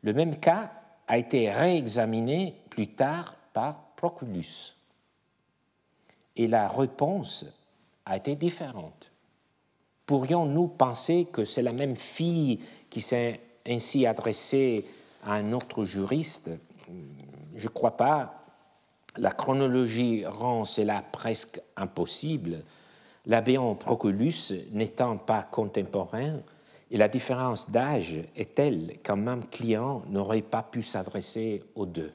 Le 0.03 0.13
même 0.13 0.39
cas 0.39 0.71
a 1.07 1.17
été 1.17 1.51
réexaminé 1.51 2.55
plus 2.69 2.87
tard 2.87 3.35
par 3.53 3.75
Proculus 3.95 4.73
et 6.35 6.47
la 6.47 6.67
réponse 6.67 7.45
a 8.05 8.17
été 8.17 8.35
différente. 8.35 9.11
Pourrions-nous 10.05 10.67
penser 10.67 11.25
que 11.25 11.43
c'est 11.43 11.63
la 11.63 11.73
même 11.73 11.95
fille 11.95 12.61
qui 12.89 13.01
s'est 13.01 13.41
ainsi 13.67 14.05
adressée 14.05 14.85
à 15.23 15.33
un 15.33 15.51
autre 15.51 15.83
juriste? 15.83 16.51
Je 17.55 17.67
ne 17.67 17.73
crois 17.73 17.97
pas. 17.97 18.45
La 19.17 19.31
chronologie 19.31 20.25
rend 20.25 20.63
cela 20.63 21.03
presque 21.11 21.59
impossible 21.75 22.63
L'abbéon 23.27 23.75
Proculus 23.75 24.53
n'étant 24.71 25.17
pas 25.17 25.43
contemporain, 25.43 26.39
et 26.89 26.97
la 26.97 27.09
différence 27.09 27.69
d'âge 27.69 28.19
est 28.37 28.55
telle 28.55 28.99
qu'un 29.03 29.17
même 29.17 29.45
client 29.47 30.01
n'aurait 30.07 30.41
pas 30.41 30.63
pu 30.63 30.81
s'adresser 30.81 31.61
aux 31.75 31.85
deux. 31.85 32.13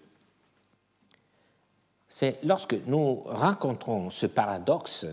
C'est 2.08 2.42
lorsque 2.42 2.76
nous 2.86 3.22
rencontrons 3.26 4.08
ce 4.08 4.24
paradoxe, 4.24 5.06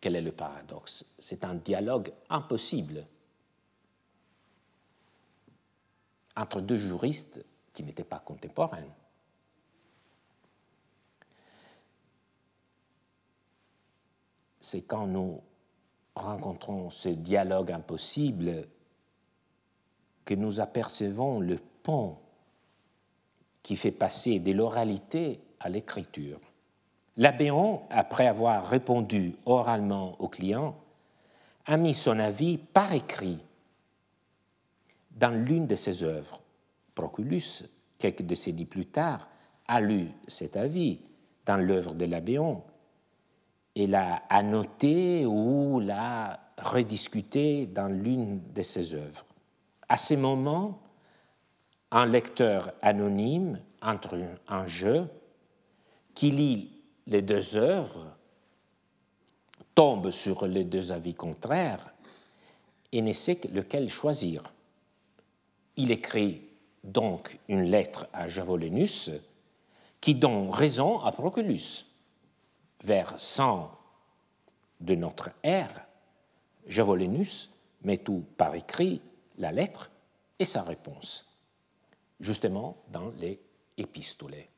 quel 0.00 0.16
est 0.16 0.22
le 0.22 0.32
paradoxe? 0.32 1.06
C'est 1.18 1.44
un 1.44 1.54
dialogue 1.54 2.12
impossible 2.28 3.06
entre 6.36 6.60
deux 6.60 6.76
juristes 6.76 7.42
qui 7.72 7.82
n'étaient 7.82 8.04
pas 8.04 8.18
contemporains. 8.18 8.84
C'est 14.66 14.82
quand 14.82 15.06
nous 15.06 15.40
rencontrons 16.16 16.90
ce 16.90 17.08
dialogue 17.08 17.70
impossible 17.70 18.66
que 20.24 20.34
nous 20.34 20.58
apercevons 20.58 21.38
le 21.38 21.60
pont 21.84 22.16
qui 23.62 23.76
fait 23.76 23.92
passer 23.92 24.40
de 24.40 24.50
l'oralité 24.50 25.38
à 25.60 25.68
l'écriture. 25.68 26.40
L'abbéon, 27.16 27.82
après 27.90 28.26
avoir 28.26 28.66
répondu 28.66 29.36
oralement 29.46 30.16
au 30.20 30.26
client, 30.26 30.74
a 31.66 31.76
mis 31.76 31.94
son 31.94 32.18
avis 32.18 32.58
par 32.58 32.92
écrit 32.92 33.38
dans 35.12 35.44
l'une 35.44 35.68
de 35.68 35.76
ses 35.76 36.02
œuvres. 36.02 36.40
Proculus, 36.96 37.62
quelques 37.98 38.22
décennies 38.22 38.64
plus 38.64 38.86
tard, 38.86 39.28
a 39.68 39.80
lu 39.80 40.08
cet 40.26 40.56
avis 40.56 40.98
dans 41.44 41.56
l'œuvre 41.56 41.94
de 41.94 42.06
l'abbéon 42.06 42.64
et 43.76 43.86
l'a 43.86 44.22
annoté 44.30 45.26
ou 45.26 45.80
l'a 45.80 46.40
rediscuté 46.58 47.66
dans 47.66 47.88
l'une 47.88 48.40
de 48.54 48.62
ses 48.62 48.94
œuvres. 48.94 49.26
À 49.86 49.98
ce 49.98 50.14
moment, 50.14 50.80
un 51.90 52.06
lecteur 52.06 52.72
anonyme 52.80 53.60
entre 53.82 54.18
un 54.48 54.66
jeu 54.66 55.06
qui 56.14 56.30
lit 56.30 56.72
les 57.06 57.20
deux 57.20 57.56
œuvres, 57.56 58.06
tombe 59.74 60.10
sur 60.10 60.46
les 60.46 60.64
deux 60.64 60.90
avis 60.90 61.14
contraires 61.14 61.92
et 62.92 63.02
ne 63.02 63.12
sait 63.12 63.38
lequel 63.52 63.90
choisir. 63.90 64.42
Il 65.76 65.90
écrit 65.90 66.40
donc 66.82 67.38
une 67.48 67.64
lettre 67.64 68.06
à 68.14 68.26
Javolenus 68.26 69.10
qui 70.00 70.14
donne 70.14 70.48
raison 70.48 71.00
à 71.00 71.12
Proculus 71.12 71.84
vers 72.82 73.14
100 73.20 73.70
de 74.80 74.94
notre 74.94 75.30
ère, 75.42 75.86
Javolenus 76.66 77.50
met 77.82 77.98
tout 77.98 78.24
par 78.36 78.54
écrit, 78.54 79.00
la 79.38 79.52
lettre 79.52 79.90
et 80.38 80.44
sa 80.44 80.62
réponse, 80.62 81.30
justement 82.20 82.76
dans 82.88 83.10
les 83.18 83.40
épistolets. 83.76 84.48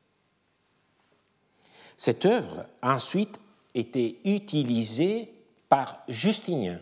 Cette 1.97 2.25
œuvre 2.25 2.65
a 2.81 2.95
ensuite 2.95 3.39
été 3.73 4.19
utilisée 4.23 5.33
par 5.67 6.03
Justinien 6.07 6.81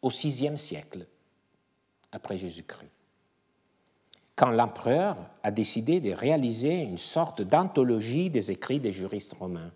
au 0.00 0.08
VIe 0.08 0.56
siècle 0.56 1.06
après 2.12 2.38
Jésus-Christ 2.38 2.90
quand 4.36 4.50
l'empereur 4.50 5.16
a 5.42 5.50
décidé 5.50 5.98
de 5.98 6.12
réaliser 6.12 6.82
une 6.82 6.98
sorte 6.98 7.40
d'anthologie 7.40 8.28
des 8.28 8.52
écrits 8.52 8.80
des 8.80 8.92
juristes 8.92 9.32
romains. 9.32 9.72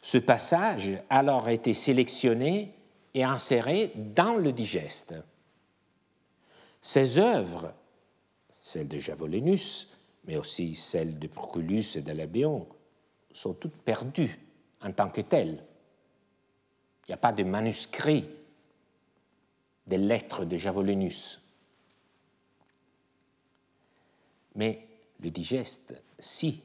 Ce 0.00 0.18
passage 0.18 0.92
a 1.10 1.18
alors 1.18 1.48
été 1.48 1.74
sélectionné 1.74 2.72
et 3.14 3.24
inséré 3.24 3.92
dans 3.96 4.36
le 4.36 4.52
digeste. 4.52 5.14
Ces 6.80 7.18
œuvres, 7.18 7.72
celles 8.60 8.88
de 8.88 8.98
Javolenus, 8.98 9.98
mais 10.24 10.36
aussi 10.36 10.76
celles 10.76 11.18
de 11.18 11.26
Proculus 11.26 11.84
et 11.96 12.02
de 12.02 12.12
Labéon, 12.12 12.66
sont 13.32 13.54
toutes 13.54 13.78
perdues 13.78 14.38
en 14.80 14.92
tant 14.92 15.08
que 15.08 15.20
telles. 15.20 15.62
Il 17.06 17.10
n'y 17.10 17.14
a 17.14 17.18
pas 17.18 17.32
de 17.32 17.44
manuscrit 17.44 18.28
des 19.86 19.98
lettres 19.98 20.44
de 20.44 20.56
Javolenus. 20.56 21.40
Mais 24.54 24.86
le 25.20 25.30
digeste, 25.30 25.94
si, 26.18 26.62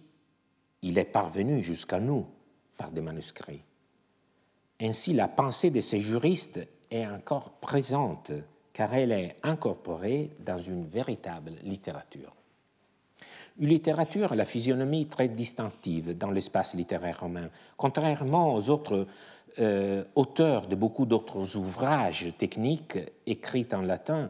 il 0.81 0.97
est 0.97 1.05
parvenu 1.05 1.61
jusqu'à 1.61 1.99
nous 1.99 2.27
par 2.77 2.91
des 2.91 3.01
manuscrits. 3.01 3.61
Ainsi, 4.79 5.13
la 5.13 5.27
pensée 5.27 5.71
de 5.71 5.81
ces 5.81 5.99
juristes 5.99 6.59
est 6.91 7.05
encore 7.05 7.51
présente, 7.51 8.31
car 8.73 8.93
elle 8.93 9.11
est 9.11 9.37
incorporée 9.43 10.31
dans 10.39 10.59
une 10.59 10.85
véritable 10.85 11.53
littérature. 11.63 12.33
Une 13.59 13.69
littérature 13.69 14.33
à 14.33 14.35
la 14.35 14.45
physionomie 14.45 15.07
très 15.07 15.29
distinctive 15.29 16.15
dans 16.15 16.29
l'espace 16.29 16.75
littéraire 16.75 17.21
romain. 17.21 17.49
Contrairement 17.75 18.53
aux 18.53 18.69
autres 18.69 19.07
euh, 19.59 20.03
auteur 20.15 20.67
de 20.67 20.75
beaucoup 20.75 21.05
d'autres 21.05 21.55
ouvrages 21.55 22.27
techniques 22.37 22.97
écrits 23.25 23.67
en 23.73 23.81
latin, 23.81 24.29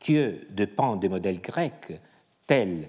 que 0.00 0.36
dépend 0.50 0.96
des 0.96 1.08
modèles 1.08 1.40
grecs 1.40 2.00
tels 2.46 2.88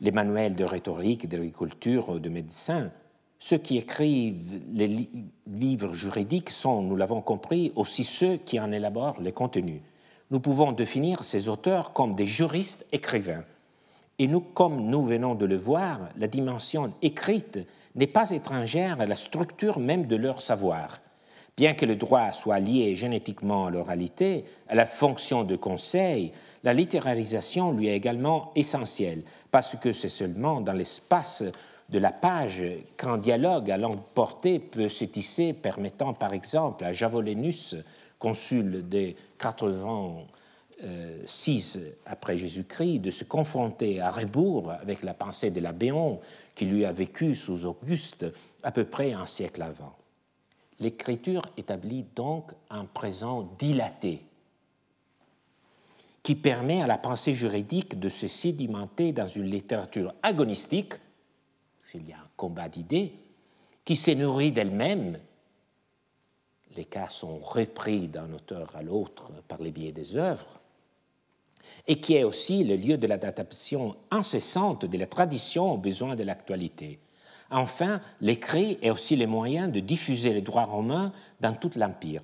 les 0.00 0.10
manuels 0.10 0.54
de 0.54 0.64
rhétorique, 0.64 1.28
d'agriculture 1.28 2.20
de 2.20 2.28
médecine. 2.28 2.90
Ceux 3.38 3.58
qui 3.58 3.78
écrivent 3.78 4.60
les 4.72 5.08
livres 5.46 5.92
juridiques 5.94 6.50
sont, 6.50 6.82
nous 6.82 6.96
l'avons 6.96 7.20
compris, 7.20 7.72
aussi 7.74 8.04
ceux 8.04 8.36
qui 8.36 8.60
en 8.60 8.72
élaborent 8.72 9.20
les 9.20 9.32
contenus. 9.32 9.80
Nous 10.30 10.40
pouvons 10.40 10.72
définir 10.72 11.24
ces 11.24 11.48
auteurs 11.48 11.92
comme 11.92 12.14
des 12.14 12.26
juristes 12.26 12.86
écrivains. 12.92 13.44
Et 14.18 14.26
nous, 14.26 14.40
comme 14.40 14.86
nous 14.86 15.04
venons 15.04 15.34
de 15.34 15.46
le 15.46 15.56
voir, 15.56 16.00
la 16.16 16.28
dimension 16.28 16.92
écrite 17.02 17.58
n'est 17.94 18.06
pas 18.06 18.30
étrangère 18.30 19.00
à 19.00 19.06
la 19.06 19.16
structure 19.16 19.78
même 19.78 20.06
de 20.06 20.16
leur 20.16 20.40
savoir. 20.40 21.00
Bien 21.56 21.74
que 21.74 21.86
le 21.86 21.94
droit 21.94 22.32
soit 22.32 22.58
lié 22.58 22.96
génétiquement 22.96 23.66
à 23.66 23.70
l'oralité, 23.70 24.44
à 24.68 24.74
la 24.74 24.86
fonction 24.86 25.44
de 25.44 25.54
conseil, 25.54 26.32
la 26.64 26.74
littérarisation 26.74 27.70
lui 27.70 27.86
est 27.86 27.96
également 27.96 28.50
essentielle, 28.56 29.22
parce 29.52 29.76
que 29.76 29.92
c'est 29.92 30.08
seulement 30.08 30.60
dans 30.60 30.72
l'espace 30.72 31.44
de 31.90 31.98
la 32.00 32.10
page 32.10 32.64
qu'un 32.96 33.18
dialogue 33.18 33.70
à 33.70 33.76
langue 33.76 34.02
portée 34.14 34.58
peut 34.58 34.88
se 34.88 35.04
tisser, 35.04 35.52
permettant 35.52 36.12
par 36.12 36.32
exemple 36.32 36.84
à 36.84 36.92
Javolenus, 36.92 37.76
consul 38.18 38.88
des 38.88 39.14
86 39.38 41.78
après 42.06 42.36
Jésus-Christ, 42.36 42.98
de 42.98 43.10
se 43.10 43.22
confronter 43.22 44.00
à 44.00 44.10
rebours 44.10 44.72
avec 44.72 45.04
la 45.04 45.14
pensée 45.14 45.52
de 45.52 45.60
l'Abéon 45.60 46.18
qui 46.56 46.64
lui 46.64 46.84
a 46.84 46.90
vécu 46.90 47.36
sous 47.36 47.64
Auguste 47.64 48.26
à 48.64 48.72
peu 48.72 48.84
près 48.84 49.12
un 49.12 49.26
siècle 49.26 49.62
avant. 49.62 49.94
L'écriture 50.84 51.40
établit 51.56 52.04
donc 52.14 52.52
un 52.68 52.84
présent 52.84 53.48
dilaté 53.58 54.20
qui 56.22 56.34
permet 56.34 56.82
à 56.82 56.86
la 56.86 56.98
pensée 56.98 57.32
juridique 57.32 57.98
de 57.98 58.10
se 58.10 58.28
sédimenter 58.28 59.12
dans 59.12 59.26
une 59.26 59.46
littérature 59.46 60.12
agonistique, 60.22 60.92
s'il 61.86 62.06
y 62.06 62.12
a 62.12 62.18
un 62.18 62.28
combat 62.36 62.68
d'idées, 62.68 63.14
qui 63.82 63.96
s'est 63.96 64.14
nourrie 64.14 64.52
d'elle-même. 64.52 65.18
Les 66.76 66.84
cas 66.84 67.08
sont 67.08 67.38
repris 67.38 68.06
d'un 68.06 68.30
auteur 68.34 68.76
à 68.76 68.82
l'autre 68.82 69.32
par 69.48 69.62
les 69.62 69.70
biais 69.70 69.92
des 69.92 70.16
œuvres, 70.16 70.60
et 71.86 71.98
qui 71.98 72.12
est 72.12 72.24
aussi 72.24 72.62
le 72.62 72.76
lieu 72.76 72.98
de 72.98 73.06
l'adaptation 73.06 73.96
incessante 74.10 74.84
de 74.84 74.98
la 74.98 75.06
tradition 75.06 75.72
aux 75.72 75.78
besoins 75.78 76.14
de 76.14 76.24
l'actualité. 76.24 76.98
Enfin, 77.50 78.00
l'écrit 78.20 78.78
est 78.82 78.90
aussi 78.90 79.16
le 79.16 79.26
moyen 79.26 79.68
de 79.68 79.80
diffuser 79.80 80.32
le 80.32 80.40
droit 80.40 80.64
romain 80.64 81.12
dans 81.40 81.54
tout 81.54 81.70
l'Empire, 81.76 82.22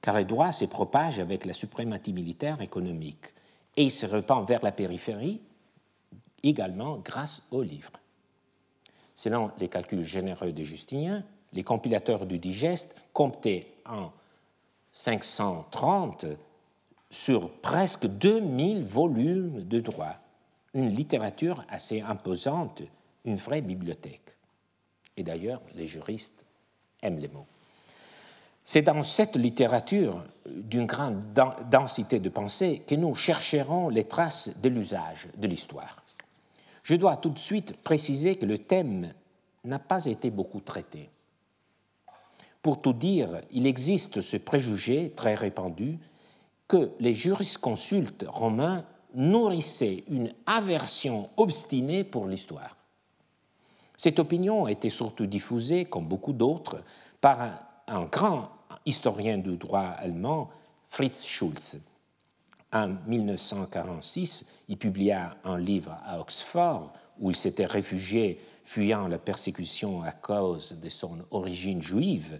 car 0.00 0.16
le 0.16 0.24
droit 0.24 0.52
se 0.52 0.66
propage 0.66 1.18
avec 1.18 1.44
la 1.44 1.54
suprématie 1.54 2.12
militaire 2.12 2.60
économique 2.60 3.32
et 3.76 3.84
il 3.84 3.90
se 3.90 4.06
répand 4.06 4.46
vers 4.46 4.62
la 4.62 4.72
périphérie 4.72 5.40
également 6.42 6.98
grâce 6.98 7.44
aux 7.50 7.62
livres. 7.62 7.92
Selon 9.14 9.50
les 9.58 9.68
calculs 9.68 10.04
généreux 10.04 10.52
de 10.52 10.64
Justinien, 10.64 11.24
les 11.52 11.64
compilateurs 11.64 12.26
du 12.26 12.38
digeste 12.38 12.94
comptaient 13.12 13.74
en 13.86 14.10
530 14.92 16.26
sur 17.10 17.50
presque 17.60 18.06
2000 18.06 18.82
volumes 18.82 19.62
de 19.62 19.80
droit, 19.80 20.16
une 20.74 20.88
littérature 20.88 21.64
assez 21.68 22.00
imposante, 22.00 22.82
une 23.24 23.36
vraie 23.36 23.62
bibliothèque. 23.62 24.36
Et 25.18 25.24
d'ailleurs, 25.24 25.60
les 25.74 25.88
juristes 25.88 26.46
aiment 27.02 27.18
les 27.18 27.26
mots. 27.26 27.46
C'est 28.62 28.82
dans 28.82 29.02
cette 29.02 29.34
littérature 29.34 30.24
d'une 30.46 30.86
grande 30.86 31.20
densité 31.68 32.20
de 32.20 32.28
pensée 32.28 32.84
que 32.86 32.94
nous 32.94 33.16
chercherons 33.16 33.88
les 33.88 34.04
traces 34.04 34.50
de 34.62 34.68
l'usage 34.68 35.28
de 35.36 35.48
l'histoire. 35.48 36.04
Je 36.84 36.94
dois 36.94 37.16
tout 37.16 37.30
de 37.30 37.38
suite 37.38 37.76
préciser 37.82 38.36
que 38.36 38.46
le 38.46 38.58
thème 38.58 39.12
n'a 39.64 39.80
pas 39.80 40.06
été 40.06 40.30
beaucoup 40.30 40.60
traité. 40.60 41.10
Pour 42.62 42.80
tout 42.80 42.92
dire, 42.92 43.40
il 43.50 43.66
existe 43.66 44.20
ce 44.20 44.36
préjugé 44.36 45.10
très 45.16 45.34
répandu 45.34 45.98
que 46.68 46.92
les 47.00 47.14
jurisconsultes 47.14 48.24
romains 48.28 48.84
nourrissaient 49.14 50.04
une 50.08 50.32
aversion 50.46 51.28
obstinée 51.36 52.04
pour 52.04 52.28
l'histoire. 52.28 52.77
Cette 53.98 54.20
opinion 54.20 54.66
a 54.66 54.70
été 54.70 54.90
surtout 54.90 55.26
diffusée, 55.26 55.84
comme 55.84 56.06
beaucoup 56.06 56.32
d'autres, 56.32 56.76
par 57.20 57.50
un, 57.88 58.04
grand 58.04 58.48
historien 58.86 59.38
du 59.38 59.56
droit 59.56 59.80
allemand, 59.98 60.50
Fritz 60.86 61.24
Schulz. 61.24 61.80
En 62.72 62.90
1946, 63.08 64.46
il 64.68 64.76
publia 64.76 65.36
un 65.42 65.58
livre 65.58 65.96
à 66.06 66.20
Oxford 66.20 66.92
où 67.18 67.30
il 67.30 67.36
s'était 67.36 67.66
réfugié 67.66 68.38
fuyant 68.62 69.08
la 69.08 69.18
persécution 69.18 70.02
à 70.02 70.12
cause 70.12 70.78
de 70.80 70.88
son 70.88 71.18
origine 71.32 71.82
juive, 71.82 72.38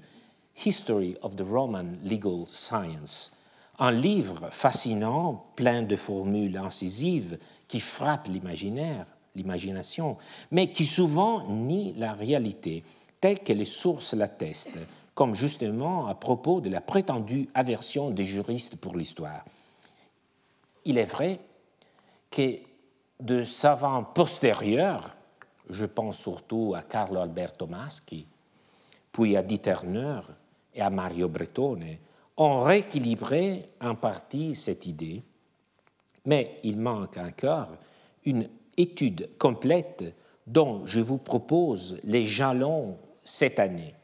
History 0.64 1.16
of 1.22 1.34
the 1.34 1.42
Roman 1.42 1.86
Legal 2.04 2.44
Science, 2.46 3.32
un 3.80 3.90
livre 3.90 4.48
fascinant, 4.52 5.46
plein 5.56 5.82
de 5.82 5.96
formules 5.96 6.56
incisives 6.56 7.36
qui 7.66 7.80
frappent 7.80 8.28
l'imaginaire 8.28 9.06
l'imagination, 9.35 10.16
mais 10.51 10.70
qui 10.70 10.85
souvent 10.85 11.47
nie 11.49 11.95
la 11.95 12.12
réalité, 12.12 12.85
telle 13.20 13.41
que 13.41 13.53
les 13.53 13.64
sources 13.64 14.14
l'attestent, 14.14 14.79
comme 15.14 15.35
justement 15.35 16.07
à 16.07 16.14
propos 16.14 16.61
de 16.61 16.70
la 16.70 16.81
prétendue 16.81 17.49
aversion 17.55 18.11
des 18.11 18.24
juristes 18.24 18.76
pour 18.76 18.97
l'histoire. 18.97 19.45
Il 20.85 20.97
est 20.97 21.05
vrai 21.05 21.41
que 22.31 22.59
de 23.20 23.43
savants 23.43 24.05
postérieurs, 24.05 25.16
je 25.68 25.87
pense 25.87 26.18
surtout 26.18 26.74
à 26.76 26.83
Carlo 26.83 27.20
Alberto 27.20 27.66
Maschi, 27.66 28.26
puis 29.11 29.37
à 29.37 29.43
Dieterner 29.43 30.20
et 30.74 30.81
à 30.81 30.91
Mario 30.91 31.29
Bretone, 31.29 31.97
ont 32.37 32.62
rééquilibré 32.62 33.70
en 33.81 33.97
partie 33.97 34.55
cette 34.55 34.87
idée, 34.87 35.22
mais 36.24 36.59
il 36.62 36.79
manque 36.79 37.16
encore 37.16 37.70
une 38.24 38.49
étude 38.79 39.29
complète 39.39 40.14
dont 40.47 40.87
je 40.87 41.01
vous 41.01 41.18
propose 41.18 42.01
les 42.05 42.24
jalons 42.24 42.97
cette 43.22 43.59
année. 43.59 43.95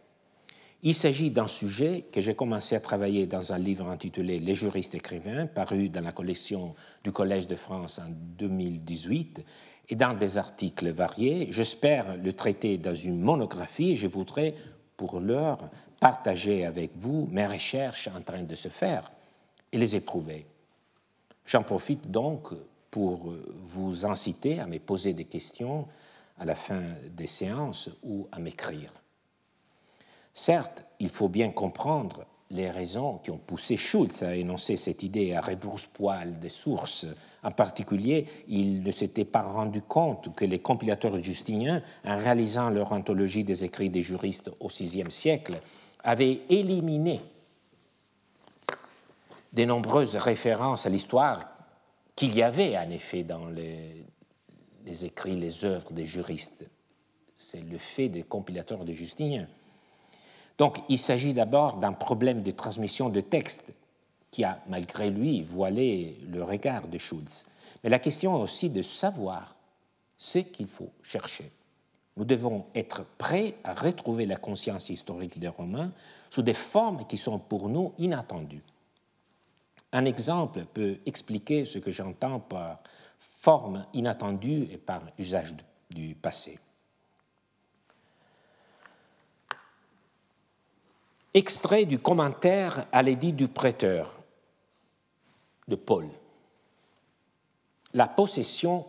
Il 0.83 0.95
s'agit 0.95 1.31
d'un 1.31 1.47
sujet 1.47 2.05
que 2.13 2.21
j'ai 2.21 2.35
commencé 2.35 2.77
à 2.77 2.81
travailler 2.81 3.25
dans 3.25 3.55
un 3.55 3.59
livre 3.59 3.89
intitulé 3.89 4.39
Les 4.39 4.55
juristes 4.55 4.95
écrivains, 4.95 5.47
paru 5.47 5.89
dans 5.89 6.03
la 6.03 6.13
collection 6.13 6.75
du 7.03 7.11
Collège 7.11 7.47
de 7.47 7.57
France 7.57 7.99
en 7.99 8.11
2018, 8.11 9.43
et 9.89 9.97
dans 9.97 10.15
des 10.15 10.37
articles 10.37 10.91
variés. 10.91 11.49
J'espère 11.51 12.17
le 12.17 12.33
traiter 12.35 12.77
dans 12.77 12.95
une 12.95 13.21
monographie 13.21 13.97
je 13.97 14.07
voudrais, 14.07 14.55
pour 14.97 15.21
l'heure, 15.21 15.71
partager 16.01 16.67
avec 16.67 16.91
vous 16.97 17.29
mes 17.31 17.47
recherches 17.47 18.09
en 18.09 18.21
train 18.21 18.43
de 18.43 18.55
se 18.55 18.69
faire 18.69 19.11
et 19.73 19.79
les 19.79 19.97
éprouver. 19.97 20.47
J'en 21.47 21.63
profite 21.63 22.11
donc 22.11 22.49
pour 22.95 23.33
euh, 23.33 23.43
vous 23.65 24.07
inciter 24.07 24.61
à 24.61 24.69
me 24.69 24.79
poser 24.79 25.15
des 25.15 25.25
questions 25.25 25.89
à 26.39 26.45
la 26.45 26.55
fin 26.55 26.81
des 27.11 27.27
séances 27.27 27.91
ou 28.05 28.29
à 28.31 28.39
m'écrire. 28.39 28.93
Certes, 30.33 30.85
il 31.01 31.09
faut 31.09 31.29
bien 31.29 31.51
comprendre 31.51 32.25
les 32.53 32.71
raisons 32.71 33.19
qui 33.19 33.33
ont 33.33 33.41
poussé 33.45 33.77
Schulz 33.77 34.23
à 34.23 34.37
énoncer 34.37 34.77
cette 34.77 35.03
idée 35.03 35.35
à 35.35 35.41
rebrousse-poil 35.41 36.39
des 36.39 36.49
sources. 36.49 37.09
En 37.43 37.51
particulier, 37.51 38.27
il 38.47 38.85
ne 38.85 38.93
s'était 38.93 39.25
pas 39.25 39.43
rendu 39.43 39.83
compte 39.83 40.33
que 40.37 40.45
les 40.45 40.61
compilateurs 40.61 41.21
justiniens, 41.21 41.83
en 42.05 42.17
réalisant 42.17 42.71
leur 42.71 42.93
anthologie 42.93 43.43
des 43.43 43.65
écrits 43.65 43.91
des 43.91 44.03
juristes 44.03 44.53
au 44.61 44.69
VIe 44.69 45.11
siècle, 45.11 45.59
avaient 46.05 46.43
éliminé 46.49 47.21
de 49.53 49.65
nombreuses 49.65 50.15
références 50.15 50.87
à 50.87 50.91
l'histoire 50.91 51.54
qu'il 52.17 52.35
y 52.35 52.43
avait 52.43 52.77
en 52.77 52.91
effet 52.91 53.23
dans 53.23 53.47
les, 53.47 54.05
écrits, 55.05 55.37
les 55.37 55.65
œuvres 55.65 55.93
des 55.93 56.07
juristes. 56.07 56.69
C'est 57.35 57.61
le 57.61 57.79
fait 57.79 58.09
des 58.09 58.23
compilateurs 58.23 58.85
de 58.85 58.93
Justinien. 58.93 59.47
Donc 60.59 60.79
il 60.89 60.99
s'agit 60.99 61.35
d'abord 61.35 61.77
d'un 61.77 61.93
problème 61.93 62.43
de 62.43 62.53
transmission 62.53 63.09
de 63.09 63.21
texte 63.21 63.73
qui 64.31 64.45
a, 64.45 64.61
malgré 64.69 65.11
lui, 65.11 65.43
voilé 65.43 66.17
le 66.29 66.43
regard 66.43 66.87
de 66.87 66.99
Schulz. 66.99 67.47
Mais 67.83 67.91
la 67.91 67.99
question 67.99 68.39
est 68.39 68.43
aussi 68.43 68.71
de 68.71 68.83
savoir 68.83 69.55
ce 70.17 70.39
qu'il 70.39 70.67
faut 70.67 70.91
chercher. 71.03 71.51
Nous 72.17 72.25
devons 72.25 72.67
être 72.75 73.05
prêts 73.19 73.57
à 73.65 73.75
retrouver 73.75 74.27
la 74.27 74.37
conscience 74.37 74.89
historique 74.89 75.39
des 75.39 75.49
Romains 75.49 75.93
sous 76.31 76.43
des 76.43 76.55
formes 76.55 77.05
qui 77.07 77.17
sont 77.17 77.39
pour 77.39 77.69
nous 77.69 77.93
inattendues. 77.99 78.63
Un 79.95 80.07
exemple 80.07 80.65
peut 80.75 80.99
expliquer 81.07 81.65
ce 81.65 81.79
que 81.79 81.93
j'entends 81.93 82.41
par 82.41 82.81
forme 83.17 83.87
inattendue 83.95 84.69
et 84.73 84.77
par 84.77 85.03
usage 85.21 85.55
du 85.89 86.17
passé. 86.17 86.59
Extrait 91.33 91.85
du 91.85 92.01
commentaire 92.01 92.89
à 92.91 93.03
l'édit 93.05 93.33
du 93.33 93.47
prêteur 93.47 94.19
de 95.69 95.77
Paul. 95.77 96.09
La 97.93 98.09
possession 98.09 98.85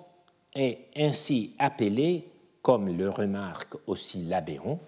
est 0.55 0.87
ainsi 0.97 1.53
appelé, 1.59 2.27
comme 2.63 2.97
le 2.97 3.09
remarque 3.09 3.75
aussi 3.85 4.23
Labéon, 4.23 4.79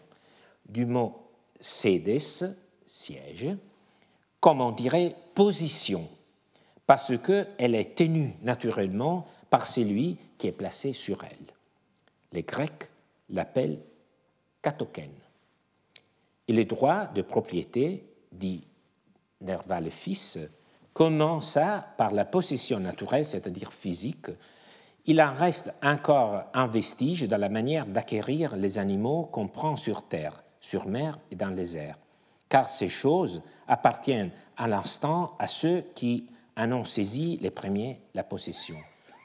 du 0.67 0.87
mot 0.87 1.29
sedes, 1.59 2.55
siège, 2.87 3.49
comme 4.39 4.61
on 4.61 4.71
dirait 4.71 5.15
position, 5.37 6.09
parce 6.87 7.15
qu'elle 7.15 7.75
est 7.75 7.95
tenue 7.95 8.33
naturellement 8.41 9.27
par 9.51 9.67
celui 9.67 10.17
qui 10.35 10.47
est 10.47 10.51
placé 10.51 10.93
sur 10.93 11.23
elle. 11.23 11.53
Les 12.33 12.41
Grecs 12.41 12.89
l'appellent 13.29 13.77
katoken. 14.63 15.11
Et 16.47 16.53
le 16.53 16.65
droit 16.65 17.05
de 17.05 17.21
propriété, 17.21 18.03
dit 18.31 18.63
Nerval 19.41 19.83
le 19.83 19.89
fils, 19.91 20.39
commença 20.91 21.85
par 21.99 22.13
la 22.13 22.25
possession 22.25 22.79
naturelle, 22.79 23.27
c'est-à-dire 23.27 23.71
physique. 23.71 24.31
Il 25.05 25.21
en 25.21 25.35
reste 25.35 25.71
encore 25.83 26.45
un 26.55 26.65
vestige 26.65 27.27
dans 27.27 27.37
la 27.37 27.49
manière 27.49 27.85
d'acquérir 27.85 28.55
les 28.55 28.79
animaux 28.79 29.29
qu'on 29.31 29.47
prend 29.47 29.75
sur 29.75 30.07
terre, 30.07 30.43
sur 30.61 30.87
mer 30.87 31.19
et 31.29 31.35
dans 31.35 31.51
les 31.51 31.77
airs, 31.77 31.99
car 32.49 32.69
ces 32.69 32.89
choses 32.89 33.41
appartiennent 33.67 34.31
à 34.55 34.67
l'instant 34.67 35.35
à 35.39 35.47
ceux 35.47 35.83
qui 35.95 36.27
en 36.55 36.71
ont 36.71 36.83
saisi 36.83 37.37
les 37.41 37.51
premiers 37.51 38.01
la 38.13 38.23
possession. 38.23 38.77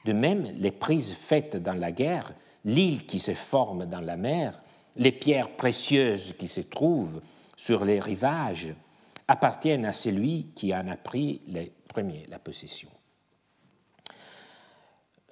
De 0.05 0.13
même, 0.13 0.45
les 0.57 0.73
prises 0.73 1.13
faites 1.13 1.57
dans 1.57 1.75
la 1.75 1.93
guerre, 1.93 2.33
l'île 2.65 3.07
qui 3.07 3.19
se 3.19 3.35
forme 3.35 3.87
dans 3.87 4.01
la 4.01 4.17
mer, 4.17 4.61
les 4.97 5.13
pierres 5.13 5.57
précieuses 5.57 6.35
qui 6.35 6.49
se 6.49 6.61
trouvent 6.61 7.23
sur 7.57 7.85
les 7.85 8.01
rivages 8.01 8.75
appartiennent 9.29 9.87
à 9.87 9.93
celui 9.93 10.49
qui 10.55 10.75
en 10.75 10.89
a 10.89 10.97
pris 10.97 11.41
les 11.47 11.73
premiers 11.89 12.27
la 12.29 12.39
possession. 12.39 12.89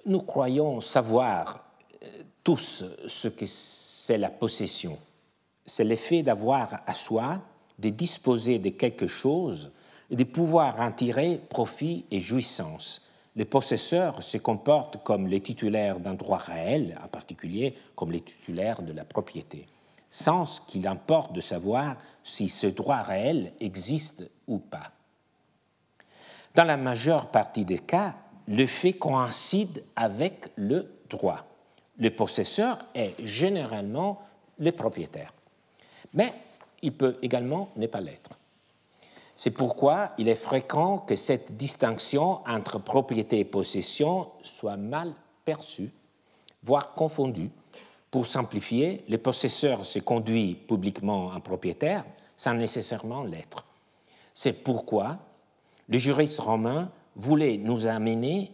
Nous 0.05 0.21
croyons 0.21 0.79
savoir 0.79 1.65
euh, 2.01 2.23
tous 2.43 2.83
ce 3.07 3.27
que 3.27 3.45
c'est 3.45 4.17
la 4.17 4.29
possession. 4.29 4.97
C'est 5.65 5.83
l'effet 5.83 6.23
d'avoir 6.23 6.81
à 6.87 6.93
soi, 6.95 7.39
de 7.81 7.89
disposer 7.89 8.59
de 8.59 8.69
quelque 8.69 9.07
chose 9.07 9.71
et 10.09 10.15
de 10.15 10.23
pouvoir 10.23 10.79
en 10.79 10.91
tirer 10.91 11.39
profit 11.49 12.05
et 12.11 12.19
jouissance. 12.19 13.07
Le 13.35 13.45
possesseur 13.45 14.23
se 14.23 14.37
comporte 14.37 15.03
comme 15.03 15.27
les 15.27 15.41
titulaires 15.41 15.99
d'un 15.99 16.13
droit 16.13 16.37
réel, 16.37 16.97
en 17.03 17.07
particulier 17.07 17.75
comme 17.95 18.11
les 18.11 18.21
titulaires 18.21 18.81
de 18.81 18.91
la 18.91 19.05
propriété 19.05 19.67
sans 20.11 20.59
qu'il 20.67 20.85
importe 20.87 21.31
de 21.31 21.41
savoir 21.41 21.95
si 22.23 22.49
ce 22.49 22.67
droit 22.67 23.01
réel 23.01 23.53
existe 23.61 24.29
ou 24.45 24.59
pas. 24.59 24.91
Dans 26.53 26.65
la 26.65 26.77
majeure 26.77 27.31
partie 27.31 27.63
des 27.63 27.79
cas, 27.79 28.15
le 28.47 28.67
fait 28.67 28.93
coïncide 28.93 29.83
avec 29.95 30.51
le 30.57 30.93
droit. 31.09 31.45
Le 31.97 32.09
possesseur 32.09 32.77
est 32.93 33.15
généralement 33.25 34.21
le 34.59 34.73
propriétaire, 34.73 35.33
mais 36.13 36.33
il 36.81 36.93
peut 36.93 37.17
également 37.21 37.69
ne 37.75 37.87
pas 37.87 38.01
l'être. 38.01 38.31
C'est 39.35 39.51
pourquoi 39.51 40.11
il 40.17 40.27
est 40.27 40.35
fréquent 40.35 40.99
que 40.99 41.15
cette 41.15 41.57
distinction 41.57 42.41
entre 42.47 42.79
propriété 42.79 43.39
et 43.39 43.45
possession 43.45 44.29
soit 44.43 44.77
mal 44.77 45.13
perçue, 45.45 45.91
voire 46.63 46.93
confondue, 46.93 47.49
pour 48.11 48.27
simplifier, 48.27 49.05
le 49.07 49.17
possesseur 49.17 49.85
se 49.85 49.99
conduit 49.99 50.55
publiquement 50.55 51.27
en 51.27 51.39
propriétaire 51.39 52.05
sans 52.35 52.53
nécessairement 52.53 53.23
l'être. 53.23 53.65
C'est 54.33 54.63
pourquoi 54.63 55.17
le 55.87 55.97
juriste 55.97 56.39
romain 56.39 56.91
voulait 57.15 57.57
nous 57.57 57.87
amener 57.87 58.51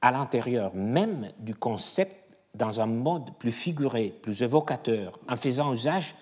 à 0.00 0.10
l'intérieur 0.10 0.74
même 0.74 1.30
du 1.38 1.54
concept 1.54 2.36
dans 2.54 2.80
un 2.80 2.86
mode 2.86 3.32
plus 3.38 3.52
figuré, 3.52 4.14
plus 4.22 4.42
évocateur, 4.42 5.18
en 5.28 5.36
faisant 5.36 5.72
usage 5.72 6.14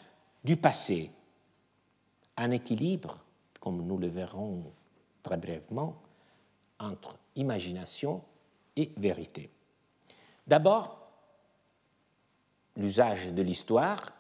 du 0.45 0.57
passé. 0.57 1.11
Un 2.37 2.51
équilibre, 2.51 3.19
comme 3.61 3.87
nous 3.87 3.99
le 3.99 4.09
verrons 4.09 4.73
très 5.23 5.37
brièvement, 5.37 6.01
entre 6.79 7.19
imagination 7.37 8.23
et 8.77 8.93
vérité. 8.97 9.51
D'abord, 10.47 10.99
l'usage 12.77 13.33
de 13.33 13.43
l'histoire 13.43 14.13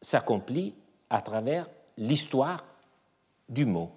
s'accomplit 0.00 0.74
à 1.10 1.22
travers 1.22 1.68
l'histoire 1.96 2.64
du 3.48 3.64
mot. 3.64 3.90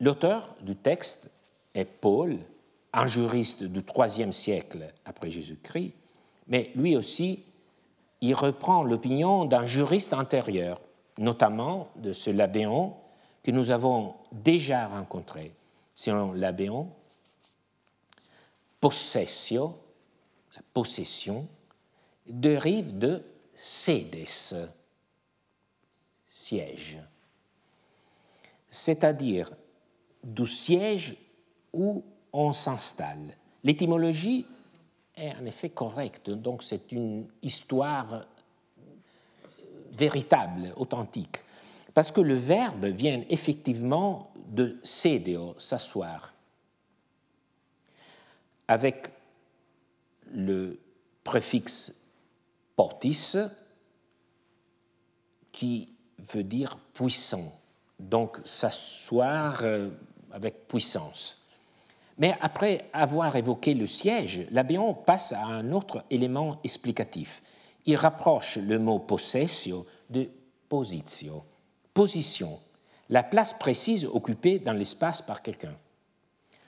L'auteur 0.00 0.54
du 0.60 0.76
texte 0.76 1.30
est 1.74 1.84
Paul, 1.84 2.38
un 2.92 3.06
juriste 3.06 3.64
du 3.64 3.80
IIIe 3.80 4.32
siècle 4.32 4.92
après 5.04 5.30
Jésus-Christ, 5.30 5.94
mais 6.46 6.70
lui 6.74 6.96
aussi, 6.96 7.44
il 8.22 8.34
reprend 8.34 8.84
l'opinion 8.84 9.44
d'un 9.44 9.66
juriste 9.66 10.14
antérieur, 10.14 10.80
notamment 11.18 11.88
de 11.96 12.12
ce 12.12 12.30
Labéon 12.30 12.94
que 13.42 13.50
nous 13.50 13.70
avons 13.72 14.14
déjà 14.30 14.86
rencontré. 14.86 15.52
Selon 15.94 16.32
Labéon, 16.32 16.88
possessio, 18.80 19.76
la 20.54 20.62
possession, 20.72 21.48
dérive 22.26 22.96
de 22.96 23.22
sedes, 23.54 24.28
siège, 26.28 26.98
c'est-à-dire 28.70 29.50
du 30.22 30.46
siège 30.46 31.16
où 31.72 32.04
on 32.32 32.52
s'installe. 32.52 33.36
L'étymologie 33.64 34.46
est 35.16 35.34
en 35.34 35.44
effet 35.46 35.70
correcte, 35.70 36.30
donc 36.30 36.62
c'est 36.62 36.92
une 36.92 37.28
histoire 37.42 38.26
véritable, 39.92 40.72
authentique, 40.76 41.38
parce 41.94 42.10
que 42.10 42.20
le 42.20 42.34
verbe 42.34 42.86
vient 42.86 43.22
effectivement 43.28 44.32
de 44.48 44.78
sedeo, 44.82 45.54
s'asseoir, 45.58 46.32
avec 48.68 49.10
le 50.32 50.80
préfixe 51.24 51.94
portis, 52.74 53.36
qui 55.50 55.92
veut 56.18 56.44
dire 56.44 56.78
puissant, 56.94 57.60
donc 57.98 58.38
s'asseoir 58.42 59.60
euh, 59.62 59.90
avec 60.30 60.66
puissance. 60.66 61.41
Mais 62.18 62.36
après 62.40 62.88
avoir 62.92 63.34
évoqué 63.36 63.74
le 63.74 63.86
siège, 63.86 64.46
l'Abéon 64.50 64.94
passe 64.94 65.32
à 65.32 65.44
un 65.44 65.72
autre 65.72 66.04
élément 66.10 66.58
explicatif. 66.62 67.42
Il 67.86 67.96
rapproche 67.96 68.58
le 68.58 68.78
mot 68.78 68.98
possessio 68.98 69.86
de 70.10 70.28
positio, 70.68 71.42
position, 71.94 72.58
la 73.08 73.22
place 73.22 73.52
précise 73.52 74.06
occupée 74.06 74.58
dans 74.58 74.72
l'espace 74.72 75.20
par 75.20 75.42
quelqu'un. 75.42 75.74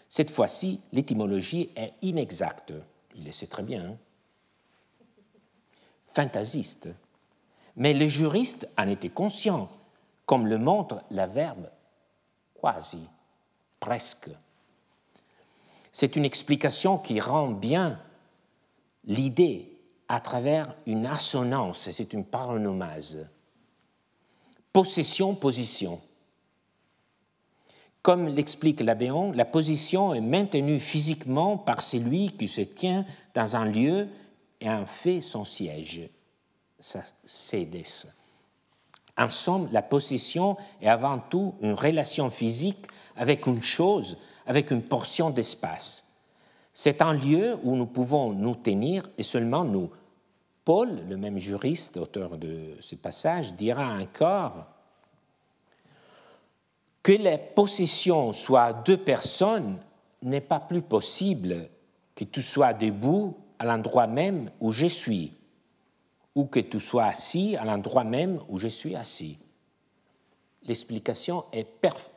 Cette 0.09 0.31
fois-ci, 0.31 0.81
l'étymologie 0.93 1.71
est 1.77 1.93
inexacte. 2.03 2.73
Il 3.17 3.25
le 3.25 3.33
sait 3.33 3.47
très 3.47 3.63
bien. 3.63 3.85
Hein 3.85 3.97
fantasiste. 6.15 6.89
Mais 7.77 7.93
les 7.93 8.09
juristes 8.09 8.69
en 8.79 8.89
étaient 8.89 9.09
conscients, 9.09 9.69
comme 10.27 10.47
le 10.47 10.59
montre 10.59 11.03
la 11.11 11.27
verbe 11.27 11.69
quasi, 12.61 13.05
presque. 13.81 14.31
C'est 15.95 16.17
une 16.17 16.25
explication 16.25 16.99
qui 16.99 17.21
rend 17.21 17.51
bien 17.51 18.01
l'idée 19.05 19.71
à 20.09 20.19
travers 20.19 20.75
une 20.87 21.07
assonance, 21.07 21.89
c'est 21.89 22.13
une 22.13 22.25
paronomase. 22.25 23.29
Possession, 24.73 25.37
position. 25.37 26.01
Comme 28.03 28.27
l'explique 28.27 28.81
Labéon, 28.81 29.31
la 29.33 29.45
position 29.45 30.13
est 30.13 30.21
maintenue 30.21 30.81
physiquement 30.81 31.57
par 31.57 31.81
celui 31.81 32.33
qui 32.33 32.49
se 32.49 32.63
tient 32.63 33.07
dans 33.33 33.57
un 33.57 33.65
lieu 33.65 34.09
et 34.61 34.69
en 34.69 34.87
fait 34.87 35.21
son 35.21 35.45
siège, 35.45 36.11
sa 36.81 37.05
sedes. 37.25 37.85
En 39.17 39.31
somme, 39.31 39.69
la 39.71 39.83
possession 39.83 40.57
est 40.83 40.89
avant 40.89 41.21
tout 41.21 41.55
une 41.61 41.75
relation 41.75 42.31
physique 42.31 42.85
avec 43.17 43.47
une 43.47 43.63
chose, 43.63 44.19
avec 44.47 44.71
une 44.71 44.83
portion 44.83 45.31
d'espace. 45.31 46.13
C'est 46.73 47.03
un 47.03 47.15
lieu 47.15 47.57
où 47.63 47.77
nous 47.77 47.87
pouvons 47.87 48.33
nous 48.33 48.57
tenir 48.57 49.09
et 49.17 49.23
seulement 49.23 49.65
nous. 49.65 49.91
Paul, 50.65 51.03
le 51.09 51.17
même 51.17 51.39
juriste, 51.39 51.97
auteur 51.97 52.37
de 52.37 52.75
ce 52.81 52.95
passage, 52.95 53.55
dira 53.55 53.97
encore 53.99 54.67
que 57.03 57.13
la 57.13 57.37
possession 57.37 58.33
soit 58.33 58.73
deux 58.73 58.97
personnes 58.97 59.79
n'est 60.23 60.41
pas 60.41 60.59
plus 60.61 60.81
possible 60.81 61.69
que 62.15 62.25
tu 62.25 62.41
sois 62.41 62.73
debout 62.73 63.37
à 63.59 63.67
l'endroit 63.67 64.07
même 64.07 64.51
où 64.61 64.73
je 64.73 64.87
suis, 64.87 65.33
ou 66.35 66.47
que 66.47 66.61
tu 66.61 66.81
sois 66.81 67.05
assis 67.05 67.57
à 67.57 67.65
l'endroit 67.65 68.05
même 68.05 68.41
où 68.49 68.59
je 68.59 68.69
suis 68.69 68.97
assis. 68.97 69.39
L'explication 70.65 71.45
est 71.53 71.69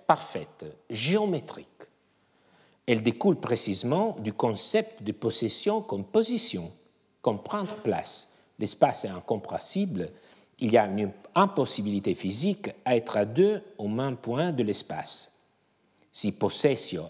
parfaite, 0.07 0.65
géométrique. 0.89 1.76
Elle 2.87 3.03
découle 3.03 3.35
précisément 3.35 4.15
du 4.19 4.33
concept 4.33 5.03
de 5.03 5.11
possession 5.11 5.81
comme 5.81 6.05
position, 6.05 6.71
comme 7.21 7.43
prendre 7.43 7.75
place. 7.81 8.33
L'espace 8.57 9.05
est 9.05 9.09
incompressible, 9.09 10.09
il 10.59 10.71
y 10.71 10.77
a 10.77 10.87
une 10.87 11.11
impossibilité 11.35 12.15
physique 12.15 12.69
à 12.85 12.95
être 12.95 13.17
à 13.17 13.25
deux 13.25 13.61
au 13.77 13.87
même 13.87 14.17
point 14.17 14.51
de 14.51 14.63
l'espace. 14.63 15.43
Si 16.11 16.31
possessio 16.31 17.03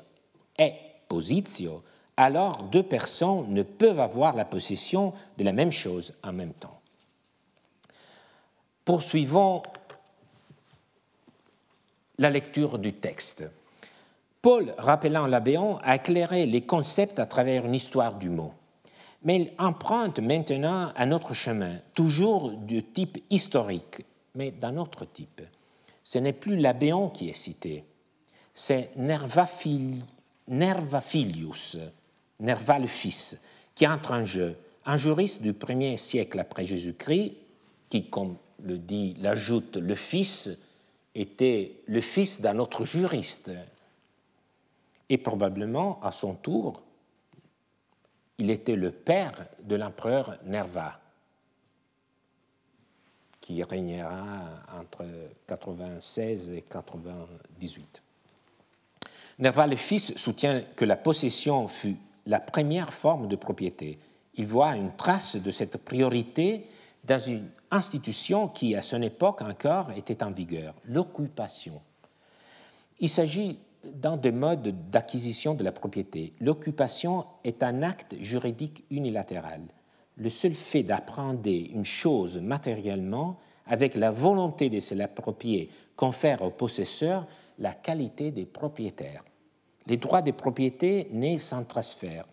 est 0.57 0.73
positio, 1.07 1.83
alors 2.17 2.63
deux 2.63 2.83
personnes 2.83 3.53
ne 3.53 3.61
peuvent 3.63 3.99
avoir 3.99 4.35
la 4.35 4.43
possession 4.43 5.13
de 5.37 5.43
la 5.43 5.53
même 5.53 5.71
chose 5.71 6.13
en 6.23 6.33
même 6.33 6.53
temps. 6.53 6.81
Poursuivons 8.83 9.61
la 12.17 12.29
lecture 12.29 12.79
du 12.79 12.93
texte. 12.93 13.43
Paul, 14.47 14.73
rappelant 14.77 15.27
l'Abéon, 15.27 15.77
a 15.83 15.97
éclairé 15.97 16.45
les 16.45 16.61
concepts 16.61 17.19
à 17.19 17.25
travers 17.25 17.65
une 17.65 17.73
histoire 17.73 18.17
du 18.17 18.29
mot. 18.29 18.53
Mais 19.23 19.41
il 19.41 19.51
emprunte 19.59 20.19
maintenant 20.19 20.93
un 20.95 21.11
autre 21.11 21.33
chemin, 21.33 21.75
toujours 21.93 22.51
de 22.51 22.79
type 22.79 23.21
historique, 23.29 24.05
mais 24.35 24.51
d'un 24.51 24.77
autre 24.77 25.03
type. 25.03 25.41
Ce 26.01 26.17
n'est 26.17 26.31
plus 26.31 26.55
l'Abéon 26.55 27.09
qui 27.09 27.27
est 27.27 27.33
cité, 27.33 27.83
c'est 28.53 28.91
Nerva, 28.95 29.49
Nerva 30.47 31.01
Filius, 31.01 31.77
Nerva 32.39 32.79
le 32.79 32.87
fils, 32.87 33.41
qui 33.75 33.85
entre 33.85 34.13
en 34.13 34.23
jeu, 34.23 34.55
un 34.85 34.95
juriste 34.95 35.41
du 35.41 35.51
premier 35.51 35.97
siècle 35.97 36.39
après 36.39 36.65
Jésus-Christ, 36.65 37.33
qui, 37.89 38.09
comme 38.09 38.37
le 38.63 38.77
dit 38.77 39.17
l'ajoute 39.19 39.75
le 39.75 39.95
fils, 39.95 40.57
était 41.15 41.73
le 41.85 41.99
fils 41.99 42.39
d'un 42.39 42.59
autre 42.59 42.85
juriste, 42.85 43.51
et 45.09 45.17
probablement 45.17 45.99
à 46.01 46.11
son 46.11 46.33
tour, 46.35 46.83
il 48.37 48.49
était 48.49 48.75
le 48.75 48.91
père 48.91 49.47
de 49.63 49.75
l'empereur 49.75 50.37
Nerva, 50.45 50.99
qui 53.41 53.63
régnera 53.63 54.49
entre 54.77 55.05
96 55.47 56.49
et 56.51 56.61
98. 56.61 58.03
Nerva 59.39 59.67
le 59.67 59.75
fils 59.75 60.15
soutient 60.17 60.61
que 60.75 60.85
la 60.85 60.97
possession 60.97 61.67
fut 61.67 61.95
la 62.25 62.39
première 62.39 62.93
forme 62.93 63.27
de 63.27 63.35
propriété. 63.35 63.97
Il 64.35 64.45
voit 64.45 64.75
une 64.75 64.95
trace 64.95 65.37
de 65.37 65.51
cette 65.51 65.77
priorité 65.77 66.67
dans 67.05 67.19
une 67.19 67.47
institution 67.71 68.47
qui, 68.47 68.75
à 68.75 68.81
son 68.81 69.01
époque 69.01 69.41
encore, 69.41 69.91
était 69.91 70.23
en 70.23 70.31
vigueur, 70.31 70.73
l'occupation. 70.85 71.81
Il 72.99 73.09
s'agit 73.09 73.59
d'un 73.83 74.17
des 74.17 74.31
modes 74.31 74.89
d'acquisition 74.89 75.53
de 75.53 75.63
la 75.63 75.71
propriété. 75.71 76.33
L'occupation 76.39 77.25
est 77.43 77.63
un 77.63 77.83
acte 77.83 78.15
juridique 78.19 78.83
unilatéral. 78.89 79.61
Le 80.17 80.29
seul 80.29 80.53
fait 80.53 80.83
d'apprendre 80.83 81.47
une 81.47 81.85
chose 81.85 82.37
matériellement 82.39 83.37
avec 83.67 83.95
la 83.95 84.11
volonté 84.11 84.69
de 84.69 84.79
se 84.79 84.95
l'approprier 84.95 85.69
confère 85.95 86.41
au 86.41 86.49
possesseur 86.49 87.27
la 87.59 87.73
qualité 87.73 88.31
des 88.31 88.45
propriétaires. 88.45 89.23
Les 89.87 89.97
droits 89.97 90.21
de 90.21 90.31
propriété 90.31 91.07
naissent 91.11 91.47
sans 91.47 91.63
transfert, 91.63 92.25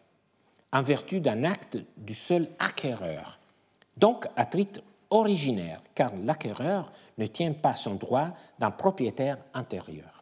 en 0.72 0.82
vertu 0.82 1.20
d'un 1.20 1.44
acte 1.44 1.78
du 1.96 2.14
seul 2.14 2.48
acquéreur, 2.58 3.38
donc 3.96 4.26
à 4.36 4.44
titre 4.44 4.80
originaire, 5.10 5.80
car 5.94 6.12
l'acquéreur 6.16 6.90
ne 7.18 7.26
tient 7.26 7.52
pas 7.52 7.76
son 7.76 7.94
droit 7.94 8.28
d'un 8.58 8.70
propriétaire 8.70 9.38
intérieur. 9.54 10.13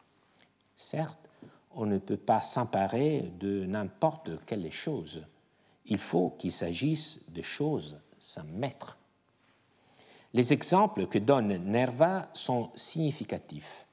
Certes, 0.77 1.29
on 1.75 1.87
ne 1.87 1.99
peut 1.99 2.17
pas 2.17 2.43
s'emparer 2.43 3.33
de 3.39 3.65
n'importe 3.65 4.31
quelle 4.47 4.71
chose. 4.71 5.25
Il 5.87 5.99
faut 5.99 6.31
qu'il 6.39 6.53
s'agisse 6.53 7.31
de 7.31 7.43
choses 7.43 7.99
sans 8.19 8.45
maître. 8.45 8.99
Les 10.35 10.53
exemples 10.53 11.07
que 11.07 11.19
donne 11.19 11.57
Nerva 11.65 12.29
sont 12.33 12.71
significatifs. 12.75 13.87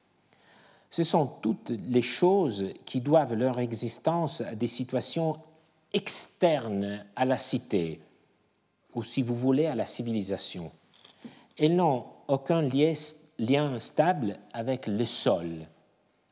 Ce 0.88 1.02
sont 1.02 1.26
toutes 1.26 1.70
les 1.70 2.02
choses 2.02 2.72
qui 2.84 3.00
doivent 3.00 3.34
leur 3.34 3.60
existence 3.60 4.40
à 4.40 4.54
des 4.54 4.66
situations 4.66 5.38
externes 5.92 7.04
à 7.14 7.24
la 7.24 7.38
cité, 7.38 8.00
ou 8.94 9.02
si 9.02 9.22
vous 9.22 9.36
voulez 9.36 9.66
à 9.66 9.74
la 9.74 9.86
civilisation. 9.86 10.72
Elles 11.58 11.76
n'ont 11.76 12.06
aucun 12.28 12.62
lien 12.62 13.78
stable 13.78 14.38
avec 14.52 14.86
le 14.86 15.04
sol, 15.04 15.66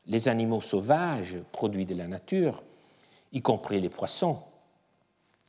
les 0.07 0.27
animaux 0.27 0.61
sauvages, 0.61 1.37
produits 1.51 1.85
de 1.85 1.95
la 1.95 2.07
nature, 2.07 2.63
y 3.31 3.41
compris 3.41 3.79
les 3.79 3.89
poissons, 3.89 4.41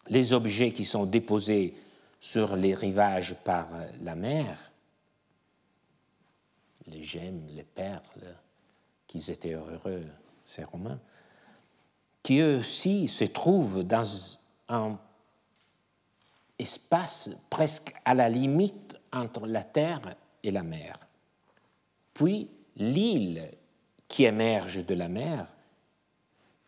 les 0.09 0.33
objets 0.33 0.73
qui 0.73 0.85
sont 0.85 1.07
déposés 1.07 1.75
sur 2.21 2.57
les 2.57 2.75
rivages 2.75 3.35
par 3.45 3.69
la 4.03 4.15
mer, 4.15 4.59
les 6.87 7.03
gemmes, 7.03 7.47
les 7.55 7.63
perles, 7.63 8.37
qu'ils 9.07 9.31
étaient 9.31 9.55
heureux, 9.55 10.05
ces 10.45 10.65
Romains, 10.65 11.01
qui 12.23 12.41
eux 12.41 12.59
aussi 12.59 13.09
se 13.09 13.25
trouvent 13.25 13.83
dans 13.83 14.05
un 14.69 14.99
espace 16.59 17.31
presque 17.49 17.95
à 18.05 18.15
la 18.15 18.29
limite 18.29 18.99
entre 19.13 19.47
la 19.47 19.65
terre 19.65 20.15
et 20.43 20.51
la 20.51 20.63
mer. 20.63 20.95
Puis 22.15 22.51
l'île 22.77 23.51
qui 24.11 24.25
émerge 24.25 24.85
de 24.85 24.95
la 24.95 25.09
mer, 25.09 25.47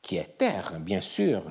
qui 0.00 0.16
est 0.16 0.38
terre, 0.38 0.78
bien 0.78 1.00
sûr, 1.00 1.42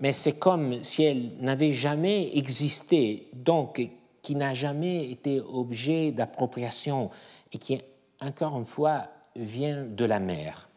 mais 0.00 0.14
c'est 0.14 0.38
comme 0.38 0.82
si 0.82 1.04
elle 1.04 1.32
n'avait 1.40 1.72
jamais 1.72 2.36
existé, 2.36 3.28
donc 3.34 3.86
qui 4.22 4.34
n'a 4.34 4.54
jamais 4.54 5.10
été 5.10 5.40
objet 5.40 6.10
d'appropriation 6.10 7.10
et 7.52 7.58
qui, 7.58 7.78
encore 8.20 8.56
une 8.56 8.64
fois, 8.64 9.08
vient 9.36 9.84
de 9.84 10.04
la 10.06 10.20
mer. 10.20 10.70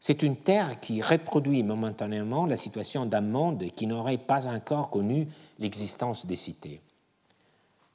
C'est 0.00 0.24
une 0.24 0.36
terre 0.36 0.80
qui 0.80 1.00
reproduit 1.00 1.62
momentanément 1.62 2.44
la 2.44 2.56
situation 2.56 3.06
d'un 3.06 3.20
monde 3.20 3.64
qui 3.76 3.86
n'aurait 3.86 4.18
pas 4.18 4.48
encore 4.48 4.90
connu 4.90 5.28
l'existence 5.60 6.26
des 6.26 6.34
cités. 6.34 6.80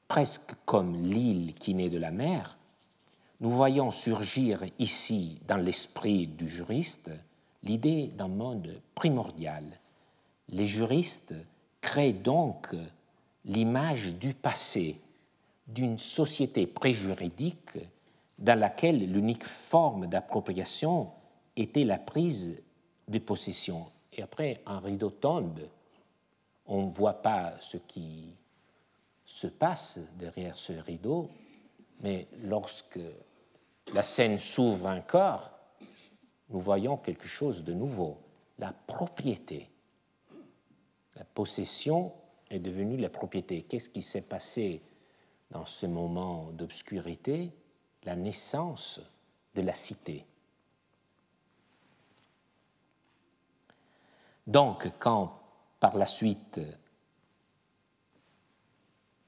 Presque 0.08 0.56
comme 0.66 0.96
l'île 0.96 1.54
qui 1.54 1.74
naît 1.74 1.90
de 1.90 2.00
la 2.00 2.12
mer, 2.12 2.57
nous 3.40 3.52
voyons 3.52 3.92
surgir 3.92 4.64
ici, 4.80 5.40
dans 5.48 5.58
l'esprit 5.58 6.28
du 6.28 6.50
juriste, 6.50 7.12
l'idée 7.62 8.08
d'un 8.08 8.28
monde 8.28 8.82
primordial. 8.96 9.64
Les 10.50 10.66
juristes 10.68 11.36
créent 11.80 12.14
donc 12.14 12.76
l'image 13.46 14.16
du 14.16 14.34
passé, 14.34 15.00
d'une 15.68 16.00
société 16.00 16.66
préjuridique 16.66 17.78
dans 18.40 18.58
laquelle 18.58 19.12
l'unique 19.12 19.46
forme 19.46 20.08
d'appropriation 20.08 21.12
était 21.56 21.84
la 21.84 21.98
prise 21.98 22.62
de 23.08 23.20
possession. 23.20 23.86
Et 24.14 24.24
après, 24.24 24.62
un 24.66 24.80
rideau 24.80 25.10
tombe, 25.10 25.60
on 26.66 26.86
ne 26.86 26.92
voit 26.92 27.22
pas 27.22 27.54
ce 27.60 27.78
qui 27.78 28.34
se 29.26 29.48
passe 29.48 30.00
derrière 30.18 30.58
ce 30.58 30.74
rideau, 30.74 31.30
mais 32.02 32.28
lorsque 32.44 33.00
la 33.94 34.04
scène 34.04 34.38
s'ouvre 34.38 34.88
encore, 34.88 35.52
nous 36.50 36.60
voyons 36.60 36.98
quelque 36.98 37.28
chose 37.28 37.64
de 37.64 37.74
nouveau, 37.74 38.18
la 38.60 38.74
propriété. 38.74 39.70
La 41.16 41.24
possession 41.24 42.14
est 42.50 42.60
devenue 42.60 42.98
la 42.98 43.10
propriété. 43.10 43.64
Qu'est-ce 43.64 43.90
qui 43.90 44.02
s'est 44.02 44.22
passé 44.22 44.82
dans 45.52 45.66
ce 45.66 45.86
moment 45.86 46.52
d'obscurité? 46.52 47.52
La 48.04 48.16
naissance 48.16 49.02
de 49.56 49.62
la 49.62 49.74
cité. 49.74 50.26
Donc, 54.46 54.90
quand 55.00 55.42
par 55.80 55.98
la 55.98 56.06
suite, 56.06 56.62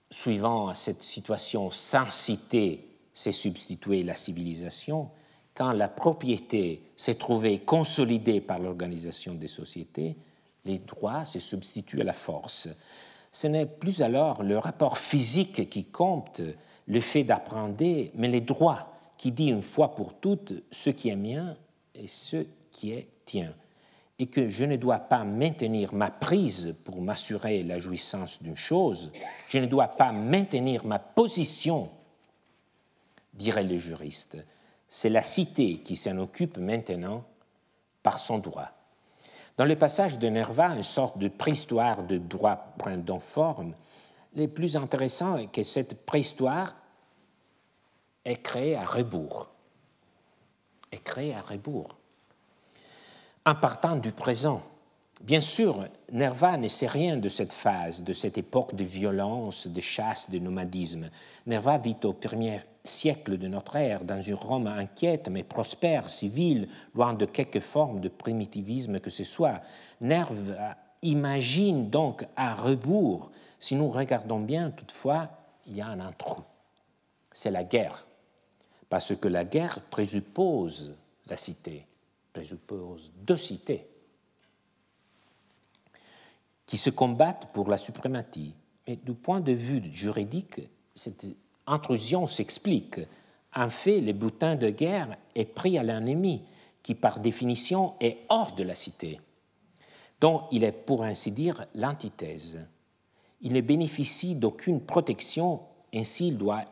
suivant 0.10 0.74
cette 0.74 1.04
situation 1.04 1.70
sans 1.72 2.10
cité, 2.10 2.89
s'est 3.20 3.34
substituée 3.34 4.04
la 4.04 4.16
civilisation, 4.16 5.10
quand 5.54 5.74
la 5.74 5.90
propriété 5.90 6.82
s'est 6.96 7.16
trouvée 7.16 7.60
consolidée 7.60 8.40
par 8.40 8.60
l'organisation 8.60 9.34
des 9.34 9.50
sociétés, 9.50 10.16
les 10.64 10.78
droits 10.78 11.26
se 11.26 11.42
substituent 11.42 12.00
à 12.00 12.06
la 12.06 12.14
force. 12.14 12.70
Ce 13.34 13.48
n'est 13.48 13.66
plus 13.66 14.02
alors 14.02 14.42
le 14.42 14.58
rapport 14.58 14.98
physique 14.98 15.70
qui 15.70 15.84
compte, 15.84 16.42
le 16.88 17.02
fait 17.02 17.26
d'apprendre, 17.26 17.76
mais 18.16 18.30
les 18.30 18.40
droits 18.40 18.88
qui 19.18 19.34
dit 19.34 19.50
une 19.50 19.62
fois 19.62 19.96
pour 19.96 20.14
toutes 20.14 20.54
ce 20.72 20.90
qui 20.90 21.10
est 21.10 21.18
mien 21.18 21.58
et 21.96 22.08
ce 22.08 22.46
qui 22.72 22.92
est 22.92 23.10
tien, 23.26 23.54
et 24.18 24.28
que 24.28 24.48
je 24.48 24.64
ne 24.64 24.78
dois 24.78 25.00
pas 25.00 25.26
maintenir 25.26 25.94
ma 25.94 26.10
prise 26.10 26.74
pour 26.86 27.02
m'assurer 27.02 27.64
la 27.64 27.80
jouissance 27.80 28.42
d'une 28.42 28.56
chose, 28.56 29.12
je 29.50 29.58
ne 29.58 29.66
dois 29.66 29.90
pas 29.90 30.14
maintenir 30.14 30.86
ma 30.86 31.00
position 31.00 31.90
dirait 33.40 33.64
le 33.64 33.80
juriste. 33.80 34.38
C'est 34.88 35.10
la 35.10 35.24
cité 35.24 35.80
qui 35.80 35.96
s'en 35.96 36.18
occupe 36.18 36.58
maintenant 36.58 37.24
par 38.04 38.20
son 38.20 38.38
droit. 38.38 38.70
Dans 39.58 39.66
le 39.66 39.76
passage 39.76 40.20
de 40.20 40.28
Nerva, 40.28 40.76
une 40.76 40.84
sorte 40.84 41.18
de 41.18 41.28
préhistoire 41.28 42.04
de 42.04 42.18
droit 42.18 42.74
prend 42.78 43.20
forme, 43.20 43.74
le 44.36 44.48
plus 44.48 44.76
intéressant 44.78 45.38
est 45.38 45.48
que 45.48 45.64
cette 45.64 46.06
préhistoire 46.06 46.76
est 48.24 48.42
créée 48.42 48.76
à 48.76 48.86
rebours. 48.86 49.50
Est 50.92 51.04
créée 51.04 51.34
à 51.34 51.42
rebours. 51.42 51.98
En 53.46 53.56
partant 53.56 53.96
du 53.96 54.12
présent. 54.12 54.62
Bien 55.22 55.42
sûr, 55.42 55.86
Nerva 56.14 56.56
ne 56.56 56.70
sait 56.70 56.88
rien 56.88 57.18
de 57.18 57.28
cette 57.28 57.52
phase, 57.52 58.04
de 58.04 58.14
cette 58.14 58.38
époque 58.38 58.74
de 58.74 58.86
violence, 58.86 59.68
de 59.68 59.82
chasse, 59.82 60.30
de 60.30 60.40
nomadisme. 60.40 61.10
Nerva 61.46 61.78
vit 61.78 61.98
au 62.06 62.14
premier 62.14 62.62
siècle 62.86 63.38
de 63.38 63.48
notre 63.50 63.76
ère 63.76 64.06
dans 64.06 64.22
une 64.22 64.36
Rome 64.36 64.68
inquiète 64.68 65.28
mais 65.28 65.44
prospère, 65.44 66.10
civile, 66.10 66.70
loin 66.96 67.14
de 67.14 67.26
quelque 67.26 67.60
forme 67.60 68.00
de 68.00 68.08
primitivisme 68.08 69.02
que 69.02 69.10
ce 69.10 69.26
soit. 69.26 69.62
Nerva 70.00 70.78
imagine 71.02 71.90
donc 71.90 72.26
à 72.38 72.56
rebours. 72.56 73.30
Si 73.60 73.76
nous 73.76 73.90
regardons 73.90 74.40
bien, 74.40 74.72
toutefois, 74.72 75.30
il 75.68 75.76
y 75.76 75.82
a 75.82 75.90
un 75.90 76.12
trou. 76.14 76.44
C'est 77.34 77.52
la 77.52 77.66
guerre. 77.66 78.06
Parce 78.90 79.14
que 79.16 79.28
la 79.28 79.44
guerre 79.44 79.82
présuppose 79.92 80.96
la 81.28 81.36
cité, 81.36 81.86
présuppose 82.32 83.12
deux 83.18 83.38
cités 83.38 83.86
qui 86.70 86.78
se 86.78 86.92
combattent 86.92 87.48
pour 87.52 87.68
la 87.68 87.78
suprématie. 87.78 88.54
Mais 88.88 88.96
du 88.96 89.16
point 89.16 89.40
de 89.40 89.54
vue 89.54 89.82
juridique, 89.92 90.62
cette 90.94 91.26
intrusion 91.66 92.28
s'explique. 92.28 93.00
En 93.56 93.72
fait, 93.72 94.02
le 94.02 94.14
butin 94.14 94.56
de 94.56 94.70
guerre 94.70 95.18
est 95.34 95.46
pris 95.46 95.80
à 95.80 95.84
l'ennemi, 95.84 96.44
qui 96.84 96.94
par 96.94 97.22
définition 97.22 97.96
est 98.00 98.20
hors 98.30 98.54
de 98.54 98.62
la 98.62 98.76
cité, 98.76 99.20
dont 100.22 100.44
il 100.52 100.64
est 100.64 100.72
pour 100.72 101.04
ainsi 101.04 101.32
dire 101.32 101.66
l'antithèse. 101.74 102.60
Il 103.42 103.54
ne 103.54 103.62
bénéficie 103.62 104.36
d'aucune 104.36 104.80
protection, 104.80 105.62
ainsi 105.92 106.28
il 106.28 106.38
doit 106.38 106.66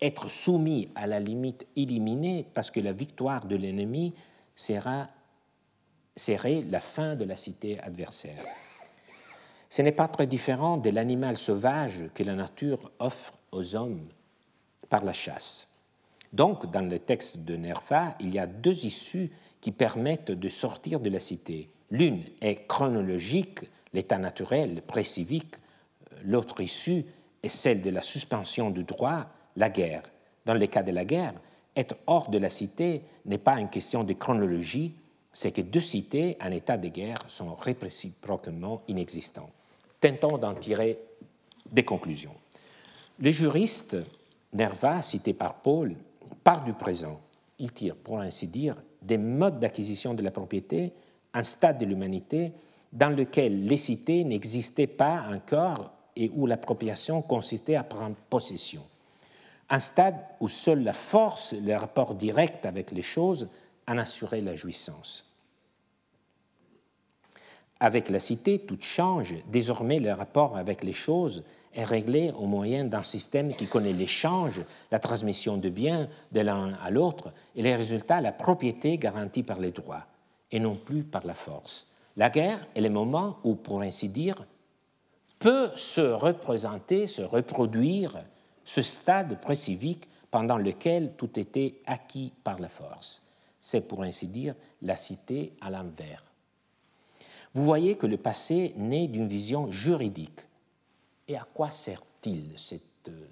être 0.00 0.30
soumis 0.30 0.88
à 0.94 1.06
la 1.06 1.20
limite 1.20 1.66
éliminée 1.76 2.46
parce 2.54 2.70
que 2.70 2.80
la 2.80 2.92
victoire 2.92 3.44
de 3.44 3.56
l'ennemi 3.56 4.14
serait 4.54 5.10
la 6.16 6.80
fin 6.80 7.16
de 7.16 7.24
la 7.24 7.36
cité 7.36 7.78
adversaire. 7.80 8.42
Ce 9.68 9.82
n'est 9.82 9.92
pas 9.92 10.08
très 10.08 10.26
différent 10.26 10.76
de 10.76 10.90
l'animal 10.90 11.36
sauvage 11.36 12.04
que 12.14 12.22
la 12.22 12.34
nature 12.34 12.90
offre 12.98 13.34
aux 13.52 13.74
hommes 13.74 14.06
par 14.88 15.04
la 15.04 15.12
chasse. 15.12 15.76
Donc, 16.32 16.70
dans 16.70 16.88
le 16.88 16.98
texte 16.98 17.38
de 17.38 17.56
Nerva, 17.56 18.14
il 18.20 18.34
y 18.34 18.38
a 18.38 18.46
deux 18.46 18.84
issues 18.86 19.30
qui 19.60 19.72
permettent 19.72 20.30
de 20.30 20.48
sortir 20.48 21.00
de 21.00 21.10
la 21.10 21.20
cité. 21.20 21.70
L'une 21.90 22.24
est 22.40 22.66
chronologique, 22.66 23.60
l'état 23.92 24.18
naturel, 24.18 24.82
pré-civique. 24.86 25.54
L'autre 26.24 26.60
issue 26.60 27.04
est 27.42 27.48
celle 27.48 27.82
de 27.82 27.90
la 27.90 28.02
suspension 28.02 28.70
du 28.70 28.84
droit, 28.84 29.26
la 29.56 29.70
guerre. 29.70 30.02
Dans 30.44 30.54
le 30.54 30.66
cas 30.66 30.82
de 30.82 30.92
la 30.92 31.04
guerre, 31.04 31.34
être 31.74 31.96
hors 32.06 32.30
de 32.30 32.38
la 32.38 32.50
cité 32.50 33.02
n'est 33.24 33.38
pas 33.38 33.58
une 33.60 33.68
question 33.68 34.04
de 34.04 34.12
chronologie, 34.12 34.94
c'est 35.36 35.52
que 35.52 35.60
deux 35.60 35.82
cités 35.82 36.38
en 36.40 36.50
état 36.50 36.78
de 36.78 36.88
guerre 36.88 37.18
sont 37.28 37.54
réciproquement 37.54 38.80
inexistantes. 38.88 39.52
Tentons 40.00 40.38
d'en 40.38 40.54
tirer 40.54 40.98
des 41.70 41.84
conclusions. 41.84 42.32
Les 43.20 43.34
juristes, 43.34 43.98
Nerva, 44.54 45.02
cité 45.02 45.34
par 45.34 45.56
Paul, 45.56 45.94
part 46.42 46.64
du 46.64 46.72
présent. 46.72 47.20
Il 47.58 47.70
tire, 47.70 47.96
pour 47.96 48.20
ainsi 48.20 48.46
dire, 48.46 48.76
des 49.02 49.18
modes 49.18 49.60
d'acquisition 49.60 50.14
de 50.14 50.22
la 50.22 50.30
propriété, 50.30 50.94
un 51.34 51.42
stade 51.42 51.76
de 51.76 51.84
l'humanité 51.84 52.52
dans 52.90 53.10
lequel 53.10 53.66
les 53.66 53.76
cités 53.76 54.24
n'existaient 54.24 54.86
pas 54.86 55.26
encore 55.30 55.92
et 56.16 56.30
où 56.34 56.46
l'appropriation 56.46 57.20
consistait 57.20 57.74
à 57.74 57.84
prendre 57.84 58.16
possession. 58.30 58.80
Un 59.68 59.80
stade 59.80 60.16
où 60.40 60.48
seule 60.48 60.82
la 60.82 60.94
force, 60.94 61.54
le 61.62 61.76
rapport 61.76 62.14
direct 62.14 62.64
avec 62.64 62.90
les 62.90 63.02
choses 63.02 63.48
en 63.86 63.98
assurait 63.98 64.40
la 64.40 64.54
jouissance. 64.54 65.26
Avec 67.78 68.08
la 68.08 68.20
cité, 68.20 68.58
tout 68.60 68.78
change. 68.80 69.34
Désormais, 69.48 70.00
le 70.00 70.12
rapport 70.12 70.56
avec 70.56 70.82
les 70.82 70.94
choses 70.94 71.44
est 71.74 71.84
réglé 71.84 72.32
au 72.38 72.46
moyen 72.46 72.84
d'un 72.84 73.02
système 73.02 73.54
qui 73.54 73.66
connaît 73.66 73.92
l'échange, 73.92 74.62
la 74.90 74.98
transmission 74.98 75.58
de 75.58 75.68
biens 75.68 76.08
de 76.32 76.40
l'un 76.40 76.72
à 76.82 76.90
l'autre 76.90 77.32
et 77.54 77.62
les 77.62 77.76
résultats, 77.76 78.22
la 78.22 78.32
propriété 78.32 78.96
garantie 78.96 79.42
par 79.42 79.60
les 79.60 79.72
droits 79.72 80.06
et 80.50 80.58
non 80.58 80.76
plus 80.76 81.02
par 81.02 81.26
la 81.26 81.34
force. 81.34 81.88
La 82.16 82.30
guerre 82.30 82.66
est 82.74 82.80
le 82.80 82.88
moment 82.88 83.38
où, 83.44 83.54
pour 83.54 83.82
ainsi 83.82 84.08
dire, 84.08 84.46
peut 85.38 85.70
se 85.76 86.00
représenter, 86.00 87.06
se 87.06 87.20
reproduire 87.20 88.24
ce 88.64 88.80
stade 88.80 89.38
pré-civique 89.42 90.08
pendant 90.30 90.56
lequel 90.56 91.12
tout 91.18 91.38
était 91.38 91.82
acquis 91.84 92.32
par 92.42 92.58
la 92.58 92.70
force. 92.70 93.25
C'est, 93.60 93.82
pour 93.82 94.02
ainsi 94.02 94.26
dire, 94.26 94.54
la 94.82 94.96
cité 94.96 95.52
à 95.60 95.70
l'envers. 95.70 96.22
Vous 97.54 97.64
voyez 97.64 97.96
que 97.96 98.06
le 98.06 98.18
passé 98.18 98.74
naît 98.76 99.08
d'une 99.08 99.26
vision 99.26 99.70
juridique. 99.70 100.40
Et 101.26 101.36
à 101.36 101.46
quoi 101.54 101.70
sert-il 101.70 102.52
cette 102.58 103.08
euh, 103.08 103.26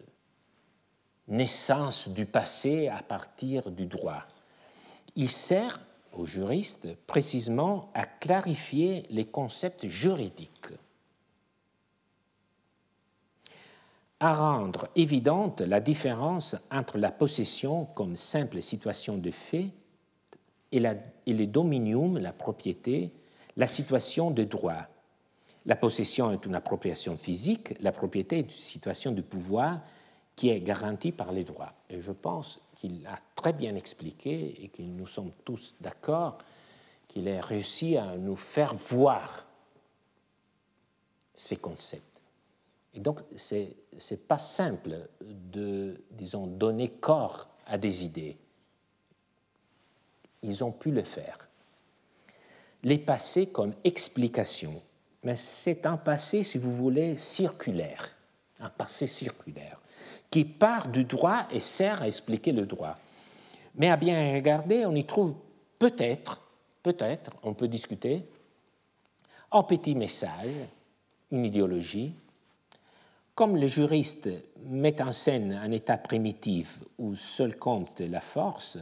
naissance 1.29 2.09
du 2.09 2.25
passé 2.25 2.89
à 2.89 3.03
partir 3.03 3.71
du 3.71 3.87
droit? 3.87 4.23
Il 5.15 5.31
sert 5.31 5.79
aux 6.15 6.25
juristes 6.25 6.97
précisément 7.07 7.91
à 7.93 8.07
clarifier 8.07 9.05
les 9.11 9.27
concepts 9.27 9.87
juridiques, 9.89 10.73
à 14.21 14.33
rendre 14.33 14.89
évidente 14.97 15.61
la 15.61 15.81
différence 15.81 16.57
entre 16.71 16.97
la 16.99 17.13
possession 17.13 17.85
comme 17.95 18.17
simple 18.17 18.63
situation 18.63 19.19
de 19.19 19.31
fait 19.31 19.71
et, 20.75 21.33
le 21.33 21.47
dominium, 21.47 22.19
la 22.19 22.33
propriété, 22.33 23.13
la 23.57 23.67
situation 23.67 24.31
de 24.31 24.45
droit. 24.45 24.89
La 25.67 25.77
possession 25.77 26.33
est 26.33 26.45
une 26.45 26.55
appropriation 26.55 27.17
physique, 27.17 27.75
la 27.81 27.93
propriété 27.93 28.39
est 28.39 28.43
une 28.43 28.51
situation 28.51 29.13
de 29.13 29.23
pouvoir 29.23 29.81
qui 30.37 30.51
est 30.51 30.61
garantie 30.61 31.13
par 31.13 31.33
les 31.33 31.45
droits. 31.45 31.73
Et 31.89 32.01
je 32.01 32.13
pense 32.13 32.61
qu'il 32.77 33.07
a 33.07 33.19
très 33.37 33.53
bien 33.53 33.77
expliqué 33.77 34.63
et 34.63 34.69
que 34.69 34.83
nous 34.83 35.07
sommes 35.07 35.31
tous 35.45 35.77
d'accord 35.81 36.39
qu'il 37.09 37.29
a 37.29 37.41
réussi 37.41 37.97
à 37.97 38.17
nous 38.17 38.37
faire 38.37 38.75
voir 38.75 39.47
ces 41.35 41.57
concepts. 41.57 42.03
Et 42.95 43.01
donc, 43.01 43.21
ce 43.37 43.55
n'est 43.55 44.17
pas 44.29 44.39
simple 44.39 45.09
de, 45.21 46.01
disons, 46.11 46.47
donner 46.47 46.91
corps 46.91 47.49
à 47.67 47.79
des 47.79 48.05
idées. 48.05 48.37
Ils 50.45 50.63
ont 50.63 50.73
pu 50.73 50.93
le 50.93 51.03
faire 51.03 51.45
les 52.85 52.99
passés 52.99 53.47
comme 53.47 53.73
explication. 53.83 54.81
Mais 55.25 55.37
c'est 55.37 55.87
un 55.87 55.97
passé, 55.97 56.45
si 56.45 56.59
vous 56.59 56.73
voulez, 56.73 57.17
circulaire, 57.17 58.15
un 58.61 58.69
passé 58.69 59.07
circulaire, 59.07 59.81
qui 60.31 60.45
part 60.45 60.89
du 60.89 61.05
droit 61.05 61.47
et 61.51 61.61
sert 61.61 62.03
à 62.03 62.07
expliquer 62.07 62.53
le 62.53 62.67
droit. 62.67 62.97
Mais 63.77 63.89
à 63.89 63.97
bien 63.97 64.33
regarder, 64.35 64.85
on 64.87 64.95
y 64.95 65.05
trouve 65.05 65.35
peut-être, 65.79 66.43
peut-être, 66.83 67.33
on 67.43 67.55
peut 67.55 67.69
discuter, 67.69 68.29
un 69.51 69.63
petit 69.63 69.95
message, 69.95 70.53
une 71.31 71.47
idéologie. 71.47 72.15
Comme 73.35 73.57
le 73.57 73.67
juriste 73.67 74.29
met 74.67 75.01
en 75.01 75.11
scène 75.11 75.53
un 75.53 75.73
état 75.73 75.97
primitif 75.97 76.79
où 76.99 77.15
seul 77.15 77.57
compte 77.57 78.01
la 78.01 78.21
force, 78.21 78.79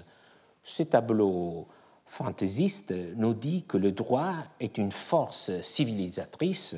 ce 0.62 0.82
tableau 0.82 1.66
fantaisiste 2.06 2.94
nous 3.16 3.34
dit 3.34 3.64
que 3.64 3.78
le 3.78 3.92
droit 3.92 4.34
est 4.60 4.78
une 4.78 4.92
force 4.92 5.60
civilisatrice 5.62 6.76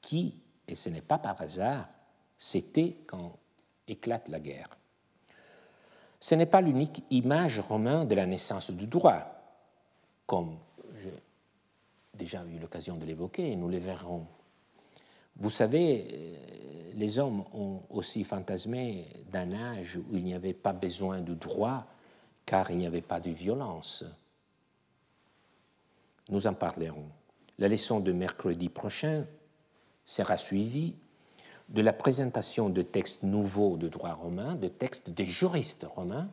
qui, 0.00 0.34
et 0.66 0.74
ce 0.74 0.88
n'est 0.88 1.00
pas 1.00 1.18
par 1.18 1.40
hasard, 1.40 1.88
c'était 2.38 2.96
quand 3.06 3.38
éclate 3.86 4.28
la 4.28 4.40
guerre. 4.40 4.76
Ce 6.20 6.34
n'est 6.34 6.46
pas 6.46 6.60
l'unique 6.60 7.04
image 7.10 7.60
romaine 7.60 8.08
de 8.08 8.14
la 8.14 8.26
naissance 8.26 8.70
du 8.70 8.86
droit, 8.86 9.22
comme 10.26 10.56
j'ai 11.02 11.12
déjà 12.14 12.42
eu 12.44 12.58
l'occasion 12.58 12.96
de 12.96 13.04
l'évoquer, 13.04 13.52
et 13.52 13.56
nous 13.56 13.68
le 13.68 13.78
verrons. 13.78 14.26
Vous 15.36 15.50
savez, 15.50 16.08
euh, 16.12 16.90
les 16.94 17.18
hommes 17.18 17.44
ont 17.52 17.82
aussi 17.90 18.24
fantasmé 18.24 19.06
d'un 19.30 19.52
âge 19.52 19.96
où 19.96 20.16
il 20.16 20.24
n'y 20.24 20.34
avait 20.34 20.54
pas 20.54 20.72
besoin 20.72 21.20
du 21.20 21.34
droit 21.34 21.86
car 22.46 22.70
il 22.70 22.78
n'y 22.78 22.86
avait 22.86 23.00
pas 23.00 23.20
de 23.20 23.30
violence 23.30 24.04
nous 26.28 26.46
en 26.46 26.54
parlerons. 26.54 27.08
La 27.58 27.68
leçon 27.68 28.00
de 28.00 28.12
mercredi 28.12 28.68
prochain 28.68 29.26
sera 30.04 30.38
suivie 30.38 30.96
de 31.68 31.82
la 31.82 31.92
présentation 31.92 32.68
de 32.68 32.82
textes 32.82 33.22
nouveaux 33.22 33.76
de 33.76 33.88
droit 33.88 34.12
romain, 34.12 34.54
de 34.54 34.68
textes 34.68 35.10
des 35.10 35.26
juristes 35.26 35.86
romains, 35.94 36.28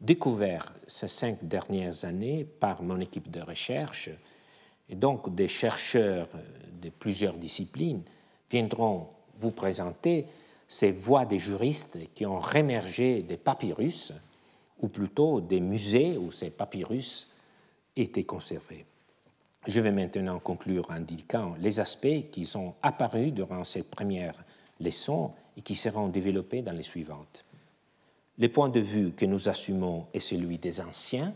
découverts 0.00 0.72
ces 0.86 1.08
cinq 1.08 1.44
dernières 1.44 2.04
années 2.04 2.44
par 2.44 2.82
mon 2.82 3.00
équipe 3.00 3.30
de 3.30 3.40
recherche 3.40 4.10
Et 4.88 4.94
donc 4.94 5.34
des 5.34 5.48
chercheurs 5.48 6.28
de 6.82 6.90
plusieurs 6.90 7.34
disciplines 7.34 8.02
viendront 8.50 9.08
vous 9.38 9.50
présenter 9.50 10.26
ces 10.68 10.92
voix 10.92 11.24
des 11.24 11.38
juristes 11.38 11.98
qui 12.14 12.26
ont 12.26 12.38
rémergé 12.38 13.22
des 13.22 13.36
papyrus, 13.36 14.12
ou 14.80 14.88
plutôt 14.88 15.40
des 15.40 15.60
musées 15.60 16.16
où 16.18 16.30
ces 16.30 16.50
papyrus 16.50 17.30
étaient 17.96 18.24
conservés. 18.24 18.84
Je 19.66 19.80
vais 19.80 19.90
maintenant 19.90 20.38
conclure 20.38 20.90
en 20.90 20.94
indiquant 20.94 21.54
les 21.58 21.80
aspects 21.80 22.30
qui 22.30 22.46
sont 22.46 22.74
apparus 22.82 23.32
durant 23.32 23.64
cette 23.64 23.90
première 23.90 24.44
leçon 24.80 25.32
et 25.56 25.62
qui 25.62 25.74
seront 25.74 26.08
développés 26.08 26.62
dans 26.62 26.72
les 26.72 26.82
suivantes. 26.82 27.44
Le 28.38 28.48
point 28.48 28.68
de 28.68 28.80
vue 28.80 29.12
que 29.12 29.24
nous 29.24 29.48
assumons 29.48 30.06
est 30.12 30.20
celui 30.20 30.58
des 30.58 30.80
anciens, 30.80 31.34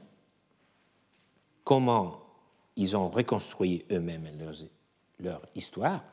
comment 1.65 2.21
ils 2.77 2.97
ont 2.97 3.09
reconstruit 3.09 3.85
eux-mêmes 3.91 4.29
leur 5.19 5.43
histoire, 5.55 6.05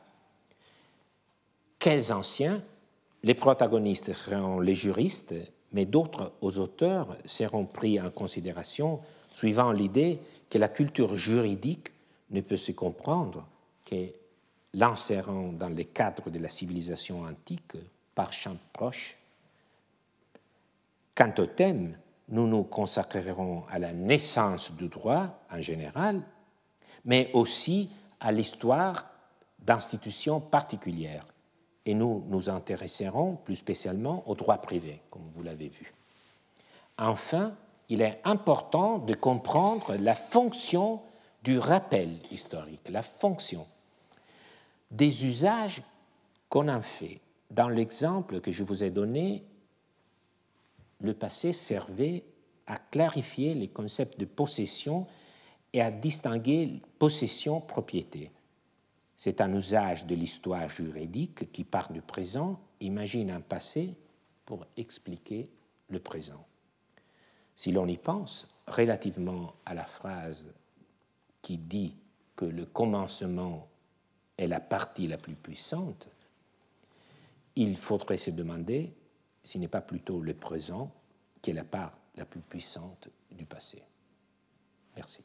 quels 1.78 2.12
anciens, 2.12 2.62
les 3.22 3.34
protagonistes 3.34 4.12
seront 4.12 4.60
les 4.60 4.74
juristes, 4.74 5.34
mais 5.72 5.84
d'autres 5.84 6.32
auteurs 6.58 7.16
seront 7.24 7.66
pris 7.66 8.00
en 8.00 8.10
considération 8.10 9.00
suivant 9.32 9.72
l'idée 9.72 10.20
que 10.48 10.58
la 10.58 10.68
culture 10.68 11.16
juridique 11.16 11.92
ne 12.30 12.40
peut 12.40 12.56
se 12.56 12.72
comprendre 12.72 13.46
que 13.84 14.06
l'insérant 14.74 15.52
dans 15.52 15.68
le 15.68 15.84
cadre 15.84 16.30
de 16.30 16.38
la 16.38 16.48
civilisation 16.48 17.22
antique 17.22 17.76
par 18.14 18.32
champ 18.32 18.56
proche. 18.72 19.16
Quant 21.14 21.32
au 21.38 21.46
thème, 21.46 21.96
nous 22.28 22.46
nous 22.46 22.64
consacrerons 22.64 23.64
à 23.70 23.78
la 23.78 23.92
naissance 23.92 24.72
du 24.72 24.88
droit 24.88 25.40
en 25.50 25.60
général, 25.60 26.22
mais 27.04 27.30
aussi 27.32 27.90
à 28.20 28.32
l'histoire 28.32 29.06
d'institutions 29.58 30.40
particulières. 30.40 31.24
Et 31.88 31.94
nous 31.94 32.22
nous 32.28 32.50
intéresserons 32.50 33.36
plus 33.36 33.56
spécialement 33.56 34.22
au 34.26 34.34
droit 34.34 34.58
privé, 34.58 35.00
comme 35.08 35.26
vous 35.30 35.42
l'avez 35.42 35.68
vu. 35.68 35.94
Enfin, 36.98 37.56
il 37.88 38.02
est 38.02 38.20
important 38.24 38.98
de 38.98 39.14
comprendre 39.14 39.96
la 39.96 40.14
fonction 40.14 41.00
du 41.42 41.58
rappel 41.58 42.18
historique, 42.30 42.90
la 42.90 43.00
fonction 43.00 43.66
des 44.90 45.24
usages 45.24 45.80
qu'on 46.50 46.68
en 46.68 46.82
fait. 46.82 47.20
Dans 47.50 47.70
l'exemple 47.70 48.42
que 48.42 48.52
je 48.52 48.64
vous 48.64 48.84
ai 48.84 48.90
donné, 48.90 49.42
le 51.00 51.14
passé 51.14 51.54
servait 51.54 52.22
à 52.66 52.76
clarifier 52.76 53.54
les 53.54 53.68
concepts 53.68 54.20
de 54.20 54.26
possession 54.26 55.06
et 55.72 55.80
à 55.80 55.90
distinguer 55.90 56.82
possession-propriété. 56.98 58.30
C'est 59.18 59.40
un 59.40 59.52
usage 59.52 60.06
de 60.06 60.14
l'histoire 60.14 60.68
juridique 60.68 61.50
qui 61.50 61.64
part 61.64 61.90
du 61.90 62.00
présent, 62.00 62.60
imagine 62.78 63.32
un 63.32 63.40
passé 63.40 63.96
pour 64.46 64.64
expliquer 64.76 65.50
le 65.88 65.98
présent. 65.98 66.46
Si 67.56 67.72
l'on 67.72 67.88
y 67.88 67.96
pense, 67.96 68.46
relativement 68.68 69.56
à 69.66 69.74
la 69.74 69.86
phrase 69.86 70.52
qui 71.42 71.56
dit 71.56 71.96
que 72.36 72.44
le 72.44 72.64
commencement 72.64 73.66
est 74.36 74.46
la 74.46 74.60
partie 74.60 75.08
la 75.08 75.18
plus 75.18 75.34
puissante, 75.34 76.08
il 77.56 77.76
faudrait 77.76 78.18
se 78.18 78.30
demander 78.30 78.94
s'il 79.42 79.62
n'est 79.62 79.66
pas 79.66 79.80
plutôt 79.80 80.20
le 80.20 80.34
présent 80.34 80.92
qui 81.42 81.50
est 81.50 81.54
la 81.54 81.64
part 81.64 81.98
la 82.14 82.24
plus 82.24 82.40
puissante 82.40 83.08
du 83.32 83.46
passé. 83.46 83.82
Merci. 84.94 85.24